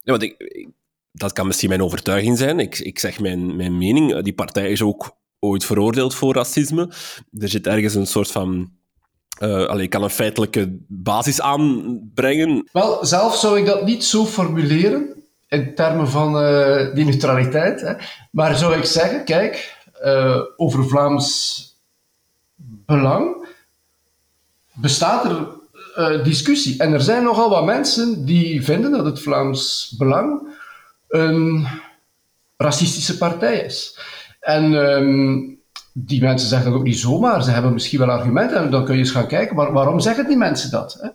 want 0.04 0.24
ik 0.24 0.68
dat 1.14 1.34
kan 1.34 1.48
misschien 1.48 1.70
mijn 1.70 1.84
overtuiging 1.84 2.38
zijn. 2.38 2.60
Ik, 2.60 2.80
ik 2.80 3.00
zeg 3.00 3.20
mijn, 3.20 3.56
mijn 3.56 3.78
mening. 3.78 4.22
Die 4.22 4.34
partij 4.34 4.72
is 4.72 4.82
ook 4.82 5.18
ooit 5.40 5.66
veroordeeld 5.66 6.16
voor 6.16 6.34
racisme. 6.34 6.90
Er 7.40 7.50
zit 7.50 7.68
ergens 7.68 7.96
een 7.96 8.08
soort 8.08 8.32
van. 8.32 8.72
Allee, 9.40 9.84
ik 9.84 9.90
kan 9.90 10.04
een 10.04 10.10
feitelijke 10.10 10.78
basis 10.88 11.42
aanbrengen. 11.42 12.70
Wel, 12.72 13.06
zelf 13.06 13.36
zou 13.36 13.60
ik 13.60 13.66
dat 13.66 13.86
niet 13.86 14.04
zo 14.04 14.26
formuleren 14.26 15.24
in 15.48 15.76
termen 15.76 16.10
van 16.10 16.34
die 16.94 17.06
neutraliteit. 17.06 17.82
Hè. 17.82 17.94
Maar 18.32 18.56
zou 18.56 18.78
ik 18.78 18.86
zeggen, 18.86 19.24
kijk, 19.26 19.78
over 20.58 20.88
Vlaams 20.88 21.68
belang 22.86 23.48
bestaat 24.74 25.26
er 25.26 25.62
discussie. 26.24 26.80
En 26.80 26.94
er 26.94 27.02
zijn 27.02 27.24
nogal 27.24 27.50
wat 27.50 27.66
mensen 27.66 28.26
die 28.26 28.64
vinden 28.64 28.92
dat 28.92 29.06
het 29.06 29.20
Vlaams 29.20 29.94
belang 29.98 30.48
een 31.08 31.68
racistische 32.58 33.18
partij 33.18 33.58
is. 33.58 34.00
En 34.40 34.74
um, 34.74 35.60
die 35.94 36.22
mensen 36.22 36.48
zeggen 36.48 36.70
dat 36.70 36.80
ook 36.80 36.86
niet 36.86 37.00
zomaar. 37.00 37.44
Ze 37.44 37.52
hebben 37.52 37.74
misschien 37.74 38.00
wel 38.00 38.10
argumenten 38.10 38.58
en 38.58 38.70
dan 38.70 38.86
kun 38.86 38.94
je 38.94 39.00
eens 39.00 39.12
gaan 39.12 39.28
kijken. 39.28 39.56
Waarom 39.56 40.00
zeggen 40.00 40.28
die 40.28 40.38
mensen 40.38 40.72
dat? 40.72 40.98
Hè? 41.02 41.10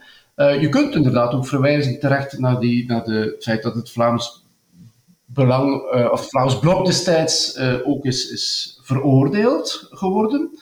Uh, 0.55 0.61
je 0.61 0.69
kunt 0.69 0.95
inderdaad 0.95 1.33
ook 1.33 1.47
verwijzen 1.47 2.01
terecht 2.01 2.39
naar, 2.39 2.61
die, 2.61 2.87
naar 2.87 3.05
de, 3.05 3.33
het 3.35 3.43
feit 3.43 3.63
dat 3.63 3.75
het 3.75 3.91
Vlaams 3.91 4.47
Belang, 5.25 5.95
uh, 5.95 6.09
of 6.11 6.29
Vlaams 6.29 6.59
Blok 6.59 6.87
destijds 6.87 7.59
ook 7.85 8.05
is, 8.05 8.31
is 8.31 8.79
veroordeeld 8.83 9.89
geworden. 9.91 10.59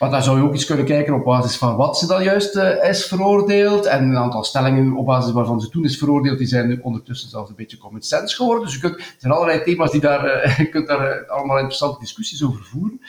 Maar 0.00 0.10
daar 0.10 0.22
zou 0.22 0.38
je 0.38 0.44
ook 0.44 0.52
eens 0.52 0.64
kunnen 0.64 0.84
kijken 0.84 1.14
op 1.14 1.24
basis 1.24 1.56
van 1.56 1.76
wat 1.76 1.98
ze 1.98 2.06
dan 2.06 2.22
juist 2.22 2.56
uh, 2.56 2.88
is 2.88 3.06
veroordeeld. 3.06 3.86
En 3.86 4.04
een 4.04 4.16
aantal 4.16 4.44
stellingen 4.44 4.96
op 4.96 5.06
basis 5.06 5.32
waarvan 5.32 5.60
ze 5.60 5.68
toen 5.68 5.84
is 5.84 5.98
veroordeeld, 5.98 6.38
die 6.38 6.46
zijn 6.46 6.68
nu 6.68 6.80
ondertussen 6.82 7.28
zelfs 7.28 7.50
een 7.50 7.56
beetje 7.56 7.78
common 7.78 8.02
sense 8.02 8.36
geworden. 8.36 8.64
Dus 8.64 8.74
je 8.74 8.80
kunt, 8.80 8.96
er 8.96 9.14
zijn 9.18 9.32
allerlei 9.32 9.62
thema's 9.62 9.90
die 9.90 10.00
daar, 10.00 10.24
je 10.62 10.68
kunt 10.68 10.86
daar 10.86 11.22
uh, 11.22 11.30
allemaal 11.30 11.56
interessante 11.56 12.00
discussies 12.00 12.44
over 12.44 12.64
voeren. 12.64 13.00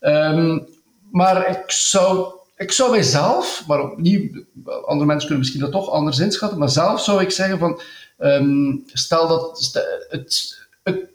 Um, 0.00 0.66
maar 1.10 1.50
ik 1.50 1.70
zou, 1.70 2.32
ik 2.56 2.72
zou 2.72 2.90
mijzelf, 2.90 3.64
maar 3.66 3.78
andere 4.86 5.06
mensen 5.06 5.18
kunnen 5.18 5.38
misschien 5.38 5.60
dat 5.60 5.72
toch 5.72 5.90
anders 5.90 6.18
inschatten, 6.18 6.58
maar 6.58 6.68
zelf 6.68 7.00
zou 7.00 7.22
ik 7.22 7.30
zeggen 7.30 7.58
van, 7.58 7.80
um, 8.18 8.82
stel 8.92 9.28
dat 9.28 9.72
het, 10.08 10.58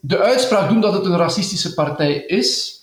de 0.02 0.20
uitspraak 0.20 0.70
doen 0.70 0.82
dat 0.82 0.94
het 0.94 1.06
een 1.06 1.18
racistische 1.18 1.74
partij 1.74 2.16
is, 2.16 2.80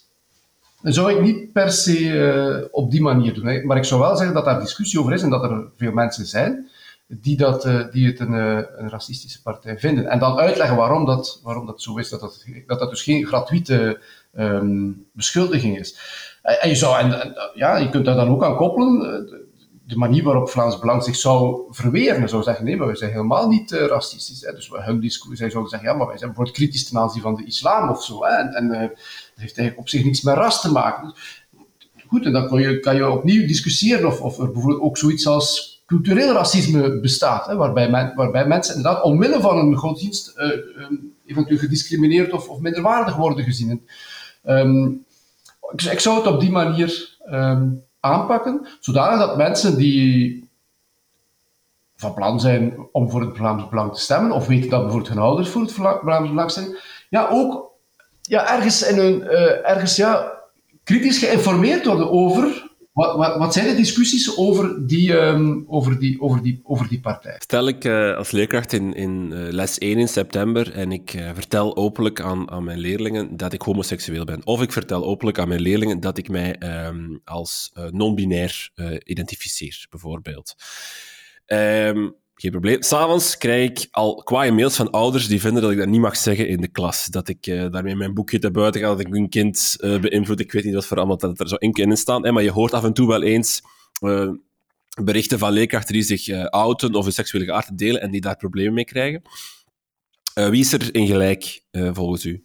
zou 0.82 1.12
ik 1.12 1.20
niet 1.20 1.52
per 1.52 1.70
se 1.70 2.00
uh, 2.00 2.64
op 2.70 2.90
die 2.90 3.02
manier 3.02 3.34
doen. 3.34 3.66
Maar 3.66 3.76
ik 3.76 3.84
zou 3.84 4.00
wel 4.00 4.16
zeggen 4.16 4.34
dat 4.34 4.44
daar 4.44 4.60
discussie 4.60 5.00
over 5.00 5.12
is 5.12 5.22
en 5.22 5.30
dat 5.30 5.42
er 5.42 5.70
veel 5.76 5.92
mensen 5.92 6.26
zijn 6.26 6.70
die, 7.06 7.36
dat, 7.36 7.66
uh, 7.66 7.90
die 7.90 8.06
het 8.06 8.20
een, 8.20 8.32
uh, 8.32 8.60
een, 8.76 8.90
racistische 8.90 9.42
partij 9.42 9.78
vinden. 9.78 10.06
En 10.06 10.18
dan 10.18 10.38
uitleggen 10.38 10.76
waarom 10.76 11.04
dat, 11.04 11.40
waarom 11.42 11.66
dat 11.66 11.82
zo 11.82 11.96
is, 11.96 12.08
dat 12.08 12.20
dat, 12.20 12.44
dat, 12.66 12.78
dat 12.78 12.90
dus 12.90 13.02
geen 13.02 13.26
gratuite 13.26 14.00
um, 14.38 15.06
beschuldiging 15.12 15.78
is. 15.78 15.98
En, 16.42 16.68
je, 16.68 16.74
zou, 16.74 16.98
en, 16.98 17.34
ja, 17.54 17.76
je 17.76 17.88
kunt 17.88 18.04
daar 18.04 18.14
dan 18.14 18.28
ook 18.28 18.44
aan 18.44 18.56
koppelen, 18.56 19.26
de 19.86 19.96
manier 19.96 20.22
waarop 20.22 20.48
Vlaams 20.48 20.78
Belang 20.78 21.04
zich 21.04 21.16
zou 21.16 21.62
verweren. 21.70 22.28
zou 22.28 22.42
zeggen, 22.42 22.64
nee, 22.64 22.76
maar 22.76 22.86
wij 22.86 22.96
zijn 22.96 23.10
helemaal 23.10 23.48
niet 23.48 23.72
uh, 23.72 23.86
racistisch. 23.86 24.40
Hè. 24.40 24.52
Dus 24.52 24.70
hun 24.72 25.00
discours, 25.00 25.38
zij 25.38 25.50
zouden 25.50 25.70
zeggen, 25.70 25.88
ja, 25.88 25.96
maar 25.96 26.06
wij 26.06 26.18
zijn 26.18 26.28
bijvoorbeeld 26.28 26.56
kritisch 26.56 26.88
ten 26.88 26.98
aanzien 26.98 27.22
van 27.22 27.34
de 27.34 27.44
islam 27.44 27.88
of 27.88 28.04
zo. 28.04 28.24
Hè. 28.24 28.30
En, 28.30 28.54
en 28.54 28.92
heeft 29.34 29.58
eigenlijk 29.58 29.78
op 29.78 29.88
zich 29.88 30.04
niets 30.04 30.22
met 30.22 30.34
ras 30.34 30.60
te 30.60 30.72
maken. 30.72 31.14
Goed, 32.06 32.24
en 32.24 32.32
dan 32.32 32.48
kan 32.48 32.60
je, 32.60 32.80
kan 32.80 32.96
je 32.96 33.10
opnieuw 33.10 33.46
discussiëren 33.46 34.06
of, 34.06 34.20
of 34.20 34.38
er 34.38 34.50
bijvoorbeeld 34.50 34.82
ook 34.82 34.98
zoiets 34.98 35.26
als 35.26 35.82
cultureel 35.86 36.32
racisme 36.32 37.00
bestaat. 37.00 37.46
Hè, 37.46 37.56
waarbij, 37.56 38.12
waarbij 38.14 38.46
mensen 38.46 38.76
inderdaad 38.76 39.02
omwille 39.02 39.40
van 39.40 39.58
een 39.58 39.76
godsdienst 39.76 40.34
uh, 40.36 40.44
um, 40.44 41.14
eventueel 41.26 41.58
gediscrimineerd 41.58 42.32
of, 42.32 42.48
of 42.48 42.60
minderwaardig 42.60 43.16
worden 43.16 43.44
gezien. 43.44 43.86
Um, 44.44 45.04
ik, 45.76 46.00
zou 46.00 46.16
het 46.16 46.26
op 46.26 46.40
die 46.40 46.50
manier 46.50 47.18
um, 47.30 47.82
aanpakken, 48.00 48.66
zodanig 48.80 49.18
dat 49.26 49.36
mensen 49.36 49.76
die 49.76 50.50
van 51.96 52.14
plan 52.14 52.40
zijn 52.40 52.88
om 52.92 53.10
voor 53.10 53.20
het 53.20 53.36
Vlaams 53.36 53.68
Belang 53.68 53.94
te 53.94 54.00
stemmen, 54.00 54.32
of 54.32 54.46
weten 54.46 54.70
dat 54.70 54.80
bijvoorbeeld 54.80 55.12
hun 55.12 55.22
ouders 55.22 55.48
voor 55.48 55.62
het 55.62 55.72
Vlaams 55.72 56.28
Belang 56.28 56.50
zijn, 56.50 56.76
ja, 57.08 57.28
ook 57.30 57.71
ja, 58.22 58.56
ergens, 58.56 58.88
in 58.88 58.96
hun, 58.96 59.20
uh, 59.22 59.68
ergens 59.68 59.96
ja, 59.96 60.40
kritisch 60.84 61.18
geïnformeerd 61.18 61.86
worden 61.86 62.10
over 62.10 62.70
wat, 62.92 63.16
wat, 63.16 63.36
wat, 63.36 63.52
zijn 63.52 63.66
de 63.66 63.74
discussies 63.74 64.36
over 64.36 64.86
die, 64.86 65.12
um, 65.12 65.64
over 65.68 65.98
die, 65.98 66.20
over 66.20 66.42
die, 66.42 66.60
over 66.62 66.88
die 66.88 67.00
partij? 67.00 67.36
Stel 67.38 67.68
ik 67.68 67.84
uh, 67.84 68.16
als 68.16 68.30
leerkracht 68.30 68.72
in, 68.72 68.94
in 68.94 69.30
uh, 69.32 69.52
les 69.52 69.78
1 69.78 69.98
in 69.98 70.08
september 70.08 70.72
en 70.72 70.92
ik 70.92 71.10
vertel 71.34 71.76
openlijk 71.76 72.20
aan, 72.20 72.50
aan 72.50 72.64
mijn 72.64 72.78
leerlingen 72.78 73.36
dat 73.36 73.52
ik 73.52 73.62
homoseksueel 73.62 74.24
ben. 74.24 74.46
Of 74.46 74.62
ik 74.62 74.72
vertel 74.72 75.04
openlijk 75.04 75.38
aan 75.38 75.48
mijn 75.48 75.60
leerlingen 75.60 76.00
dat 76.00 76.18
ik 76.18 76.28
mij 76.28 76.56
um, 76.86 77.20
als 77.24 77.72
non-binair 77.90 78.70
identificeer, 79.04 79.86
bijvoorbeeld. 79.90 80.54
Um, 81.46 82.14
geen 82.42 82.50
probleem. 82.50 82.82
S'avonds 82.82 83.38
krijg 83.38 83.70
ik 83.70 83.88
al 83.90 84.14
kwaaie 84.14 84.52
mails 84.52 84.76
van 84.76 84.90
ouders 84.90 85.26
die 85.26 85.40
vinden 85.40 85.62
dat 85.62 85.70
ik 85.70 85.78
dat 85.78 85.88
niet 85.88 86.00
mag 86.00 86.16
zeggen 86.16 86.48
in 86.48 86.60
de 86.60 86.68
klas. 86.68 87.06
Dat 87.06 87.28
ik 87.28 87.46
uh, 87.46 87.70
daarmee 87.70 87.96
mijn 87.96 88.14
boekje 88.14 88.38
te 88.38 88.50
buiten 88.50 88.80
ga, 88.80 88.86
dat 88.86 89.00
ik 89.00 89.06
hun 89.06 89.28
kind 89.28 89.76
uh, 89.78 90.00
beïnvloed. 90.00 90.40
Ik 90.40 90.52
weet 90.52 90.64
niet 90.64 90.74
wat 90.74 90.86
voor 90.86 90.96
allemaal 90.96 91.18
dat 91.18 91.40
er 91.40 91.48
zo 91.48 91.56
in 91.56 91.96
staan. 91.96 92.24
Hè, 92.24 92.32
maar 92.32 92.42
je 92.42 92.50
hoort 92.50 92.72
af 92.72 92.84
en 92.84 92.92
toe 92.92 93.08
wel 93.08 93.22
eens 93.22 93.62
uh, 94.00 94.30
berichten 95.02 95.38
van 95.38 95.52
leerkrachten 95.52 95.94
die 95.94 96.02
zich 96.02 96.50
outen 96.50 96.94
of 96.94 97.04
hun 97.04 97.12
seksuele 97.12 97.46
geaardheid 97.46 97.78
delen 97.78 98.00
en 98.00 98.10
die 98.10 98.20
daar 98.20 98.36
problemen 98.36 98.74
mee 98.74 98.84
krijgen. 98.84 99.22
wie 100.34 100.60
is 100.60 100.72
er 100.72 100.94
in 100.94 101.06
gelijk, 101.06 101.62
volgens 101.72 102.24
u? 102.24 102.44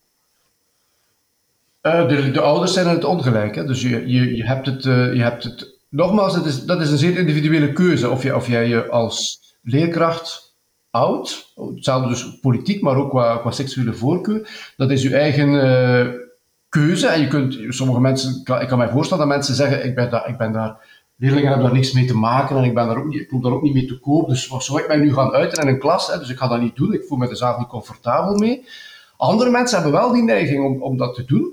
De, 1.82 2.32
de, 2.32 2.42
ouders 2.42 2.74
zijn 2.74 2.88
het 2.88 3.04
ongelijk. 3.04 3.56
Hè? 3.56 3.66
Dus 3.66 3.82
je, 3.82 4.08
je, 4.08 4.36
je, 4.36 4.46
hebt 4.46 4.66
het, 4.66 4.84
je 4.84 5.22
hebt 5.22 5.44
het... 5.44 5.76
Nogmaals, 5.90 6.36
het 6.36 6.46
is, 6.46 6.64
dat 6.64 6.82
is 6.82 6.92
een 6.92 6.98
zeer 6.98 7.18
individuele 7.18 7.74
keuze. 7.74 8.10
Of, 8.10 8.24
je, 8.24 8.36
of 8.36 8.48
jij 8.48 8.68
je 8.68 8.90
als 8.90 9.47
leerkracht 9.68 10.56
oud, 10.90 11.54
hetzelfde 11.76 12.10
dus 12.10 12.40
politiek, 12.40 12.82
maar 12.82 12.96
ook 12.96 13.10
qua, 13.10 13.38
qua 13.38 13.52
seksuele 13.52 13.94
voorkeur, 13.94 14.74
dat 14.78 14.92
is 14.92 15.04
uw 15.04 15.12
eigen 15.12 15.50
uh, 15.50 16.14
keuze. 16.70 17.08
En 17.08 17.22
je 17.22 17.28
kunt, 17.28 17.58
sommige 17.70 18.00
mensen, 18.00 18.42
ik 18.62 18.68
kan 18.68 18.78
mij 18.78 18.90
voorstellen 18.90 19.28
dat 19.28 19.36
mensen 19.36 19.56
zeggen, 19.56 19.86
ik 19.86 19.96
ben 19.96 20.10
daar, 20.10 20.30
ik 20.30 20.38
ben 20.38 20.52
daar 20.52 20.86
leerlingen 21.16 21.48
hebben 21.48 21.66
daar 21.66 21.76
niks 21.76 21.92
mee 21.92 22.06
te 22.06 22.18
maken 22.18 22.58
en 22.58 22.64
ik, 22.64 22.74
ben 22.74 22.88
daar 22.88 22.98
ook 22.98 23.08
niet, 23.08 23.22
ik 23.22 23.32
loop 23.32 23.44
daar 23.44 23.52
ook 23.52 23.62
niet 23.62 23.74
mee 23.74 23.86
te 23.86 24.00
koop, 24.00 24.30
dus 24.30 24.48
wat 24.48 24.64
zou 24.64 24.80
ik 24.80 24.88
mij 24.88 24.98
nu 24.98 25.14
gaan 25.14 25.32
uiten 25.32 25.64
in 25.64 25.68
een 25.68 25.80
klas, 25.80 26.08
hè, 26.08 26.20
dus 26.20 26.30
ik 26.30 26.38
ga 26.38 26.48
dat 26.48 26.62
niet 26.62 26.76
doen, 26.76 26.94
ik 26.94 27.04
voel 27.04 27.18
me 27.18 27.30
er 27.30 27.38
zelf 27.38 27.58
niet 27.58 27.68
comfortabel 27.68 28.36
mee. 28.36 28.66
Andere 29.18 29.50
mensen 29.50 29.82
hebben 29.82 30.00
wel 30.00 30.12
die 30.12 30.24
neiging 30.24 30.66
om, 30.66 30.84
om 30.84 30.98
dat 30.98 31.16
te 31.16 31.26
doen. 31.26 31.52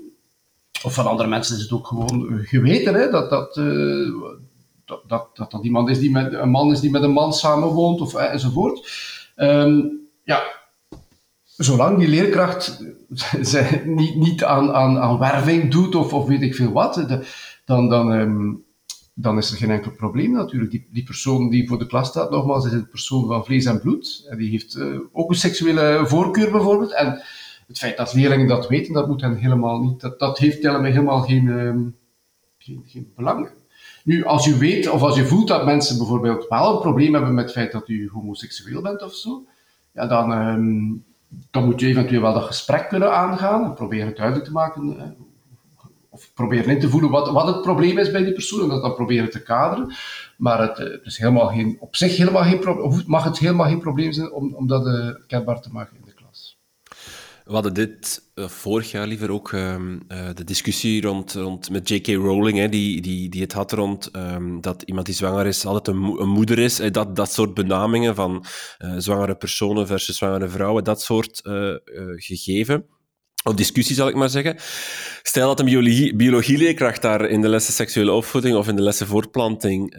Of 0.83 0.93
van 0.93 1.07
andere 1.07 1.29
mensen 1.29 1.55
is 1.55 1.61
het 1.61 1.71
ook 1.71 1.87
gewoon 1.87 2.39
geweten 2.41 2.93
hè, 2.93 3.09
dat, 3.09 3.29
dat, 3.29 3.57
uh, 3.57 4.07
dat, 4.85 5.07
dat, 5.07 5.51
dat 5.51 5.63
iemand 5.63 5.89
is 5.89 5.99
die 5.99 6.11
met 6.11 6.33
een 6.33 6.49
man 6.49 6.71
is 6.71 6.79
die 6.79 6.91
met 6.91 7.03
een 7.03 7.11
man 7.11 7.33
samenwoont 7.33 8.01
of 8.01 8.15
eh, 8.15 8.33
enzovoort. 8.33 8.89
Um, 9.35 9.99
ja, 10.23 10.43
zolang 11.43 11.97
die 11.99 12.07
leerkracht 12.07 12.83
niet, 13.85 14.15
niet 14.15 14.43
aan, 14.43 14.73
aan, 14.73 14.97
aan 14.97 15.19
werving 15.19 15.71
doet 15.71 15.95
of, 15.95 16.13
of 16.13 16.27
weet 16.27 16.41
ik 16.41 16.55
veel 16.55 16.71
wat, 16.71 16.93
de, 16.93 17.27
dan, 17.65 17.89
dan, 17.89 18.11
um, 18.11 18.63
dan 19.13 19.37
is 19.37 19.51
er 19.51 19.57
geen 19.57 19.71
enkel 19.71 19.91
probleem 19.91 20.31
natuurlijk. 20.31 20.71
Die, 20.71 20.87
die 20.91 21.03
persoon 21.03 21.49
die 21.49 21.67
voor 21.67 21.79
de 21.79 21.87
klas 21.87 22.07
staat, 22.07 22.31
nogmaals, 22.31 22.65
is 22.65 22.71
een 22.71 22.89
persoon 22.89 23.27
van 23.27 23.45
vlees 23.45 23.65
en 23.65 23.81
bloed. 23.81 24.25
En 24.29 24.37
die 24.37 24.49
heeft 24.49 24.75
uh, 24.75 24.99
ook 25.11 25.29
een 25.29 25.35
seksuele 25.35 26.03
voorkeur 26.05 26.51
bijvoorbeeld. 26.51 26.93
En 26.93 27.21
het 27.67 27.77
feit 27.77 27.97
dat 27.97 28.13
leerlingen 28.13 28.47
dat 28.47 28.67
weten, 28.67 28.93
dat 28.93 29.07
moet 29.07 29.21
hen 29.21 29.35
helemaal 29.35 29.79
niet. 29.79 29.99
Dat, 29.99 30.19
dat 30.19 30.37
heeft 30.37 30.63
helemaal 30.63 31.21
geen, 31.21 31.47
um, 31.47 31.95
geen, 32.57 32.83
geen 32.85 33.11
belang. 33.15 33.49
Nu, 34.05 34.25
als 34.25 34.45
je 34.45 34.57
weet 34.57 34.89
of 34.89 35.01
als 35.01 35.15
je 35.15 35.25
voelt 35.25 35.47
dat 35.47 35.65
mensen 35.65 35.97
bijvoorbeeld 35.97 36.47
wel 36.47 36.73
een 36.73 36.81
probleem 36.81 37.13
hebben 37.13 37.33
met 37.33 37.43
het 37.43 37.53
feit 37.53 37.71
dat 37.71 37.89
u 37.89 38.09
homoseksueel 38.13 38.81
bent 38.81 39.03
of 39.03 39.13
zo, 39.13 39.45
ja, 39.93 40.07
dan, 40.07 40.31
um, 40.31 41.03
dan 41.51 41.65
moet 41.65 41.79
je 41.79 41.87
eventueel 41.87 42.21
wel 42.21 42.33
dat 42.33 42.43
gesprek 42.43 42.89
kunnen 42.89 43.13
aangaan 43.13 43.63
en 43.63 43.73
proberen 43.73 44.15
duidelijk 44.15 44.45
te 44.45 44.51
maken. 44.51 44.99
Eh, 44.99 45.05
of 46.09 46.31
proberen 46.33 46.73
in 46.73 46.79
te 46.79 46.89
voelen 46.89 47.09
wat, 47.09 47.31
wat 47.31 47.47
het 47.47 47.61
probleem 47.61 47.97
is 47.97 48.11
bij 48.11 48.23
die 48.23 48.33
persoon 48.33 48.61
en 48.61 48.69
dat 48.69 48.81
dan 48.81 48.95
proberen 48.95 49.29
te 49.29 49.43
kaderen. 49.43 49.93
Maar 50.37 50.61
het, 50.61 50.77
het 50.77 51.05
is 51.05 51.17
helemaal 51.17 51.47
geen, 51.47 51.77
op 51.79 51.95
zich 51.95 52.17
helemaal 52.17 52.43
geen 52.43 52.59
probleem, 52.59 53.03
mag 53.07 53.23
het 53.23 53.39
helemaal 53.39 53.67
geen 53.67 53.79
probleem 53.79 54.11
zijn 54.11 54.31
om, 54.31 54.53
om 54.53 54.67
dat 54.67 54.87
uh, 54.87 55.09
kenbaar 55.27 55.61
te 55.61 55.71
maken. 55.71 55.97
We 57.45 57.53
hadden 57.53 57.73
dit 57.73 58.29
uh, 58.35 58.47
vorig 58.47 58.91
jaar 58.91 59.07
liever 59.07 59.31
ook 59.31 59.51
um, 59.51 60.01
uh, 60.07 60.29
de 60.33 60.43
discussie 60.43 61.01
rond, 61.01 61.33
rond 61.33 61.69
met 61.69 61.89
J.K. 61.89 62.07
Rowling, 62.07 62.57
hè, 62.57 62.69
die, 62.69 63.01
die, 63.01 63.29
die 63.29 63.41
het 63.41 63.53
had 63.53 63.71
rond 63.71 64.09
um, 64.15 64.61
dat 64.61 64.81
iemand 64.81 65.05
die 65.05 65.15
zwanger 65.15 65.45
is 65.45 65.65
altijd 65.65 65.87
een, 65.87 66.03
een 66.03 66.29
moeder 66.29 66.59
is. 66.59 66.77
Hè, 66.77 66.91
dat, 66.91 67.15
dat 67.15 67.31
soort 67.31 67.53
benamingen 67.53 68.15
van 68.15 68.45
uh, 68.79 68.93
zwangere 68.97 69.35
personen 69.35 69.87
versus 69.87 70.17
zwangere 70.17 70.49
vrouwen, 70.49 70.83
dat 70.83 71.01
soort 71.01 71.41
gegeven. 72.15 72.85
Of 73.43 73.53
discussie, 73.53 73.95
zal 73.95 74.07
ik 74.07 74.15
maar 74.15 74.29
zeggen. 74.29 74.55
Stel 75.23 75.47
dat 75.47 75.59
een 75.59 75.65
biologie, 75.65 76.15
biologieleerkracht 76.15 77.01
daar 77.01 77.25
in 77.25 77.41
de 77.41 77.49
lessen 77.49 77.73
seksuele 77.73 78.11
opvoeding 78.11 78.55
of 78.55 78.67
in 78.67 78.75
de 78.75 78.81
lessen 78.81 79.07
voortplanting 79.07 79.95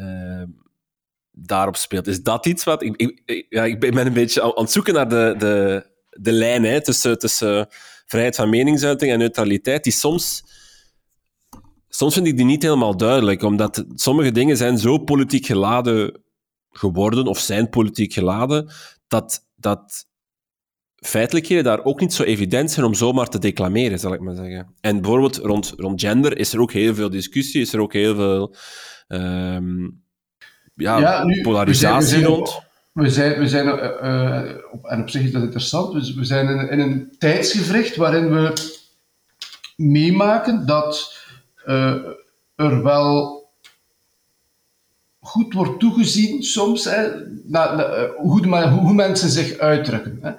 daarop 1.32 1.76
speelt. 1.76 2.06
Is 2.06 2.22
dat 2.22 2.46
iets 2.46 2.64
wat... 2.64 2.82
Ik, 2.82 3.22
ja, 3.48 3.64
ik 3.64 3.80
ben 3.80 4.06
een 4.06 4.12
beetje 4.12 4.42
aan 4.42 4.52
het 4.54 4.70
zoeken 4.70 4.94
naar 4.94 5.08
de... 5.08 5.34
de 5.38 5.94
de 6.20 6.32
lijn 6.32 6.64
hè, 6.64 6.82
tussen, 6.82 7.18
tussen 7.18 7.68
vrijheid 8.06 8.36
van 8.36 8.50
meningsuiting 8.50 9.12
en 9.12 9.18
neutraliteit, 9.18 9.84
die 9.84 9.92
soms, 9.92 10.44
soms 11.88 12.14
vind 12.14 12.26
ik 12.26 12.36
die 12.36 12.46
niet 12.46 12.62
helemaal 12.62 12.96
duidelijk, 12.96 13.42
omdat 13.42 13.84
sommige 13.94 14.32
dingen 14.32 14.56
zijn 14.56 14.78
zo 14.78 14.98
politiek 14.98 15.46
geladen 15.46 16.22
geworden, 16.70 17.26
of 17.26 17.38
zijn 17.38 17.68
politiek 17.68 18.12
geladen, 18.12 18.70
dat, 19.08 19.46
dat 19.56 20.06
feitelijkheden 20.96 21.64
daar 21.64 21.84
ook 21.84 22.00
niet 22.00 22.12
zo 22.12 22.22
evident 22.22 22.70
zijn 22.70 22.86
om 22.86 22.94
zomaar 22.94 23.28
te 23.28 23.38
declameren, 23.38 23.98
zal 23.98 24.12
ik 24.12 24.20
maar 24.20 24.34
zeggen. 24.34 24.74
En 24.80 25.00
bijvoorbeeld 25.00 25.36
rond, 25.36 25.72
rond 25.76 26.00
gender 26.00 26.38
is 26.38 26.52
er 26.52 26.60
ook 26.60 26.72
heel 26.72 26.94
veel 26.94 27.10
discussie, 27.10 27.60
is 27.60 27.72
er 27.72 27.80
ook 27.80 27.92
heel 27.92 28.14
veel 28.14 28.54
um, 29.08 30.04
ja, 30.74 30.98
ja 30.98 31.24
nu, 31.24 31.40
polarisatie 31.40 32.24
rond 32.24 32.65
we 32.96 33.10
zijn, 33.10 33.38
we 33.38 33.48
zijn 33.48 33.66
uh, 33.66 34.50
en 34.82 35.00
op 35.00 35.10
zich 35.10 35.22
is 35.22 35.32
dat 35.32 35.42
interessant, 35.42 36.14
we, 36.14 36.24
zijn 36.24 36.48
in, 36.48 36.70
in, 36.70 36.80
een 36.80 37.14
tijdsgevricht 37.18 37.96
waarin 37.96 38.30
we 38.30 38.52
meemaken 39.76 40.66
dat 40.66 41.16
uh, 41.66 41.96
er 42.54 42.82
wel 42.82 43.44
goed 45.20 45.54
wordt 45.54 45.80
toegezien 45.80 46.42
soms 46.42 46.84
hè, 46.84 47.10
hoe, 48.16 48.92
mensen 48.94 49.28
zich 49.28 49.58
uitdrukken. 49.58 50.18
Hè. 50.22 50.32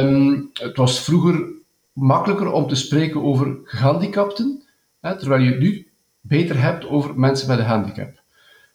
Um, 0.00 0.50
het 0.52 0.76
was 0.76 1.00
vroeger 1.00 1.44
makkelijker 1.92 2.52
om 2.52 2.68
te 2.68 2.74
spreken 2.74 3.22
over 3.22 3.58
gehandicapten, 3.64 4.62
hè, 5.00 5.18
terwijl 5.18 5.42
je 5.42 5.50
het 5.50 5.60
nu 5.60 5.90
beter 6.20 6.60
hebt 6.60 6.86
over 6.86 7.18
mensen 7.18 7.48
met 7.48 7.58
een 7.58 7.64
handicap. 7.64 8.22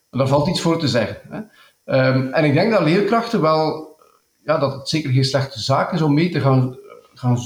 Daar 0.10 0.28
valt 0.28 0.48
iets 0.48 0.62
voor 0.62 0.80
te 0.80 0.88
zeggen. 0.88 1.18
Hè. 1.30 1.42
Um, 1.86 2.34
en 2.34 2.44
ik 2.44 2.54
denk 2.54 2.72
dat 2.72 2.84
leerkrachten 2.84 3.42
wel, 3.42 3.96
ja, 4.44 4.58
dat 4.58 4.74
het 4.74 4.90
zeker 4.90 5.12
geen 5.12 5.24
slechte 5.24 5.60
zaak 5.60 5.94
is 5.94 6.02
om 6.02 6.14
mee 6.14 6.30
te 6.30 6.40
gaan, 6.40 6.78
gaan 7.14 7.38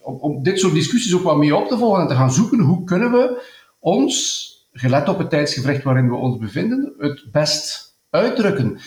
om, 0.00 0.42
dit 0.42 0.60
soort 0.60 0.74
discussies 0.74 1.14
ook 1.14 1.22
wat 1.22 1.36
mee 1.36 1.56
op 1.56 1.68
te 1.68 1.78
volgen 1.78 2.00
en 2.00 2.08
te 2.08 2.14
gaan 2.14 2.32
zoeken 2.32 2.60
hoe 2.60 2.84
kunnen 2.84 3.12
we 3.12 3.42
ons, 3.78 4.48
gelet 4.72 5.08
op 5.08 5.18
het 5.18 5.30
tijdsgevricht 5.30 5.82
waarin 5.82 6.08
we 6.08 6.14
ons 6.14 6.38
bevinden, 6.38 6.94
het 6.98 7.24
best 7.32 7.94
uitdrukken. 8.10 8.78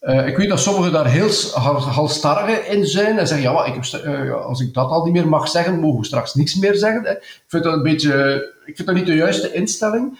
Uh, 0.00 0.26
ik 0.26 0.36
weet 0.36 0.48
dat 0.48 0.60
sommigen 0.60 0.92
daar 0.92 1.06
heel 1.06 1.30
halstarrig 1.78 2.68
in 2.68 2.86
zijn 2.86 3.18
en 3.18 3.26
zeggen, 3.26 3.52
ja, 3.52 3.64
heb, 3.64 4.04
uh, 4.04 4.34
als 4.34 4.60
ik 4.60 4.74
dat 4.74 4.90
al 4.90 5.04
niet 5.04 5.12
meer 5.12 5.28
mag 5.28 5.48
zeggen, 5.48 5.80
mogen 5.80 6.00
we 6.00 6.06
straks 6.06 6.34
niks 6.34 6.54
meer 6.54 6.74
zeggen. 6.74 7.10
Ik 7.10 7.44
vind 7.46 7.64
dat 7.64 7.72
een 7.72 7.82
beetje, 7.82 8.34
ik 8.64 8.76
vind 8.76 8.88
dat 8.88 8.96
niet 8.96 9.06
de 9.06 9.14
juiste 9.14 9.52
instelling. 9.52 10.18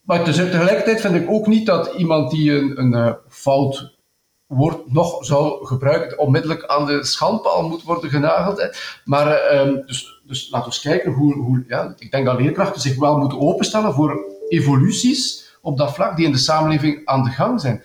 Maar 0.00 0.24
tegelijkertijd 0.24 1.00
vind 1.00 1.14
ik 1.14 1.30
ook 1.30 1.46
niet 1.46 1.66
dat 1.66 1.94
iemand 1.94 2.30
die 2.30 2.52
een, 2.52 2.80
een 2.80 2.92
uh, 2.92 3.12
fout 3.28 3.98
woord 4.46 4.92
nog 4.92 5.24
zou 5.24 5.66
gebruiken, 5.66 6.18
onmiddellijk 6.18 6.64
aan 6.66 6.86
de 6.86 7.04
schandpaal 7.04 7.68
moet 7.68 7.82
worden 7.82 8.10
genageld. 8.10 8.58
Hè. 8.60 8.66
Maar 9.04 9.54
uh, 9.54 9.86
dus, 9.86 10.20
dus 10.26 10.50
laten 10.50 10.72
we 10.72 10.80
kijken 10.80 11.12
hoe, 11.12 11.34
hoe 11.34 11.64
ja, 11.68 11.94
ik 11.98 12.10
denk 12.10 12.26
dat 12.26 12.40
leerkrachten 12.40 12.80
zich 12.80 12.98
wel 12.98 13.18
moeten 13.18 13.40
openstellen 13.40 13.92
voor 13.92 14.24
evoluties 14.48 15.48
op 15.60 15.78
dat 15.78 15.94
vlak 15.94 16.16
die 16.16 16.26
in 16.26 16.32
de 16.32 16.38
samenleving 16.38 17.06
aan 17.06 17.24
de 17.24 17.30
gang 17.30 17.60
zijn. 17.60 17.82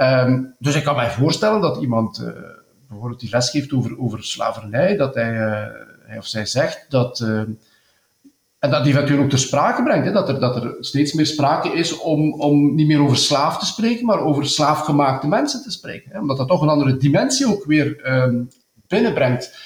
Um, 0.00 0.54
dus 0.58 0.74
ik 0.74 0.84
kan 0.84 0.96
mij 0.96 1.10
voorstellen 1.10 1.60
dat 1.60 1.80
iemand 1.80 2.20
uh, 2.20 2.28
bijvoorbeeld 2.88 3.20
die 3.20 3.30
les 3.30 3.50
geeft 3.50 3.72
over, 3.72 3.98
over 3.98 4.24
slavernij, 4.24 4.96
dat 4.96 5.14
hij, 5.14 5.32
hij 6.06 6.18
of 6.18 6.26
zij 6.26 6.46
zegt 6.46 6.86
dat 6.88 7.20
ehm, 7.20 7.50
en 8.62 8.70
dat 8.70 8.84
die 8.84 8.92
eventueel 8.92 9.22
ook 9.22 9.30
ter 9.30 9.38
sprake 9.38 9.82
brengt. 9.82 10.06
Hè, 10.06 10.12
dat, 10.12 10.28
er, 10.28 10.40
dat 10.40 10.56
er 10.56 10.76
steeds 10.80 11.12
meer 11.12 11.26
sprake 11.26 11.68
is 11.68 11.98
om, 11.98 12.32
om 12.40 12.74
niet 12.74 12.86
meer 12.86 13.00
over 13.00 13.16
slaaf 13.16 13.58
te 13.58 13.66
spreken, 13.66 14.06
maar 14.06 14.20
over 14.20 14.46
slaafgemaakte 14.46 15.28
mensen 15.28 15.62
te 15.62 15.70
spreken. 15.70 16.10
Hè, 16.12 16.20
omdat 16.20 16.36
dat 16.36 16.48
toch 16.48 16.62
een 16.62 16.68
andere 16.68 16.96
dimensie 16.96 17.46
ook 17.46 17.64
weer 17.64 18.12
um, 18.12 18.48
binnenbrengt. 18.86 19.58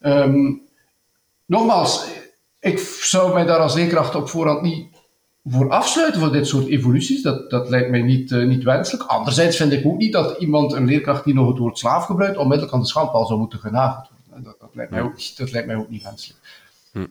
Um, 0.00 0.62
nogmaals, 1.46 2.04
ik 2.60 2.78
zou 3.00 3.34
mij 3.34 3.44
daar 3.44 3.58
als 3.58 3.74
leerkracht 3.74 4.14
op 4.14 4.28
voorhand 4.28 4.62
niet 4.62 4.86
voor 5.44 5.70
afsluiten 5.70 6.20
voor 6.20 6.32
dit 6.32 6.46
soort 6.46 6.66
evoluties. 6.66 7.22
Dat, 7.22 7.50
dat 7.50 7.68
lijkt 7.68 7.90
mij 7.90 8.02
niet, 8.02 8.30
uh, 8.30 8.46
niet 8.46 8.62
wenselijk. 8.62 9.08
Anderzijds 9.08 9.56
vind 9.56 9.72
ik 9.72 9.86
ook 9.86 9.98
niet 9.98 10.12
dat 10.12 10.40
iemand, 10.40 10.72
een 10.72 10.86
leerkracht 10.86 11.24
die 11.24 11.34
nog 11.34 11.48
het 11.48 11.58
woord 11.58 11.78
slaaf 11.78 12.04
gebruikt, 12.04 12.36
onmiddellijk 12.36 12.74
aan 12.74 12.80
de 12.80 12.86
schandpaal 12.86 13.26
zou 13.26 13.38
moeten 13.38 13.58
genageld 13.58 14.08
worden. 14.08 14.44
Dat, 14.44 14.56
dat, 14.60 14.70
lijkt, 14.74 14.90
mij 14.90 15.02
ook, 15.02 15.36
dat 15.36 15.52
lijkt 15.52 15.66
mij 15.66 15.76
ook 15.76 15.90
niet 15.90 16.02
wenselijk. 16.02 16.40
Hm. 16.92 17.06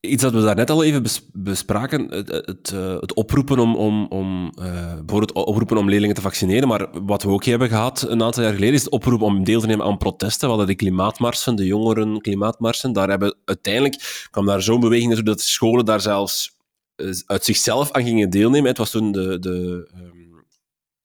Iets 0.00 0.22
dat 0.22 0.32
we 0.32 0.40
daarnet 0.40 0.70
al 0.70 0.84
even 0.84 1.04
bespraken, 1.32 2.10
het, 2.10 2.28
het, 2.28 2.72
eh, 2.74 3.00
het 3.00 3.14
oproepen 3.14 3.58
om, 3.58 3.76
om, 3.76 4.06
om 4.06 4.52
bijvoorbeeld 4.96 5.32
oproepen 5.32 5.76
om 5.76 5.88
leerlingen 5.88 6.14
te 6.14 6.20
vaccineren, 6.20 6.68
maar 6.68 6.86
wat 7.04 7.22
we 7.22 7.28
ook 7.28 7.44
hebben 7.44 7.68
gehad 7.68 8.06
een 8.08 8.22
aantal 8.22 8.42
jaar 8.42 8.52
geleden, 8.52 8.74
is 8.74 8.82
het 8.82 8.92
oproep 8.92 9.20
om 9.20 9.44
deel 9.44 9.60
te 9.60 9.66
nemen 9.66 9.86
aan 9.86 9.98
protesten. 9.98 10.40
We 10.40 10.54
hadden 10.54 10.66
de 10.66 10.74
klimaatmarsen, 10.74 11.56
de 11.56 11.66
jongeren 11.66 12.20
klimaatmarsen. 12.20 12.92
Daar 12.92 13.08
hebben 13.08 13.36
uiteindelijk 13.44 14.28
kwam 14.30 14.46
daar 14.46 14.62
zo'n 14.62 14.80
beweging 14.80 15.08
naartoe 15.08 15.26
dat 15.26 15.40
scholen 15.40 15.84
daar 15.84 16.00
zelfs 16.00 16.56
eh, 16.96 17.10
uit 17.26 17.44
zichzelf 17.44 17.92
aan 17.92 18.04
gingen 18.04 18.30
deelnemen. 18.30 18.68
Het 18.68 18.78
was 18.78 18.90
toen 18.90 19.12
de, 19.12 19.38
de 19.38 19.88
ehm, 19.94 20.19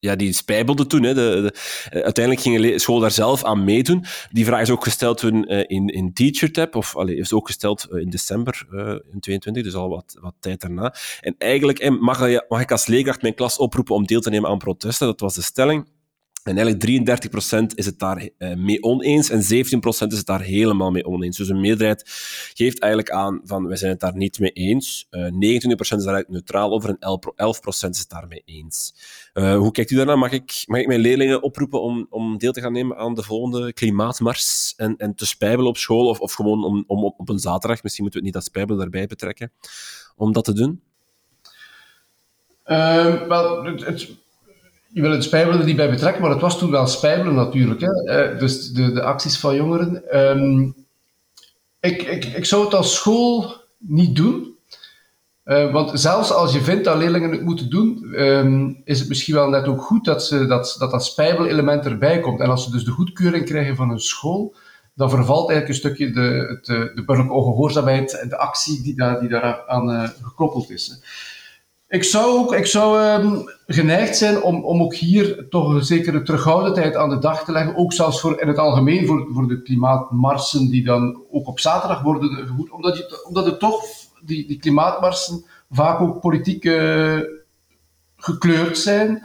ja, 0.06 0.16
die 0.16 0.34
spijbelde 0.34 0.88
toen. 0.88 1.04
Hè. 1.04 1.14
De, 1.14 1.22
de, 1.42 1.54
uiteindelijk 2.04 2.46
ging 2.46 2.82
school 2.82 3.00
daar 3.00 3.12
zelf 3.12 3.44
aan 3.44 3.64
meedoen. 3.64 4.06
Die 4.32 4.46
vraag 4.46 4.62
is 4.62 4.70
ook 4.70 4.84
gesteld 4.84 5.18
toen 5.18 5.54
uh, 5.54 5.64
in, 5.68 5.88
in 5.88 6.14
TeacherTap, 6.14 6.76
of 6.76 6.96
allee, 6.96 7.16
is 7.16 7.34
ook 7.34 7.48
gesteld 7.48 7.88
uh, 7.92 8.02
in 8.02 8.10
december 8.10 8.66
uh, 8.72 8.90
in 8.90 9.20
22, 9.20 9.64
dus 9.64 9.74
al 9.74 9.90
wat, 9.90 10.18
wat 10.22 10.34
tijd 10.40 10.62
daarna. 10.62 10.96
En 11.22 11.36
eigenlijk 11.38 12.00
mag, 12.00 12.20
mag 12.48 12.62
ik 12.62 12.72
als 12.72 12.86
leerkracht 12.86 13.22
mijn 13.22 13.36
klas 13.36 13.58
oproepen 13.58 13.96
om 13.96 14.06
deel 14.06 14.22
te 14.22 14.30
nemen 14.30 14.50
aan 14.50 14.58
protesten. 14.58 15.08
Dat 15.08 15.20
was 15.20 15.36
de 15.36 15.42
stelling. 15.42 15.95
En 16.46 16.58
eigenlijk 16.58 17.72
33% 17.72 17.76
is 17.76 17.86
het 17.86 18.00
daar 18.00 18.30
uh, 18.38 18.56
mee 18.56 18.84
oneens 18.84 19.30
en 19.30 19.42
17% 19.42 19.44
is 20.08 20.18
het 20.18 20.26
daar 20.26 20.42
helemaal 20.42 20.92
mee 20.92 21.06
oneens. 21.06 21.38
Dus 21.38 21.50
een 21.50 21.60
meerderheid 21.60 22.04
geeft 22.54 22.80
eigenlijk 22.80 23.14
aan 23.14 23.42
van 23.44 23.68
wij 23.68 23.78
zijn 23.78 23.92
het 23.92 24.00
daar 24.00 24.16
niet 24.16 24.40
mee 24.40 24.52
eens. 24.52 25.08
Uh, 25.12 25.26
29% 25.26 25.30
is 25.78 26.04
daar 26.04 26.26
neutraal 26.28 26.72
over 26.72 26.90
en 26.90 26.98
11% 27.86 27.90
is 27.90 28.00
het 28.00 28.10
daarmee 28.10 28.42
eens. 28.46 28.96
Uh, 29.34 29.58
hoe 29.58 29.72
kijkt 29.72 29.92
u 29.92 29.96
daarnaar? 29.96 30.18
Mag 30.18 30.32
ik, 30.32 30.64
mag 30.66 30.80
ik 30.80 30.88
mijn 30.88 31.00
leerlingen 31.00 31.44
oproepen 31.44 31.82
om, 31.82 32.08
om 32.10 32.38
deel 32.38 32.52
te 32.52 32.62
gaan 32.62 32.74
nemen 32.74 32.98
aan 32.98 33.16
de 33.16 33.24
volgende 33.24 33.74
klimaatmars 33.74 34.74
en, 34.78 34.98
en 34.98 35.16
te 35.16 35.26
spijbelen 35.26 35.70
op 35.70 35.78
school? 35.78 36.08
Of, 36.08 36.20
of 36.20 36.34
gewoon 36.34 36.64
om, 36.64 36.84
om 36.88 37.04
op 37.04 37.30
een 37.30 37.40
zaterdag, 37.40 37.84
misschien 37.84 38.04
moeten 38.04 38.22
we 38.22 38.28
het 38.28 38.36
niet 38.36 38.44
dat 38.44 38.54
spijbelen 38.54 38.80
daarbij 38.80 39.08
betrekken, 39.08 39.52
om 40.16 40.34
dat 40.34 40.44
te 40.44 40.54
doen? 40.54 40.82
Ehm, 42.64 43.28
wel, 43.28 43.64
het 43.64 44.24
je 44.96 45.02
wil 45.02 45.12
het 45.12 45.24
spijbelen 45.24 45.66
die 45.66 45.76
bij 45.76 45.90
betrekken, 45.90 46.22
maar 46.22 46.32
het 46.32 46.42
was 46.42 46.58
toen 46.58 46.72
wel 46.72 46.88
spijbelen 46.88 47.36
natuurlijk. 47.36 47.82
Hè? 47.82 48.32
Uh, 48.32 48.40
dus 48.40 48.72
de, 48.72 48.92
de 48.92 49.04
acties 49.04 49.40
van 49.40 49.56
jongeren. 49.56 50.20
Um, 50.20 50.76
ik, 51.80 52.02
ik, 52.02 52.26
ik 52.26 52.46
zou 52.46 52.64
het 52.64 52.74
als 52.74 52.96
school 52.96 53.56
niet 53.78 54.16
doen. 54.16 54.58
Uh, 55.46 55.72
want 55.72 56.00
zelfs 56.00 56.32
als 56.32 56.54
je 56.54 56.62
vindt 56.62 56.84
dat 56.84 56.98
leerlingen 56.98 57.32
het 57.32 57.42
moeten 57.42 57.70
doen, 57.70 58.14
um, 58.18 58.82
is 58.84 59.00
het 59.00 59.08
misschien 59.08 59.34
wel 59.34 59.50
net 59.50 59.68
ook 59.68 59.82
goed 59.82 60.06
dat 60.06 60.24
ze, 60.24 60.46
dat, 60.46 60.76
dat, 60.80 60.92
dat 60.92 61.06
spijbelelement 61.06 61.86
erbij 61.86 62.20
komt. 62.20 62.40
En 62.40 62.50
als 62.50 62.64
ze 62.64 62.72
dus 62.72 62.84
de 62.84 62.92
goedkeuring 62.92 63.46
krijgen 63.46 63.76
van 63.76 63.90
een 63.90 64.00
school, 64.00 64.56
dan 64.94 65.10
vervalt 65.10 65.50
eigenlijk 65.50 65.68
een 65.68 65.90
stukje 65.90 66.12
de, 66.12 66.60
de, 66.62 66.92
de 66.96 67.04
burgerlijke 67.06 67.38
ongehoorzaamheid 67.38 68.20
en 68.20 68.30
de 68.30 68.38
actie 68.38 68.82
die, 68.82 68.96
daar, 68.96 69.20
die 69.20 69.30
daaraan 69.30 70.14
gekoppeld 70.22 70.70
is. 70.70 71.00
Ik 71.96 72.04
zou 72.04 72.40
ook 72.40 72.54
ik 72.54 72.66
zou, 72.66 73.00
um, 73.24 73.44
geneigd 73.68 74.18
zijn 74.18 74.42
om, 74.42 74.64
om 74.64 74.82
ook 74.82 74.96
hier 74.96 75.50
toch 75.50 75.74
een 75.74 75.84
zekere 75.84 76.22
terughoudendheid 76.22 76.96
aan 76.96 77.10
de 77.10 77.20
dag 77.20 77.44
te 77.44 77.52
leggen. 77.52 77.76
Ook 77.76 77.94
zelfs 77.94 78.20
voor, 78.20 78.42
in 78.42 78.48
het 78.48 78.58
algemeen 78.58 79.06
voor, 79.06 79.28
voor 79.34 79.48
de 79.48 79.62
klimaatmarsen 79.62 80.70
die 80.70 80.84
dan 80.84 81.24
ook 81.32 81.48
op 81.48 81.60
zaterdag 81.60 82.02
worden 82.02 82.30
gevoerd. 82.30 82.72
Omdat, 82.72 82.98
je, 82.98 83.26
omdat 83.28 83.46
het 83.46 83.60
toch, 83.60 83.84
die, 84.22 84.48
die 84.48 84.58
klimaatmarsen, 84.58 85.46
vaak 85.70 86.02
ook 86.02 86.22
politiek 86.22 86.66
uh, 86.66 87.20
gekleurd 88.18 88.78
zijn. 88.78 89.24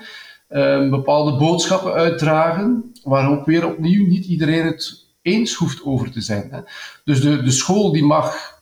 Uh, 0.50 0.90
bepaalde 0.90 1.36
boodschappen 1.36 1.92
uitdragen, 1.92 2.92
waar 3.04 3.30
ook 3.30 3.46
weer 3.46 3.66
opnieuw 3.66 4.06
niet 4.06 4.26
iedereen 4.26 4.66
het 4.66 5.06
eens 5.22 5.54
hoeft 5.54 5.84
over 5.84 6.10
te 6.10 6.20
zijn. 6.20 6.48
Hè. 6.50 6.60
Dus 7.04 7.20
de, 7.20 7.42
de 7.42 7.50
school 7.50 7.92
die 7.92 8.04
mag 8.04 8.58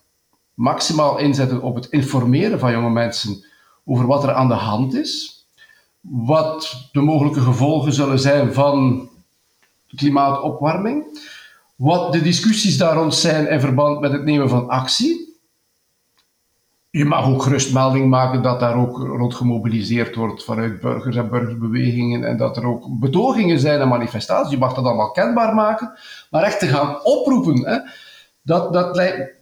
maximaal 0.55 1.19
inzetten 1.19 1.63
op 1.63 1.75
het 1.75 1.87
informeren 1.87 2.59
van 2.59 2.73
jonge 2.73 2.91
mensen 2.91 3.47
over 3.89 4.07
wat 4.07 4.23
er 4.23 4.33
aan 4.33 4.49
de 4.49 4.55
hand 4.55 4.95
is, 4.95 5.45
wat 6.01 6.89
de 6.93 7.01
mogelijke 7.01 7.41
gevolgen 7.41 7.93
zullen 7.93 8.19
zijn 8.19 8.53
van 8.53 9.09
klimaatopwarming, 9.97 11.05
wat 11.77 12.13
de 12.13 12.23
discussies 12.23 12.79
daar 12.79 12.95
rond 12.95 13.15
zijn 13.15 13.49
in 13.49 13.61
verband 13.61 14.01
met 14.01 14.13
het 14.13 14.25
nemen 14.25 14.49
van 14.49 14.69
actie. 14.69 15.27
Je 16.91 17.05
mag 17.05 17.27
ook 17.27 17.43
gerust 17.43 17.73
melding 17.73 18.11
maken 18.11 18.43
dat 18.43 18.61
daar 18.61 18.77
ook 18.77 18.99
rond 18.99 19.35
gemobiliseerd 19.35 20.15
wordt 20.15 20.45
vanuit 20.45 20.81
burgers 20.81 21.17
en 21.17 21.29
burgerbewegingen 21.29 22.25
en 22.25 22.37
dat 22.37 22.57
er 22.57 22.67
ook 22.67 22.99
betogingen 23.01 23.59
zijn 23.59 23.81
en 23.81 23.89
manifestaties. 23.89 24.51
Je 24.51 24.59
mag 24.59 24.75
dat 24.75 24.85
allemaal 24.85 25.11
kenbaar 25.11 25.55
maken, 25.55 25.99
maar 26.31 26.43
echt 26.43 26.59
te 26.59 26.67
gaan 26.67 27.05
oproepen. 27.05 27.67
Hè, 27.67 27.79
dat, 28.49 28.73
dat, 28.73 28.95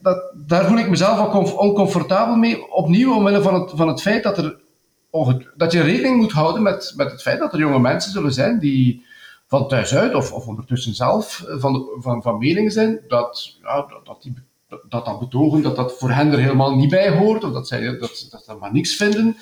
dat, 0.02 0.32
daar 0.34 0.66
voel 0.66 0.78
ik 0.78 0.88
mezelf 0.88 1.18
ook 1.18 1.60
oncomfortabel 1.60 2.36
mee. 2.36 2.72
Opnieuw 2.72 3.14
omwille 3.14 3.42
van 3.42 3.54
het, 3.54 3.72
van 3.74 3.88
het 3.88 4.00
feit 4.00 4.22
dat, 4.22 4.38
er, 4.38 4.60
dat 5.56 5.72
je 5.72 5.80
rekening 5.80 6.16
moet 6.16 6.32
houden 6.32 6.62
met, 6.62 6.92
met 6.96 7.10
het 7.10 7.22
feit 7.22 7.38
dat 7.38 7.52
er 7.52 7.58
jonge 7.58 7.78
mensen 7.78 8.12
zullen 8.12 8.32
zijn 8.32 8.58
die 8.58 9.04
van 9.46 9.68
thuis 9.68 9.94
uit 9.94 10.14
of, 10.14 10.32
of 10.32 10.46
ondertussen 10.46 10.94
zelf 10.94 11.44
van, 11.48 11.88
van, 11.96 12.22
van 12.22 12.38
mening 12.38 12.72
zijn 12.72 13.00
dat, 13.08 13.56
ja, 13.62 13.76
dat, 13.76 14.06
dat, 14.06 14.22
die, 14.22 14.34
dat 14.88 15.04
dat 15.04 15.18
betogen 15.18 15.62
dat 15.62 15.76
dat 15.76 15.98
voor 15.98 16.10
hen 16.10 16.32
er 16.32 16.38
helemaal 16.38 16.76
niet 16.76 16.90
bij 16.90 17.16
hoort 17.16 17.44
of 17.44 17.52
dat 17.52 17.68
zij 17.68 17.98
dat, 17.98 18.26
dat, 18.30 18.44
dat 18.46 18.60
maar 18.60 18.72
niks 18.72 18.96
vinden. 18.96 19.36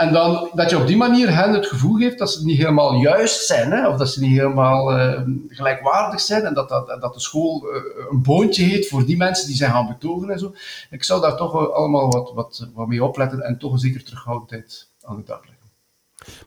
En 0.00 0.12
dan 0.12 0.50
dat 0.54 0.70
je 0.70 0.78
op 0.78 0.86
die 0.86 0.96
manier 0.96 1.34
hen 1.34 1.52
het 1.52 1.66
gevoel 1.66 1.94
geeft 1.94 2.18
dat 2.18 2.32
ze 2.32 2.44
niet 2.44 2.56
helemaal 2.56 2.94
juist 2.94 3.46
zijn, 3.46 3.70
hè, 3.70 3.88
of 3.88 3.96
dat 3.96 4.10
ze 4.10 4.20
niet 4.20 4.38
helemaal 4.38 4.98
uh, 4.98 5.22
gelijkwaardig 5.48 6.20
zijn, 6.20 6.44
en 6.44 6.54
dat, 6.54 6.68
dat, 6.68 7.00
dat 7.00 7.14
de 7.14 7.20
school 7.20 7.66
uh, 7.66 7.82
een 8.10 8.22
boontje 8.22 8.62
heeft 8.62 8.88
voor 8.88 9.06
die 9.06 9.16
mensen 9.16 9.46
die 9.46 9.56
zijn 9.56 9.70
gaan 9.70 9.86
betogen 9.86 10.30
en 10.30 10.38
zo. 10.38 10.54
Ik 10.90 11.04
zou 11.04 11.20
daar 11.20 11.36
toch 11.36 11.72
allemaal 11.72 12.10
wat, 12.10 12.32
wat, 12.34 12.68
wat 12.74 12.86
mee 12.86 13.04
opletten 13.04 13.40
en 13.40 13.58
toch 13.58 13.72
een 13.72 13.78
zeker 13.78 14.04
terughoudendheid 14.04 14.90
aan 15.02 15.16
de 15.16 15.22
dag. 15.22 15.40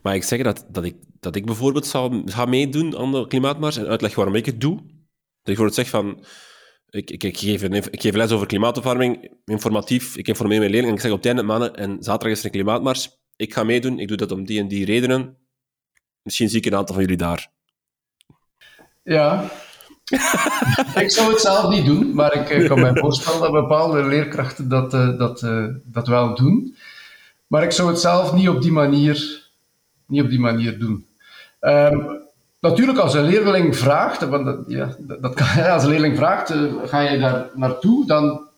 Maar 0.02 0.14
ik 0.14 0.24
zeg 0.24 0.42
dat, 0.42 0.64
dat, 0.68 0.84
ik, 0.84 0.96
dat 1.20 1.36
ik 1.36 1.44
bijvoorbeeld 1.44 1.86
zou 1.86 2.22
ga 2.24 2.44
meedoen 2.44 2.98
aan 2.98 3.12
de 3.12 3.26
klimaatmars 3.26 3.76
en 3.76 3.86
uitleg 3.86 4.14
waarom 4.14 4.34
ik 4.34 4.46
het 4.46 4.60
doe. 4.60 4.76
Dat 4.76 4.84
ik 4.86 4.92
bijvoorbeeld 5.42 5.76
zeg 5.76 5.88
van... 5.88 6.24
Ik, 6.90 7.10
ik, 7.10 7.36
geef 7.36 7.62
ik 7.62 8.00
geef 8.00 8.14
les 8.14 8.30
over 8.30 8.46
klimaatopwarming, 8.46 9.30
informatief. 9.44 10.16
Ik 10.16 10.28
informeer 10.28 10.58
mijn 10.58 10.70
leerlingen 10.70 10.96
en 10.96 10.96
ik 10.96 11.04
zeg 11.04 11.10
op 11.10 11.16
het 11.16 11.26
einde, 11.26 11.42
mannen, 11.42 11.74
en 11.74 11.96
zaterdag 12.00 12.30
is 12.30 12.38
er 12.38 12.44
een 12.44 12.50
klimaatmars 12.50 13.22
ik 13.36 13.54
ga 13.54 13.64
meedoen, 13.64 13.98
ik 13.98 14.08
doe 14.08 14.16
dat 14.16 14.32
om 14.32 14.44
die 14.44 14.60
en 14.60 14.68
die 14.68 14.84
redenen. 14.84 15.36
Misschien 16.22 16.48
zie 16.48 16.58
ik 16.58 16.66
een 16.66 16.74
aantal 16.74 16.94
van 16.94 17.04
jullie 17.04 17.18
daar. 17.18 17.50
Ja. 19.02 19.50
ik 21.04 21.10
zou 21.10 21.30
het 21.30 21.40
zelf 21.40 21.68
niet 21.68 21.86
doen, 21.86 22.14
maar 22.14 22.34
ik, 22.34 22.48
ik 22.48 22.68
kan 22.68 22.80
mij 22.80 22.94
voorstellen 23.04 23.40
dat 23.40 23.52
bepaalde 23.52 24.02
leerkrachten 24.02 24.68
dat, 24.68 24.94
uh, 24.94 25.18
dat, 25.18 25.42
uh, 25.42 25.66
dat 25.84 26.06
wel 26.06 26.34
doen. 26.34 26.76
Maar 27.46 27.62
ik 27.62 27.70
zou 27.70 27.88
het 27.88 28.00
zelf 28.00 28.32
niet 28.32 28.48
op 28.48 28.62
die 28.62 28.72
manier, 28.72 29.42
niet 30.06 30.22
op 30.22 30.28
die 30.28 30.40
manier 30.40 30.78
doen. 30.78 31.06
Um, 31.60 32.22
natuurlijk, 32.60 32.98
als 32.98 33.14
een 33.14 33.24
leerling 33.24 33.76
vraagt, 33.76 34.28
want 34.28 34.44
dat, 34.44 34.64
ja, 34.66 34.96
dat 34.98 35.34
kan, 35.34 35.64
als 35.72 35.82
een 35.82 35.90
leerling 35.90 36.16
vraagt, 36.16 36.50
uh, 36.50 36.72
ga 36.84 37.00
je 37.00 37.18
daar 37.18 37.50
naartoe, 37.54 38.06
dan 38.06 38.48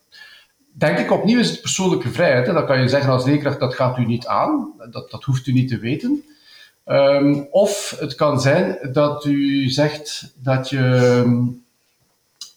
denk 0.77 0.97
ik 0.97 1.11
opnieuw 1.11 1.39
is 1.39 1.49
het 1.49 1.61
persoonlijke 1.61 2.09
vrijheid. 2.09 2.47
Hè. 2.47 2.53
Dat 2.53 2.65
kan 2.65 2.81
je 2.81 2.87
zeggen 2.87 3.11
als 3.11 3.25
leerkracht, 3.25 3.59
dat 3.59 3.75
gaat 3.75 3.97
u 3.97 4.05
niet 4.05 4.27
aan. 4.27 4.73
Dat, 4.91 5.11
dat 5.11 5.23
hoeft 5.23 5.47
u 5.47 5.53
niet 5.53 5.69
te 5.69 5.77
weten. 5.77 6.23
Um, 6.85 7.47
of 7.51 7.95
het 7.99 8.15
kan 8.15 8.41
zijn 8.41 8.89
dat 8.91 9.25
u 9.25 9.69
zegt 9.69 10.33
dat 10.35 10.69
je, 10.69 11.59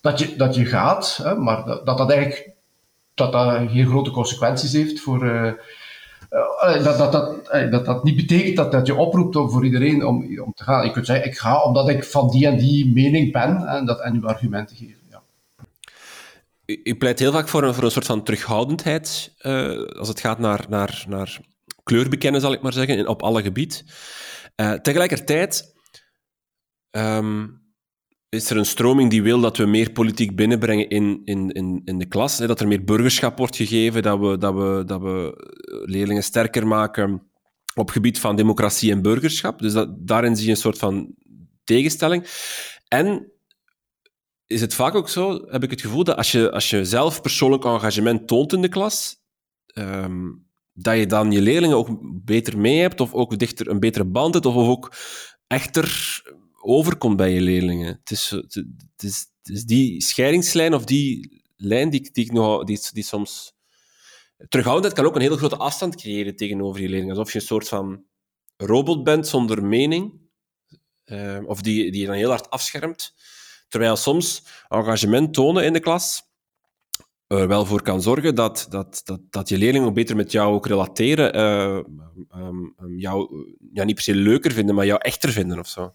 dat 0.01 0.19
je, 0.19 0.37
dat 0.37 0.55
je 0.55 0.65
gaat, 0.65 1.21
hè, 1.23 1.35
maar 1.35 1.65
dat, 1.65 1.87
dat 1.87 1.99
dat 1.99 2.11
eigenlijk 2.11 2.51
dat 3.15 3.33
dat 3.33 3.71
geen 3.71 3.87
grote 3.87 4.11
consequenties 4.11 4.73
heeft 4.73 5.01
voor... 5.01 5.25
Uh, 5.25 5.53
uh, 6.65 6.85
dat, 6.85 6.99
dat, 6.99 7.13
dat, 7.13 7.51
uh, 7.55 7.71
dat 7.71 7.85
dat 7.85 8.05
niet 8.05 8.17
betekent 8.17 8.57
dat, 8.57 8.73
dat 8.73 8.87
je 8.87 8.95
oproept 8.95 9.35
voor 9.35 9.65
iedereen 9.65 10.07
om, 10.07 10.41
om 10.41 10.53
te 10.55 10.65
gaan. 10.65 10.85
Je 10.85 10.91
kunt 10.91 11.07
zeggen, 11.07 11.27
ik 11.27 11.39
ga 11.39 11.63
omdat 11.63 11.89
ik 11.89 12.05
van 12.05 12.31
die 12.31 12.47
en 12.47 12.57
die 12.57 12.93
mening 12.93 13.33
ben 13.33 13.67
en, 13.67 13.87
dat, 13.87 14.01
en 14.01 14.15
uw 14.15 14.27
argumenten 14.27 14.77
geven 14.77 15.00
u 16.85 16.97
pleit 16.97 17.19
heel 17.19 17.33
vaak 17.33 17.49
voor 17.49 17.63
een, 17.63 17.75
voor 17.75 17.85
een 17.85 17.91
soort 17.91 18.07
van 18.07 18.23
terughoudendheid 18.23 19.35
uh, 19.39 19.85
als 19.87 20.09
het 20.09 20.21
gaat 20.21 20.39
naar, 20.39 20.67
naar, 20.69 21.05
naar 21.09 21.41
zal 22.41 22.53
ik 22.53 22.63
maar 22.63 22.73
zeggen, 22.73 23.09
op 23.09 23.23
alle 23.23 23.43
gebied. 23.43 23.85
Uh, 24.57 24.73
tegelijkertijd 24.73 25.75
um, 26.91 27.63
is 28.29 28.51
er 28.51 28.57
een 28.57 28.67
stroming 28.67 29.11
die 29.11 29.23
wil 29.23 29.41
dat 29.41 29.57
we 29.57 29.67
meer 29.67 29.91
politiek 29.91 30.37
binnenbrengen 30.37 30.89
in, 30.89 31.21
in, 31.25 31.51
in, 31.51 31.83
in 31.85 31.99
de 31.99 32.07
klas. 32.07 32.39
Hè, 32.39 32.47
dat 32.47 32.61
er 32.61 32.69
meer 32.69 32.85
burgerschap 32.85 33.39
wordt 33.39 33.57
gegeven, 33.57 34.03
dat 34.03 34.19
we, 34.19 34.39
dat, 34.39 34.55
we, 34.55 34.83
dat 34.87 35.01
we 35.01 35.33
leerlingen 35.85 36.23
sterker 36.23 36.67
maken 36.67 37.31
op 37.75 37.91
gebied 37.91 38.19
van 38.19 38.37
democratie 38.37 38.93
en 38.93 39.03
burgerschap. 39.03 39.59
Dus 39.59 39.87
daarin 39.99 40.37
zie 40.37 40.45
je 40.45 40.51
een 40.51 40.57
soort 40.57 40.79
van 40.79 41.15
tegenstelling. 41.65 42.27
En 42.89 43.33
is 44.51 44.61
het 44.61 44.75
vaak 44.75 44.95
ook 44.95 45.09
zo, 45.09 45.45
heb 45.47 45.63
ik 45.63 45.71
het 45.71 45.81
gevoel, 45.81 46.05
dat 46.05 46.17
als 46.17 46.33
je, 46.33 46.51
als 46.51 46.71
je 46.71 46.85
zelf 46.85 47.21
persoonlijk 47.21 47.65
engagement 47.65 48.29
toont 48.29 48.53
in 48.53 48.63
de 48.63 48.69
klas, 48.69 49.17
ehm, 49.67 50.29
dat 50.73 50.97
je 50.97 51.07
dan 51.07 51.33
je 51.33 51.41
leerlingen 51.41 51.77
ook 51.77 51.99
beter 52.25 52.59
mee 52.59 52.81
hebt, 52.81 53.01
of 53.01 53.13
ook 53.13 53.39
dichter 53.39 53.69
een 53.69 53.81
betere 53.81 54.05
band 54.05 54.35
hebt, 54.35 54.47
of 54.47 54.55
ook 54.55 54.95
echter 55.47 56.21
overkomt 56.63 57.17
bij 57.17 57.33
je 57.33 57.41
leerlingen. 57.41 57.87
Het 57.87 58.11
is, 58.11 58.31
het 58.31 59.03
is, 59.03 59.27
is 59.43 59.65
die 59.65 60.03
scheidingslijn 60.03 60.75
of 60.75 60.85
die 60.85 61.43
lijn 61.57 61.91
die, 61.91 62.09
ik 62.13 62.33
nog, 62.33 62.65
die, 62.65 62.81
die 62.93 63.05
soms 63.05 63.53
terughoudendheid 64.49 64.95
kan 65.01 65.07
ook 65.11 65.15
een 65.15 65.23
hele 65.23 65.37
grote 65.37 65.57
afstand 65.57 65.97
creëren 65.97 66.37
tegenover 66.37 66.81
je 66.81 66.89
leerlingen. 66.89 67.17
Alsof 67.17 67.33
je 67.33 67.39
een 67.39 67.45
soort 67.45 67.69
van 67.69 68.05
robot 68.57 69.05
bent 69.05 69.29
zonder 69.29 69.65
mening, 69.65 70.21
uh, 71.05 71.39
of 71.47 71.61
die, 71.61 71.91
die 71.91 72.01
je 72.01 72.07
dan 72.07 72.17
heel 72.17 72.29
hard 72.29 72.51
afschermt. 72.51 73.15
Terwijl 73.71 73.97
soms 73.97 74.43
engagement 74.69 75.35
tonen 75.35 75.65
in 75.65 75.73
de 75.73 75.81
klas 75.81 76.29
er 77.27 77.49
wel 77.49 77.65
voor 77.65 77.83
kan 77.83 78.03
zorgen 78.03 78.35
dat, 78.35 78.67
dat, 78.71 79.01
dat, 79.05 79.21
dat 79.31 79.49
je 79.49 79.59
leerlingen 79.59 79.89
ook 79.89 79.95
beter 79.95 80.17
met 80.17 80.33
jou 80.33 80.55
ook 80.55 80.67
relateren, 80.67 81.37
uh, 81.37 81.79
jou 82.97 83.47
ja, 83.73 83.85
niet 83.85 83.95
per 83.95 84.05
se 84.05 84.15
leuker 84.15 84.53
vinden, 84.53 84.75
maar 84.75 84.87
jou 84.87 85.01
echter 85.03 85.31
vinden 85.31 85.59
of 85.59 85.67
zo. 85.67 85.93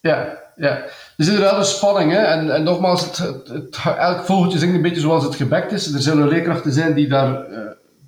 Ja, 0.00 0.38
ja. 0.56 0.84
is 1.16 1.26
inderdaad 1.26 1.56
een 1.56 1.64
spanning. 1.64 2.12
Hè? 2.12 2.18
En, 2.18 2.54
en 2.54 2.62
nogmaals, 2.62 3.18
het, 3.18 3.78
elk 3.84 4.24
vogeltje 4.24 4.58
zingt 4.58 4.74
een 4.74 4.82
beetje 4.82 5.00
zoals 5.00 5.24
het 5.24 5.34
gebekt 5.34 5.72
is. 5.72 5.92
Er 5.92 6.00
zullen 6.00 6.28
leerkrachten 6.28 6.72
zijn 6.72 6.94
die 6.94 7.08
daar 7.08 7.50
uh, 7.50 7.58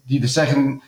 die 0.04 0.20
dus 0.20 0.32
zeggen, 0.32 0.82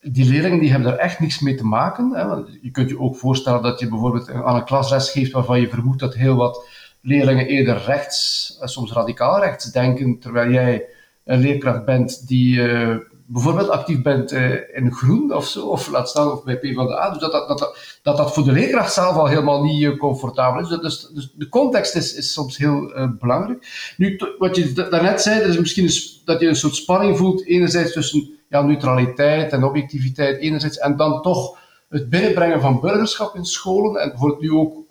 die 0.00 0.24
leerlingen 0.24 0.58
die 0.58 0.70
hebben 0.70 0.90
daar 0.90 0.98
echt 0.98 1.20
niks 1.20 1.40
mee 1.40 1.54
te 1.54 1.64
maken. 1.64 2.10
Hè? 2.10 2.22
Je 2.60 2.70
kunt 2.70 2.90
je 2.90 3.00
ook 3.00 3.16
voorstellen 3.16 3.62
dat 3.62 3.80
je 3.80 3.88
bijvoorbeeld 3.88 4.30
aan 4.30 4.56
een 4.56 4.64
klasles 4.64 5.10
geeft 5.10 5.32
waarvan 5.32 5.60
je 5.60 5.68
vermoedt 5.68 6.00
dat 6.00 6.14
heel 6.14 6.36
wat 6.36 6.66
leerlingen 7.06 7.46
eerder 7.46 7.82
rechts, 7.86 8.56
eh, 8.60 8.66
soms 8.66 8.92
radicaal 8.92 9.40
rechts 9.40 9.72
denken, 9.72 10.18
terwijl 10.18 10.50
jij 10.50 10.84
een 11.24 11.40
leerkracht 11.40 11.84
bent 11.84 12.28
die 12.28 12.56
uh, 12.56 12.96
bijvoorbeeld 13.26 13.68
actief 13.68 14.02
bent 14.02 14.32
uh, 14.32 14.52
in 14.74 14.92
groen 14.92 15.34
of 15.34 15.46
zo, 15.46 15.66
of 15.66 15.88
laat 15.90 16.08
staan 16.08 16.32
of 16.32 16.44
bij 16.44 16.58
PvdA. 16.58 17.10
Dus 17.10 17.20
dat 17.20 17.32
dat, 17.32 17.48
dat, 17.48 17.98
dat, 18.02 18.16
dat 18.16 18.34
voor 18.34 18.44
de 18.44 18.52
leerkracht 18.52 18.92
zelf 18.92 19.16
al 19.16 19.26
helemaal 19.26 19.62
niet 19.62 19.96
comfortabel 19.96 20.60
is. 20.60 20.68
Dus, 20.68 21.10
dus, 21.14 21.32
de 21.34 21.48
context 21.48 21.94
is, 21.94 22.14
is 22.14 22.32
soms 22.32 22.56
heel 22.56 22.92
belangrijk. 23.18 23.92
Nu, 23.96 24.20
wat 24.38 24.56
je 24.56 24.72
daarnet 24.72 25.22
zei, 25.22 25.40
dat 25.40 25.48
is 25.48 25.58
misschien 25.58 25.84
een, 25.84 26.24
dat 26.24 26.40
je 26.40 26.48
een 26.48 26.56
soort 26.56 26.74
spanning 26.74 27.16
voelt, 27.16 27.46
enerzijds 27.46 27.92
tussen 27.92 28.30
ja, 28.48 28.62
neutraliteit 28.62 29.52
en 29.52 29.64
objectiviteit, 29.64 30.38
enerzijds, 30.38 30.78
en 30.78 30.96
dan 30.96 31.22
toch 31.22 31.58
het 31.88 32.08
binnenbrengen 32.08 32.60
van 32.60 32.80
burgerschap 32.80 33.34
in 33.34 33.44
scholen, 33.44 34.00
en 34.00 34.08
bijvoorbeeld 34.08 34.40
nu 34.40 34.50
ook 34.50 34.85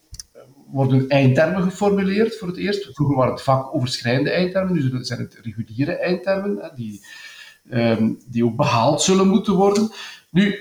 worden 0.76 1.10
eindtermen 1.10 1.62
geformuleerd 1.62 2.38
voor 2.38 2.48
het 2.48 2.58
eerst. 2.58 2.90
Vroeger 2.94 3.16
waren 3.16 3.34
het 3.34 3.42
vakoverschrijdende 3.42 4.30
eindtermen, 4.30 4.74
nu 4.74 5.04
zijn 5.04 5.20
het 5.20 5.40
reguliere 5.42 5.98
eindtermen, 5.98 6.72
die, 6.76 7.06
ehm, 7.70 8.14
die 8.28 8.46
ook 8.46 8.56
behaald 8.56 9.02
zullen 9.02 9.28
moeten 9.28 9.54
worden. 9.54 9.92
Nu, 10.30 10.56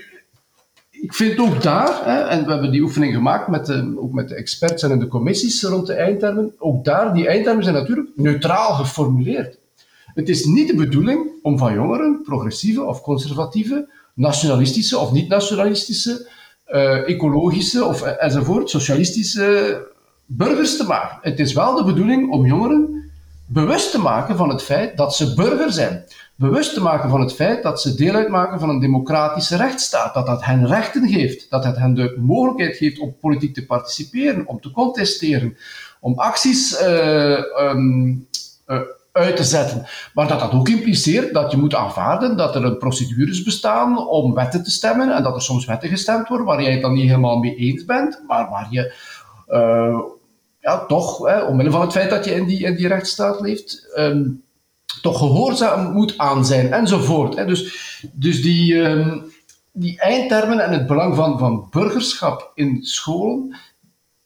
ik 0.91 1.13
vind 1.13 1.39
ook 1.39 1.61
daar, 1.61 2.05
hè, 2.05 2.21
en 2.21 2.45
we 2.45 2.51
hebben 2.51 2.71
die 2.71 2.81
oefening 2.81 3.13
gemaakt 3.13 3.47
met 3.47 3.65
de, 3.65 3.95
ook 3.97 4.13
met 4.13 4.29
de 4.29 4.35
experts 4.35 4.83
en 4.83 4.99
de 4.99 5.07
commissies 5.07 5.63
rond 5.63 5.87
de 5.87 5.93
eindtermen, 5.93 6.53
ook 6.57 6.85
daar, 6.85 7.13
die 7.13 7.27
eindtermen 7.27 7.63
zijn 7.63 7.75
natuurlijk 7.75 8.09
neutraal 8.15 8.73
geformuleerd. 8.73 9.57
Het 10.05 10.29
is 10.29 10.45
niet 10.45 10.67
de 10.67 10.75
bedoeling 10.75 11.29
om 11.41 11.57
van 11.57 11.73
jongeren, 11.73 12.21
progressieve 12.23 12.83
of 12.83 13.01
conservatieve, 13.01 13.89
nationalistische 14.13 14.97
of 14.97 15.11
niet-nationalistische, 15.11 16.29
uh, 16.67 17.09
ecologische 17.09 17.85
of 17.85 18.01
enzovoort, 18.01 18.69
socialistische 18.69 19.93
burgers 20.25 20.77
te 20.77 20.83
maken. 20.83 21.17
Het 21.21 21.39
is 21.39 21.53
wel 21.53 21.75
de 21.75 21.83
bedoeling 21.83 22.31
om 22.31 22.45
jongeren 22.45 23.11
bewust 23.45 23.91
te 23.91 23.99
maken 23.99 24.37
van 24.37 24.49
het 24.49 24.63
feit 24.63 24.97
dat 24.97 25.15
ze 25.15 25.33
burger 25.33 25.71
zijn. 25.71 26.03
Bewust 26.35 26.73
te 26.73 26.81
maken 26.81 27.09
van 27.09 27.21
het 27.21 27.33
feit 27.33 27.63
dat 27.63 27.81
ze 27.81 27.95
deel 27.95 28.13
uitmaken 28.13 28.59
van 28.59 28.69
een 28.69 28.79
democratische 28.79 29.57
rechtsstaat. 29.57 30.13
Dat 30.13 30.25
dat 30.25 30.45
hen 30.45 30.67
rechten 30.67 31.07
geeft. 31.07 31.49
Dat 31.49 31.63
het 31.63 31.77
hen 31.77 31.93
de 31.93 32.17
mogelijkheid 32.19 32.75
geeft 32.75 32.99
om 32.99 33.15
politiek 33.19 33.53
te 33.53 33.65
participeren, 33.65 34.47
om 34.47 34.61
te 34.61 34.71
contesteren, 34.71 35.57
om 35.99 36.19
acties 36.19 36.81
uh, 36.81 37.37
um, 37.59 38.27
uh, 38.67 38.79
uit 39.11 39.35
te 39.35 39.43
zetten. 39.43 39.85
Maar 40.13 40.27
dat 40.27 40.39
dat 40.39 40.53
ook 40.53 40.69
impliceert 40.69 41.33
dat 41.33 41.51
je 41.51 41.57
moet 41.57 41.75
aanvaarden 41.75 42.37
dat 42.37 42.55
er 42.55 42.75
procedures 42.75 43.43
bestaan 43.43 44.07
om 44.07 44.33
wetten 44.33 44.63
te 44.63 44.71
stemmen 44.71 45.15
en 45.15 45.23
dat 45.23 45.35
er 45.35 45.41
soms 45.41 45.65
wetten 45.65 45.89
gestemd 45.89 46.27
worden 46.27 46.47
waar 46.47 46.61
jij 46.61 46.71
het 46.71 46.81
dan 46.81 46.93
niet 46.93 47.07
helemaal 47.07 47.37
mee 47.37 47.55
eens 47.55 47.85
bent, 47.85 48.21
maar 48.27 48.49
waar 48.49 48.67
je 48.69 48.93
uh, 49.49 49.99
ja, 50.65 50.85
toch, 50.85 51.17
hè, 51.17 51.41
omwille 51.41 51.71
van 51.71 51.81
het 51.81 51.91
feit 51.91 52.09
dat 52.09 52.25
je 52.25 52.33
in 52.35 52.45
die, 52.45 52.63
in 52.63 52.75
die 52.75 52.87
rechtsstaat 52.87 53.41
leeft, 53.41 53.87
um, 53.97 54.43
toch 55.01 55.17
gehoorzaam 55.17 55.91
moet 55.91 56.17
aan 56.17 56.45
zijn, 56.45 56.73
enzovoort. 56.73 57.35
Hè. 57.35 57.45
Dus, 57.45 57.61
dus 58.11 58.41
die, 58.41 58.75
um, 58.75 59.33
die 59.71 59.99
eindtermen 59.99 60.59
en 60.59 60.71
het 60.71 60.87
belang 60.87 61.15
van, 61.15 61.39
van 61.39 61.67
burgerschap 61.69 62.51
in 62.55 62.83
scholen 62.83 63.55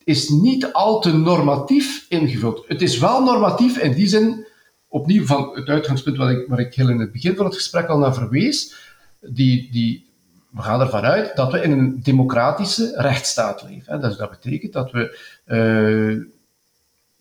is 0.03 0.29
niet 0.29 0.73
al 0.73 0.99
te 0.99 1.13
normatief 1.17 2.05
ingevuld. 2.09 2.63
Het 2.67 2.81
is 2.81 2.97
wel 2.97 3.23
normatief 3.23 3.77
in 3.77 3.93
die 3.93 4.07
zin, 4.07 4.45
opnieuw 4.87 5.25
van 5.25 5.51
het 5.53 5.67
uitgangspunt 5.67 6.17
waar 6.17 6.31
ik, 6.31 6.47
waar 6.47 6.59
ik 6.59 6.73
heel 6.73 6.89
in 6.89 6.99
het 6.99 7.11
begin 7.11 7.35
van 7.35 7.45
het 7.45 7.55
gesprek 7.55 7.87
al 7.87 7.97
naar 7.97 8.13
verwees, 8.13 8.73
die, 9.19 9.71
die, 9.71 10.08
we 10.49 10.61
gaan 10.61 10.81
ervan 10.81 11.03
uit 11.03 11.35
dat 11.35 11.51
we 11.51 11.61
in 11.61 11.71
een 11.71 11.99
democratische 12.03 12.93
rechtsstaat 12.95 13.63
leven. 13.69 14.01
Dus 14.01 14.17
dat 14.17 14.29
betekent 14.29 14.73
dat 14.73 14.91
we, 14.91 15.19
uh, 15.47 16.23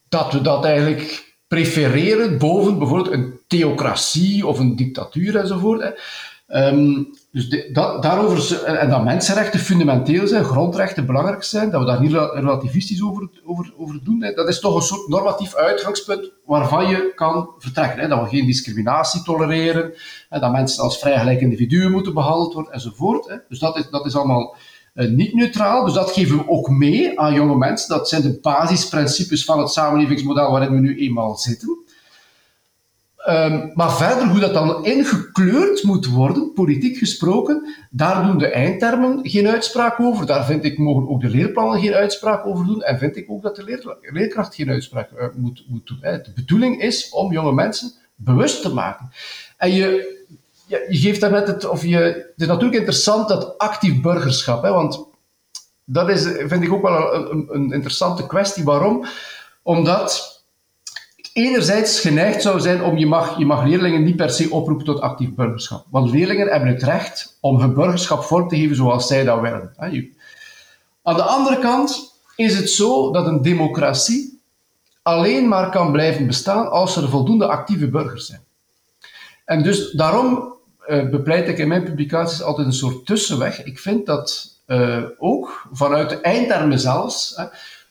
dat, 0.09 0.33
we 0.33 0.41
dat 0.41 0.64
eigenlijk 0.64 1.37
prefereren 1.49 2.39
boven 2.39 2.79
bijvoorbeeld 2.79 3.14
een 3.14 3.41
theocratie 3.47 4.47
of 4.47 4.59
een 4.59 4.76
dictatuur 4.76 5.37
enzovoort. 5.37 6.01
Um, 6.49 7.14
dus 7.39 7.72
dat, 7.72 8.03
daarover, 8.03 8.64
en 8.64 8.91
dat 8.91 9.05
mensenrechten 9.05 9.61
fundamenteel 9.61 10.26
zijn, 10.26 10.45
grondrechten 10.45 11.07
belangrijk 11.07 11.43
zijn, 11.43 11.70
dat 11.70 11.80
we 11.80 11.86
daar 11.86 12.01
niet 12.01 12.12
relativistisch 12.12 13.03
over, 13.03 13.28
over, 13.45 13.74
over 13.76 14.01
doen. 14.05 14.22
Hè. 14.22 14.32
Dat 14.32 14.49
is 14.49 14.61
toch 14.61 14.74
een 14.74 14.82
soort 14.82 15.09
normatief 15.09 15.55
uitgangspunt 15.55 16.32
waarvan 16.45 16.89
je 16.89 17.12
kan 17.14 17.51
vertrekken. 17.59 18.01
Hè. 18.01 18.09
Dat 18.09 18.22
we 18.22 18.28
geen 18.36 18.47
discriminatie 18.47 19.22
tolereren, 19.22 19.95
hè, 20.28 20.41
dat 20.41 20.53
mensen 20.53 20.82
als 20.82 20.99
vrijgelijk 20.99 21.41
individuen 21.41 21.93
moeten 21.93 22.14
behandeld 22.14 22.55
worden, 22.55 22.72
enzovoort. 22.72 23.28
Hè. 23.28 23.36
Dus 23.49 23.59
dat 23.59 23.76
is, 23.76 23.91
dat 23.91 24.07
is 24.07 24.16
allemaal 24.16 24.57
uh, 24.95 25.11
niet 25.11 25.34
neutraal. 25.34 25.84
Dus 25.84 25.95
dat 25.95 26.11
geven 26.11 26.36
we 26.36 26.49
ook 26.49 26.68
mee 26.68 27.20
aan 27.20 27.34
jonge 27.34 27.57
mensen. 27.57 27.89
Dat 27.89 28.09
zijn 28.09 28.22
de 28.22 28.39
basisprincipes 28.43 29.45
van 29.45 29.59
het 29.59 29.70
samenlevingsmodel 29.70 30.51
waarin 30.51 30.72
we 30.72 30.80
nu 30.80 30.99
eenmaal 30.99 31.36
zitten. 31.36 31.78
Um, 33.29 33.70
maar 33.74 33.93
verder, 33.93 34.29
hoe 34.29 34.41
dat 34.41 34.55
dan 34.55 34.85
ingekleurd 34.85 35.83
moet 35.83 36.07
worden, 36.07 36.53
politiek 36.53 36.97
gesproken, 36.97 37.74
daar 37.91 38.26
doen 38.26 38.39
de 38.39 38.47
eindtermen 38.47 39.20
geen 39.22 39.49
uitspraak 39.49 40.01
over. 40.01 40.26
Daar 40.26 40.45
vind 40.45 40.64
ik 40.64 40.79
mogen 40.79 41.09
ook 41.09 41.20
de 41.20 41.29
leerplannen 41.29 41.81
geen 41.81 41.95
uitspraak 41.95 42.47
over 42.47 42.66
doen. 42.66 42.83
En 42.83 42.99
vind 42.99 43.16
ik 43.16 43.31
ook 43.31 43.43
dat 43.43 43.57
de 43.57 43.64
leer, 43.64 43.97
leerkracht 44.01 44.55
geen 44.55 44.70
uitspraak 44.70 45.11
uh, 45.11 45.26
moet, 45.37 45.64
moet 45.68 45.87
doen. 45.87 45.99
Hè. 46.01 46.20
De 46.20 46.33
bedoeling 46.35 46.83
is 46.83 47.11
om 47.11 47.33
jonge 47.33 47.53
mensen 47.53 47.93
bewust 48.14 48.62
te 48.62 48.74
maken. 48.74 49.11
En 49.57 49.72
je, 49.72 50.16
je, 50.66 50.87
je 50.89 50.99
geeft 50.99 51.20
daarnet 51.20 51.47
het, 51.47 51.68
of 51.68 51.85
je, 51.85 51.97
het 51.97 52.33
is 52.37 52.47
natuurlijk 52.47 52.79
interessant 52.79 53.29
dat 53.29 53.59
actief 53.59 54.01
burgerschap, 54.01 54.62
hè, 54.62 54.72
want 54.72 55.07
dat 55.85 56.09
is, 56.09 56.22
vind 56.22 56.62
ik 56.62 56.72
ook 56.72 56.83
wel 56.83 57.14
een, 57.14 57.49
een 57.51 57.72
interessante 57.72 58.26
kwestie. 58.26 58.64
Waarom? 58.64 59.07
Omdat 59.62 60.38
enerzijds 61.39 62.01
geneigd 62.01 62.43
zou 62.43 62.61
zijn 62.61 62.82
om 62.82 62.97
je 62.97 63.07
mag, 63.07 63.39
je 63.39 63.47
mag 63.47 63.64
leerlingen 63.64 64.03
niet 64.03 64.16
per 64.16 64.30
se 64.30 64.51
oproepen 64.51 64.84
tot 64.84 65.01
actief 65.01 65.34
burgerschap. 65.34 65.86
Want 65.91 66.11
leerlingen 66.11 66.49
hebben 66.49 66.68
het 66.68 66.82
recht 66.82 67.36
om 67.41 67.61
hun 67.61 67.74
burgerschap 67.74 68.22
vorm 68.22 68.49
te 68.49 68.57
geven 68.57 68.76
zoals 68.76 69.07
zij 69.07 69.24
dat 69.24 69.41
willen. 69.41 69.72
Aan 71.03 71.16
de 71.16 71.22
andere 71.22 71.59
kant 71.59 72.20
is 72.36 72.57
het 72.57 72.70
zo 72.70 73.11
dat 73.11 73.26
een 73.26 73.43
democratie 73.43 74.41
alleen 75.03 75.49
maar 75.49 75.70
kan 75.70 75.93
blijven 75.93 76.26
bestaan 76.26 76.70
als 76.70 76.97
er 76.97 77.09
voldoende 77.09 77.47
actieve 77.47 77.89
burgers 77.89 78.26
zijn. 78.26 78.41
En 79.45 79.62
dus 79.62 79.91
daarom 79.91 80.55
uh, 80.89 81.09
bepleit 81.09 81.49
ik 81.49 81.59
in 81.59 81.68
mijn 81.68 81.84
publicaties 81.84 82.43
altijd 82.43 82.66
een 82.66 82.72
soort 82.72 83.07
tussenweg. 83.07 83.64
Ik 83.64 83.78
vind 83.78 84.07
dat 84.07 84.57
uh, 84.66 85.03
ook 85.18 85.68
vanuit 85.72 86.11
de 86.11 86.20
eindtermen 86.20 86.80
zelfs, 86.80 87.41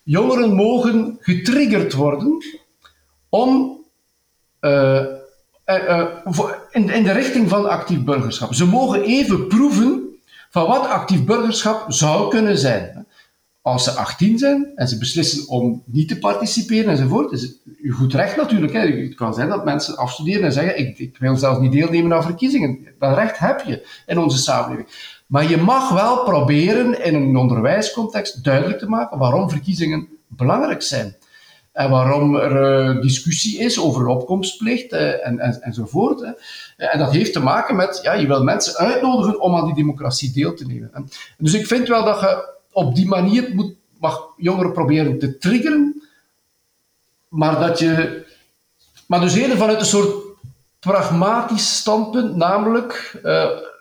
jongeren 0.04 0.54
mogen 0.54 1.18
getriggerd 1.22 1.94
worden 1.94 2.38
om 3.30 3.78
uh, 4.62 5.06
uh, 5.66 6.06
in, 6.72 6.90
in, 6.90 7.04
de 7.04 7.12
richting 7.12 7.50
van 7.50 7.70
actief 7.70 8.04
burgerschap. 8.04 8.54
Ze 8.54 8.66
mogen 8.66 9.02
even 9.02 9.48
proeven 9.48 10.08
van 10.50 10.68
wat 10.68 10.88
actief 10.88 11.24
burgerschap 11.24 11.92
zou 11.92 12.30
kunnen 12.30 12.58
zijn. 12.58 13.06
Als 13.62 13.84
ze 13.84 13.92
18 13.92 14.38
zijn 14.38 14.72
en 14.76 14.88
ze 14.88 14.98
beslissen 14.98 15.48
om 15.48 15.84
niet 15.86 16.08
te 16.08 16.18
participeren 16.18 16.92
enzovoort, 16.92 17.32
is 17.32 17.42
het 17.42 17.58
goed 17.90 18.14
recht 18.14 18.36
natuurlijk. 18.36 18.74
Hè. 18.74 18.80
Het 18.80 19.16
kan 19.16 19.34
zijn 19.34 19.50
dat 19.50 19.66
mensen 19.66 19.98
afstuderen 19.98 20.44
en 20.44 20.52
zeggen: 20.52 20.80
ik, 20.80 20.98
ik 20.98 21.18
wil 21.20 21.36
zelfs 21.36 21.60
niet 21.60 21.72
deelnemen 21.72 22.14
aan 22.14 22.24
verkiezingen. 22.24 22.88
Dat 23.00 23.18
recht 23.18 23.38
heb 23.38 23.62
je 23.66 23.88
in 24.06 24.18
onze 24.18 24.38
samenleving. 24.38 24.88
Maar 25.28 25.50
je 25.50 25.58
mag 25.58 25.90
wel 25.90 26.24
proberen 26.24 27.04
in 27.04 27.16
een 27.16 27.38
onderwijscontext 27.38 28.44
duidelijk 28.44 28.80
te 28.80 28.90
maken 28.90 29.18
waarom 29.18 29.50
verkiezingen 29.50 30.08
belangrijk 30.28 30.82
zijn 30.82 31.16
en 31.78 31.90
waarom 31.90 32.36
er 32.36 32.96
uh, 32.96 33.02
discussie 33.02 33.60
is 33.60 33.80
over 33.80 34.08
opkomstplicht 34.08 34.94
uh, 34.94 35.28
en, 35.28 35.40
en, 35.40 35.62
enzovoort. 35.62 36.20
Hè. 36.20 36.32
En 36.86 37.00
dat 37.00 37.12
heeft 37.12 37.34
te 37.34 37.40
maken 37.40 37.76
met, 37.76 38.00
ja, 38.04 38.14
je 38.14 38.28
wil 38.28 38.44
mensen 38.44 38.76
uitnodigen 38.76 39.42
om 39.42 39.56
aan 39.56 39.66
die 39.66 39.76
democratie 39.76 40.32
deel 40.32 40.54
te 40.54 40.66
nemen. 40.66 40.90
Hè. 40.94 41.02
Dus 41.38 41.54
ik 41.54 41.68
vind 41.68 41.88
wel 41.88 42.06
dat 42.06 42.20
je 42.20 42.56
op 42.72 42.96
die 42.96 43.08
manier 43.08 43.50
moet, 43.54 43.74
mag 44.00 44.22
jongeren 44.38 44.74
proberen 44.74 45.20
te 45.20 45.38
triggeren, 45.38 46.02
maar 47.28 47.60
dat 47.60 47.80
je, 47.80 48.26
maar 49.08 49.22
dus 49.22 49.36
eerder 49.36 49.58
vanuit 49.58 49.80
een 49.80 49.86
soort 49.86 50.16
pragmatisch 50.80 51.78
standpunt, 51.78 52.36
namelijk 52.36 53.20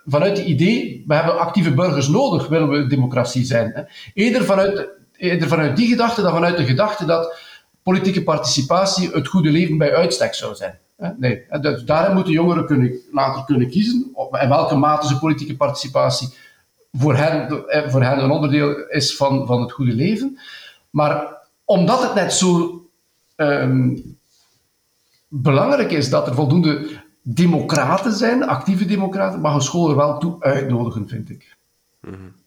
vanuit 0.07 0.39
het 0.39 0.47
idee, 0.47 1.05
we 1.07 1.15
hebben 1.15 1.39
actieve 1.39 1.75
burgers 1.75 2.09
nodig, 2.09 2.49
willen 2.49 2.69
we 2.69 2.87
democratie 2.87 3.45
zijn. 3.45 3.73
Hè. 3.75 3.83
Eerder, 4.15 4.45
vanuit, 4.45 4.89
eerder 5.17 5.49
vanuit 5.49 5.77
die 5.77 5.89
gedachte 5.89 6.23
dan 6.23 6.33
vanuit 6.33 6.57
de 6.57 6.65
gedachte 6.65 7.05
dat 7.05 7.46
politieke 7.87 8.23
participatie 8.23 9.11
het 9.11 9.29
goede 9.29 9.51
leven 9.51 9.79
bij 9.79 9.95
uitstek 9.95 10.35
zou 10.35 10.55
zijn. 10.55 10.79
Nee, 11.17 11.45
dus 11.61 11.85
daarin 11.85 12.15
moeten 12.15 12.33
jongeren 12.33 12.67
kunnen, 12.67 12.99
later 13.13 13.45
kunnen 13.45 13.71
kiezen 13.71 14.15
in 14.41 14.49
welke 14.49 14.77
mate 14.77 15.07
ze 15.07 15.19
politieke 15.19 15.57
participatie 15.57 16.35
voor 16.93 17.17
hen, 17.17 17.65
voor 17.91 18.03
hen 18.03 18.23
een 18.23 18.31
onderdeel 18.31 18.89
is 18.89 19.17
van, 19.17 19.47
van 19.47 19.61
het 19.61 19.73
goede 19.73 19.93
leven. 19.93 20.39
Maar 20.91 21.37
omdat 21.65 22.03
het 22.03 22.15
net 22.15 22.33
zo 22.33 22.81
um, 23.37 24.19
belangrijk 25.29 25.91
is 25.91 26.11
dat 26.11 26.27
er 26.27 26.35
voldoende 26.35 26.89
democraten 27.23 28.13
zijn, 28.13 28.45
actieve 28.45 28.85
democraten, 28.85 29.41
mag 29.41 29.55
een 29.55 29.61
school 29.61 29.91
er 29.91 29.97
wel 29.97 30.19
toe 30.19 30.43
uitnodigen, 30.43 31.09
vind 31.09 31.31
ik. 31.31 31.57
Mm 32.01 32.45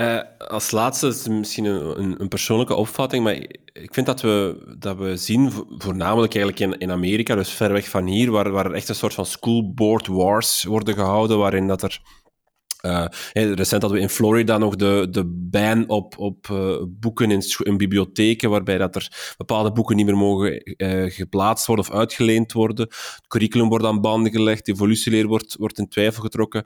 uh, 0.00 0.20
als 0.48 0.70
laatste 0.70 1.06
is 1.06 1.28
misschien 1.28 1.64
een, 1.64 2.20
een, 2.20 2.28
persoonlijke 2.28 2.74
opvatting, 2.74 3.24
maar 3.24 3.34
ik 3.72 3.88
vind 3.94 4.06
dat 4.06 4.20
we, 4.20 4.64
dat 4.78 4.96
we 4.96 5.16
zien, 5.16 5.52
voornamelijk 5.78 6.34
eigenlijk 6.34 6.72
in, 6.72 6.80
in 6.80 6.90
Amerika, 6.90 7.34
dus 7.34 7.50
ver 7.50 7.72
weg 7.72 7.88
van 7.88 8.06
hier, 8.06 8.30
waar, 8.30 8.50
waar 8.50 8.66
er 8.66 8.74
echt 8.74 8.88
een 8.88 8.94
soort 8.94 9.14
van 9.14 9.26
school 9.26 9.72
board 9.72 10.06
wars 10.06 10.64
worden 10.64 10.94
gehouden, 10.94 11.38
waarin 11.38 11.66
dat 11.66 11.82
er 11.82 12.00
uh, 12.82 13.04
recent 13.32 13.82
hadden 13.82 13.92
we 13.92 14.00
in 14.00 14.08
Florida 14.08 14.58
nog 14.58 14.76
de, 14.76 15.06
de 15.10 15.24
ban 15.26 15.88
op, 15.88 16.18
op 16.18 16.48
uh, 16.52 16.76
boeken 16.88 17.30
in, 17.30 17.42
in, 17.62 17.76
bibliotheken, 17.76 18.50
waarbij 18.50 18.78
dat 18.78 18.96
er 18.96 19.34
bepaalde 19.36 19.72
boeken 19.72 19.96
niet 19.96 20.06
meer 20.06 20.16
mogen 20.16 20.74
uh, 20.76 21.10
geplaatst 21.10 21.66
worden 21.66 21.84
of 21.84 21.94
uitgeleend 21.94 22.52
worden. 22.52 22.86
Het 22.88 23.26
curriculum 23.28 23.68
wordt 23.68 23.84
aan 23.84 24.00
banden 24.00 24.32
gelegd, 24.32 24.68
evolutieleer 24.68 25.26
wordt, 25.26 25.56
wordt 25.56 25.78
in 25.78 25.88
twijfel 25.88 26.22
getrokken, 26.22 26.64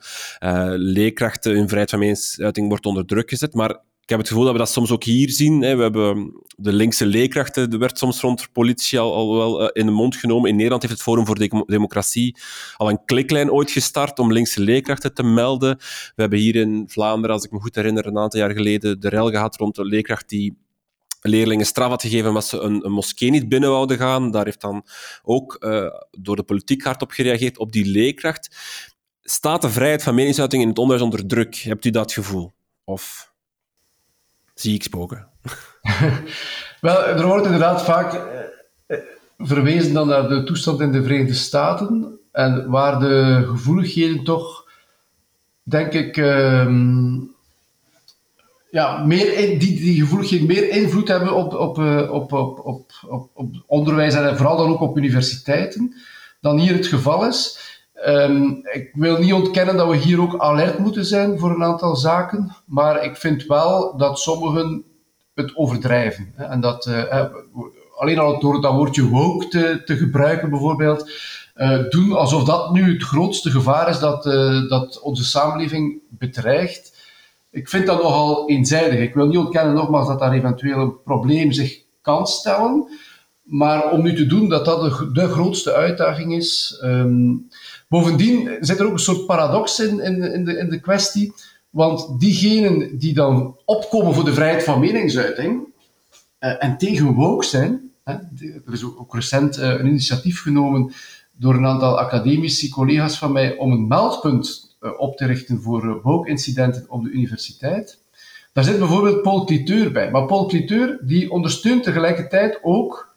leerkrachten 0.77 1.57
in 1.57 1.67
vrijheid 1.67 1.91
van 1.91 1.99
meningsuiting 1.99 2.69
wordt 2.69 2.87
onder 2.87 3.07
druk 3.07 3.29
gezet, 3.29 3.55
maar 3.55 3.81
ik 4.03 4.09
heb 4.09 4.19
het 4.19 4.29
gevoel 4.29 4.45
dat 4.45 4.53
we 4.53 4.59
dat 4.59 4.71
soms 4.71 4.91
ook 4.91 5.05
hier 5.05 5.31
zien. 5.31 5.63
Hè. 5.63 5.77
We 5.77 5.83
hebben 5.83 6.33
de 6.57 6.73
linkse 6.73 7.07
leerkrachten, 7.07 7.73
er 7.73 7.79
werd 7.79 7.99
soms 7.99 8.21
rond 8.21 8.53
politie 8.53 8.99
al, 8.99 9.37
wel 9.37 9.63
uh, 9.63 9.69
in 9.73 9.87
de 9.87 9.93
mond 9.93 10.17
genomen. 10.17 10.49
In 10.49 10.55
Nederland 10.57 10.83
heeft 10.83 10.95
het 10.95 11.03
Forum 11.03 11.27
voor 11.27 11.65
Democratie 11.67 12.37
al 12.77 12.89
een 12.89 13.05
kliklijn 13.05 13.51
ooit 13.51 13.71
gestart 13.71 14.19
om 14.19 14.33
linkse 14.33 14.61
leerkrachten 14.61 15.15
te 15.15 15.23
melden. 15.23 15.77
We 16.15 16.21
hebben 16.23 16.39
hier 16.39 16.57
in 16.57 16.85
Vlaanderen, 16.89 17.37
als 17.37 17.45
ik 17.45 17.51
me 17.51 17.61
goed 17.61 17.75
herinner, 17.75 18.07
een 18.07 18.19
aantal 18.19 18.41
jaar 18.41 18.51
geleden 18.51 19.01
de 19.01 19.09
rel 19.09 19.31
gehad 19.31 19.57
rond 19.57 19.79
een 19.79 19.87
leerkracht 19.87 20.29
die 20.29 20.57
leerlingen 21.21 21.67
straf 21.67 21.89
had 21.89 22.03
gegeven 22.03 22.29
omdat 22.29 22.47
ze 22.47 22.59
een, 22.59 22.93
moskee 22.93 23.31
niet 23.31 23.49
binnen 23.49 23.71
wouden 23.71 23.99
gaan. 23.99 24.31
Daar 24.31 24.45
heeft 24.45 24.61
dan 24.61 24.87
ook 25.23 25.57
uh, 25.61 25.87
door 26.11 26.37
de 26.37 26.43
politiek 26.43 26.83
hard 26.83 27.03
op 27.03 27.11
gereageerd, 27.11 27.59
op 27.59 27.73
die 27.73 27.85
leerkracht. 27.85 28.57
Staat 29.23 29.63
de 29.63 29.71
vrijheid 29.71 30.03
van 30.03 30.15
meningsuiting 30.15 30.63
in 30.63 30.69
het 30.69 30.79
onderwijs 30.79 31.11
onder 31.11 31.27
druk? 31.27 31.57
Hebt 31.57 31.85
u 31.85 31.91
dat 31.91 32.13
gevoel? 32.13 32.53
Of 32.85 33.32
zie 34.63 34.75
ik 34.75 34.83
spoken. 34.83 35.27
Wel, 36.81 37.05
er 37.05 37.27
wordt 37.27 37.45
inderdaad 37.45 37.83
vaak 37.83 38.13
eh, 38.13 38.21
eh, 38.87 38.99
verwezen 39.39 39.93
dan 39.93 40.09
naar 40.09 40.29
de 40.29 40.43
toestand 40.43 40.81
in 40.81 40.93
de 40.93 41.03
Verenigde 41.03 41.35
Staten 41.35 42.19
en 42.33 42.71
waar 42.71 43.01
de 43.01 43.45
gevoeligheden 43.47 44.25
toch, 44.25 44.69
denk 45.63 45.93
ik, 45.93 46.17
ehm, 46.17 47.15
ja, 48.71 49.05
meer 49.05 49.39
in, 49.39 49.59
die, 49.59 49.81
die 49.81 50.01
gevoeligheden 50.01 50.47
meer 50.47 50.69
invloed 50.69 51.09
hebben 51.09 51.35
op, 51.35 51.55
op, 51.55 51.79
eh, 51.79 52.11
op, 52.13 52.33
op, 52.33 52.59
op, 52.59 52.91
op, 53.09 53.31
op 53.35 53.55
onderwijs 53.67 54.15
en 54.15 54.37
vooral 54.37 54.57
dan 54.57 54.71
ook 54.71 54.81
op 54.81 54.97
universiteiten 54.97 55.95
dan 56.41 56.59
hier 56.59 56.75
het 56.75 56.87
geval 56.87 57.27
is. 57.27 57.59
Um, 58.07 58.61
ik 58.73 58.91
wil 58.95 59.19
niet 59.19 59.33
ontkennen 59.33 59.77
dat 59.77 59.89
we 59.89 59.97
hier 59.97 60.21
ook 60.21 60.39
alert 60.39 60.79
moeten 60.79 61.05
zijn 61.05 61.39
voor 61.39 61.51
een 61.51 61.65
aantal 61.65 61.97
zaken, 61.97 62.55
maar 62.67 63.05
ik 63.05 63.17
vind 63.17 63.47
wel 63.47 63.97
dat 63.97 64.19
sommigen 64.19 64.85
het 65.35 65.57
overdrijven. 65.57 66.33
Hè, 66.35 66.45
en 66.45 66.61
dat 66.61 66.87
uh, 66.87 67.25
alleen 67.97 68.19
al 68.19 68.41
door 68.41 68.61
dat 68.61 68.75
woordje 68.75 69.09
woke 69.09 69.49
te, 69.49 69.83
te 69.85 69.97
gebruiken 69.97 70.51
bijvoorbeeld, 70.51 71.11
uh, 71.57 71.89
doen 71.89 72.13
alsof 72.13 72.45
dat 72.45 72.73
nu 72.73 72.93
het 72.93 73.03
grootste 73.03 73.51
gevaar 73.51 73.89
is 73.89 73.99
dat, 73.99 74.23
dat 74.69 75.01
onze 75.01 75.25
samenleving 75.25 76.01
bedreigt. 76.09 77.01
Ik 77.51 77.69
vind 77.69 77.87
dat 77.87 78.03
nogal 78.03 78.49
eenzijdig. 78.49 79.01
Ik 79.01 79.15
wil 79.15 79.27
niet 79.27 79.39
ontkennen 79.39 79.75
nogmaals 79.75 80.09
dat 80.09 80.19
daar 80.19 80.33
eventueel 80.33 80.79
een 80.79 81.03
probleem 81.03 81.53
zich 81.53 81.83
kan 82.01 82.27
stellen. 82.27 82.89
Maar 83.43 83.91
om 83.91 84.03
nu 84.03 84.15
te 84.15 84.27
doen 84.27 84.49
dat 84.49 84.65
dat 84.65 85.07
de, 85.13 85.29
grootste 85.29 85.73
uitdaging 85.73 86.35
is. 86.35 86.81
Um, 86.85 87.49
Bovendien 87.93 88.57
zit 88.61 88.78
er 88.78 88.86
ook 88.86 88.93
een 88.93 88.99
soort 88.99 89.26
paradox 89.26 89.80
in, 89.80 90.01
in, 90.01 90.22
in, 90.32 90.45
de, 90.45 90.59
in 90.59 90.68
de 90.68 90.80
kwestie. 90.80 91.32
Want 91.70 92.20
diegenen 92.20 92.99
die 92.99 93.14
dan 93.14 93.57
opkomen 93.64 94.14
voor 94.14 94.24
de 94.24 94.34
vrijheid 94.34 94.64
van 94.64 94.80
meningsuiting 94.80 95.61
uh, 96.40 96.64
en 96.64 96.78
tegen 96.78 97.14
woke 97.14 97.45
zijn, 97.45 97.90
hè, 98.05 98.12
er 98.66 98.72
is 98.72 98.84
ook, 98.84 99.14
recent 99.14 99.59
uh, 99.59 99.68
een 99.68 99.86
initiatief 99.86 100.43
genomen 100.43 100.93
door 101.36 101.55
een 101.55 101.66
aantal 101.66 101.99
academici, 101.99 102.68
collega's 102.68 103.18
van 103.18 103.32
mij, 103.32 103.57
om 103.57 103.72
een 103.72 103.86
meldpunt 103.86 104.76
uh, 104.80 104.90
op 104.97 105.16
te 105.16 105.26
richten 105.26 105.61
voor 105.61 106.01
woke-incidenten 106.03 106.84
op 106.88 107.05
de 107.05 107.11
universiteit. 107.11 108.03
Daar 108.53 108.64
zit 108.64 108.78
bijvoorbeeld 108.78 109.22
Paul 109.22 109.45
Cliteur 109.45 109.93
bij. 109.93 110.11
Maar 110.11 110.26
Paul 110.26 110.47
Cliteur 110.47 110.99
die 111.03 111.30
ondersteunt 111.30 111.82
tegelijkertijd 111.82 112.59
ook 112.62 113.12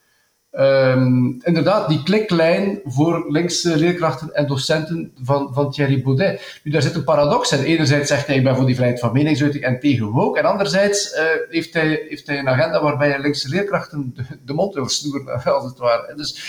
Um, 0.59 1.39
inderdaad, 1.43 1.89
die 1.89 2.03
kliklijn 2.03 2.79
voor 2.83 3.25
linkse 3.31 3.77
leerkrachten 3.77 4.33
en 4.33 4.47
docenten 4.47 5.11
van, 5.23 5.53
van 5.53 5.71
Thierry 5.71 6.01
Baudet. 6.01 6.59
Nu, 6.63 6.71
daar 6.71 6.81
zit 6.81 6.95
een 6.95 7.03
paradox 7.03 7.51
in. 7.51 7.63
Enerzijds 7.63 8.07
zegt 8.07 8.27
hij, 8.27 8.35
ik 8.35 8.43
ben 8.43 8.55
voor 8.55 8.65
die 8.65 8.75
vrijheid 8.75 8.99
van 8.99 9.13
meningsuiting 9.13 9.63
en 9.63 9.79
tegen 9.79 10.05
woke. 10.05 10.39
En 10.39 10.45
anderzijds 10.45 11.13
uh, 11.13 11.23
heeft, 11.49 11.73
hij, 11.73 12.05
heeft 12.09 12.27
hij 12.27 12.39
een 12.39 12.49
agenda 12.49 12.81
waarbij 12.81 13.09
hij 13.09 13.19
linkse 13.19 13.49
leerkrachten 13.49 14.15
de, 14.45 14.53
mond 14.53 14.73
wil 14.73 14.89
snoeren, 14.89 15.43
als 15.55 15.63
het 15.63 15.77
ware. 15.77 16.13
Dus, 16.15 16.39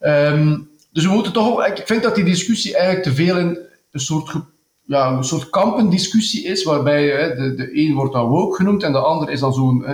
um, 0.00 0.70
dus 0.92 1.04
we 1.04 1.12
moeten 1.12 1.32
toch 1.32 1.66
ik 1.66 1.82
vind 1.86 2.02
dat 2.02 2.14
die 2.14 2.24
discussie 2.24 2.74
eigenlijk 2.74 3.04
te 3.04 3.14
veel 3.14 3.36
een 3.36 3.58
soort, 3.92 4.34
ja, 4.84 5.10
een 5.10 5.24
soort 5.24 5.50
kampendiscussie 5.50 6.44
is, 6.44 6.64
waarbij 6.64 7.34
de, 7.34 7.54
de 7.54 7.78
een 7.78 7.94
wordt 7.94 8.12
dan 8.12 8.28
woke 8.28 8.56
genoemd 8.56 8.82
en 8.82 8.92
de 8.92 8.98
ander 8.98 9.30
is 9.30 9.40
dan 9.40 9.54
zo'n 9.54 9.90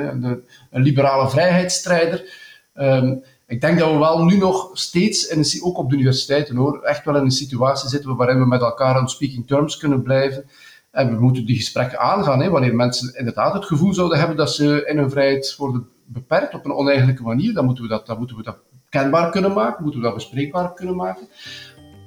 een 0.70 0.82
liberale 0.82 1.30
vrijheidsstrijder. 1.30 2.44
Um, 2.74 3.22
ik 3.46 3.60
denk 3.60 3.78
dat 3.78 3.90
we 3.90 3.98
wel 3.98 4.24
nu 4.24 4.36
nog 4.36 4.70
steeds, 4.72 5.26
in 5.26 5.62
ook 5.62 5.78
op 5.78 5.88
de 5.88 5.94
universiteiten 5.94 6.56
hoor, 6.56 6.82
echt 6.82 7.04
wel 7.04 7.16
in 7.16 7.24
een 7.24 7.30
situatie 7.30 7.88
zitten 7.88 8.16
waarin 8.16 8.38
we 8.38 8.46
met 8.46 8.60
elkaar 8.60 8.94
aan 8.94 9.08
speaking 9.08 9.46
terms 9.46 9.76
kunnen 9.76 10.02
blijven. 10.02 10.44
En 10.90 11.14
we 11.14 11.20
moeten 11.20 11.46
die 11.46 11.56
gesprekken 11.56 11.98
aangaan, 11.98 12.40
hè, 12.40 12.50
wanneer 12.50 12.74
mensen 12.74 13.14
inderdaad 13.18 13.52
het 13.52 13.64
gevoel 13.64 13.94
zouden 13.94 14.18
hebben 14.18 14.36
dat 14.36 14.52
ze 14.52 14.86
in 14.86 14.98
hun 14.98 15.10
vrijheid 15.10 15.54
worden 15.56 15.88
beperkt 16.04 16.54
op 16.54 16.64
een 16.64 16.72
oneigenlijke 16.72 17.22
manier, 17.22 17.54
dan 17.54 17.64
moeten 17.64 17.84
we 17.84 17.90
dat, 17.90 18.06
dan 18.06 18.18
moeten 18.18 18.36
we 18.36 18.42
dat 18.42 18.56
kenbaar 18.88 19.30
kunnen 19.30 19.52
maken, 19.52 19.82
moeten 19.82 20.00
we 20.00 20.06
dat 20.06 20.16
bespreekbaar 20.16 20.72
kunnen 20.72 20.96
maken. 20.96 21.28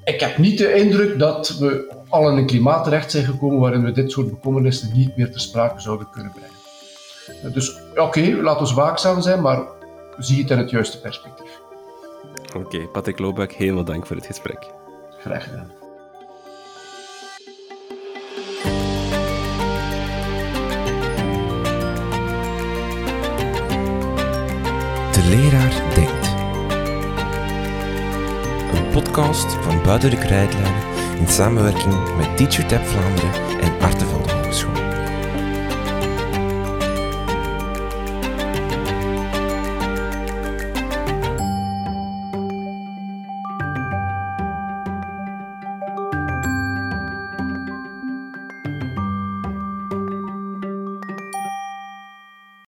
Ik 0.04 0.20
heb 0.20 0.38
niet 0.38 0.58
de 0.58 0.74
indruk 0.74 1.20
dat 1.20 1.58
we 1.58 1.94
al 2.10 2.30
in 2.30 2.38
een 2.38 2.46
klimaat 2.46 2.84
terecht 2.84 3.12
zijn 3.12 3.26
gekomen 3.26 3.60
waarin 3.60 3.84
we 3.84 3.92
dit 3.92 4.12
soort 4.12 4.30
bekommernissen 4.30 4.92
niet 4.94 5.18
meer 5.18 5.32
ter 5.32 5.42
sprake 5.42 5.82
zouden 5.82 6.10
kunnen 6.12 6.32
brengen. 6.32 7.54
Dus 7.54 7.78
oké, 7.96 8.42
laten 8.42 8.68
we 8.68 8.74
waakzaam 8.74 9.22
zijn, 9.22 9.42
maar 9.42 9.78
zie 10.20 10.42
het 10.42 10.52
in 10.52 10.58
het 10.58 10.70
juiste 10.70 11.00
perspectief. 11.00 11.62
Oké, 12.56 12.58
okay, 12.58 12.88
Patrick 12.88 13.20
Lobak, 13.20 13.52
heel 13.52 13.74
veel 13.74 13.84
dank 13.84 14.06
voor 14.06 14.16
het 14.16 14.26
gesprek. 14.26 14.72
Graag 15.20 15.44
gedaan. 15.44 15.72
De 25.12 25.28
leraar 25.30 25.94
denkt. 25.94 26.28
Een 28.74 28.90
podcast 28.92 29.54
van 29.54 29.84
Buiten 29.84 30.10
de 30.10 30.18
Krijtlijnen 30.18 30.84
in 31.20 31.28
samenwerking 31.28 32.18
met 32.18 32.38
TeacherTap 32.38 32.86
Vlaanderen 32.86 33.60
en 33.60 33.80
Artevelde. 33.80 34.29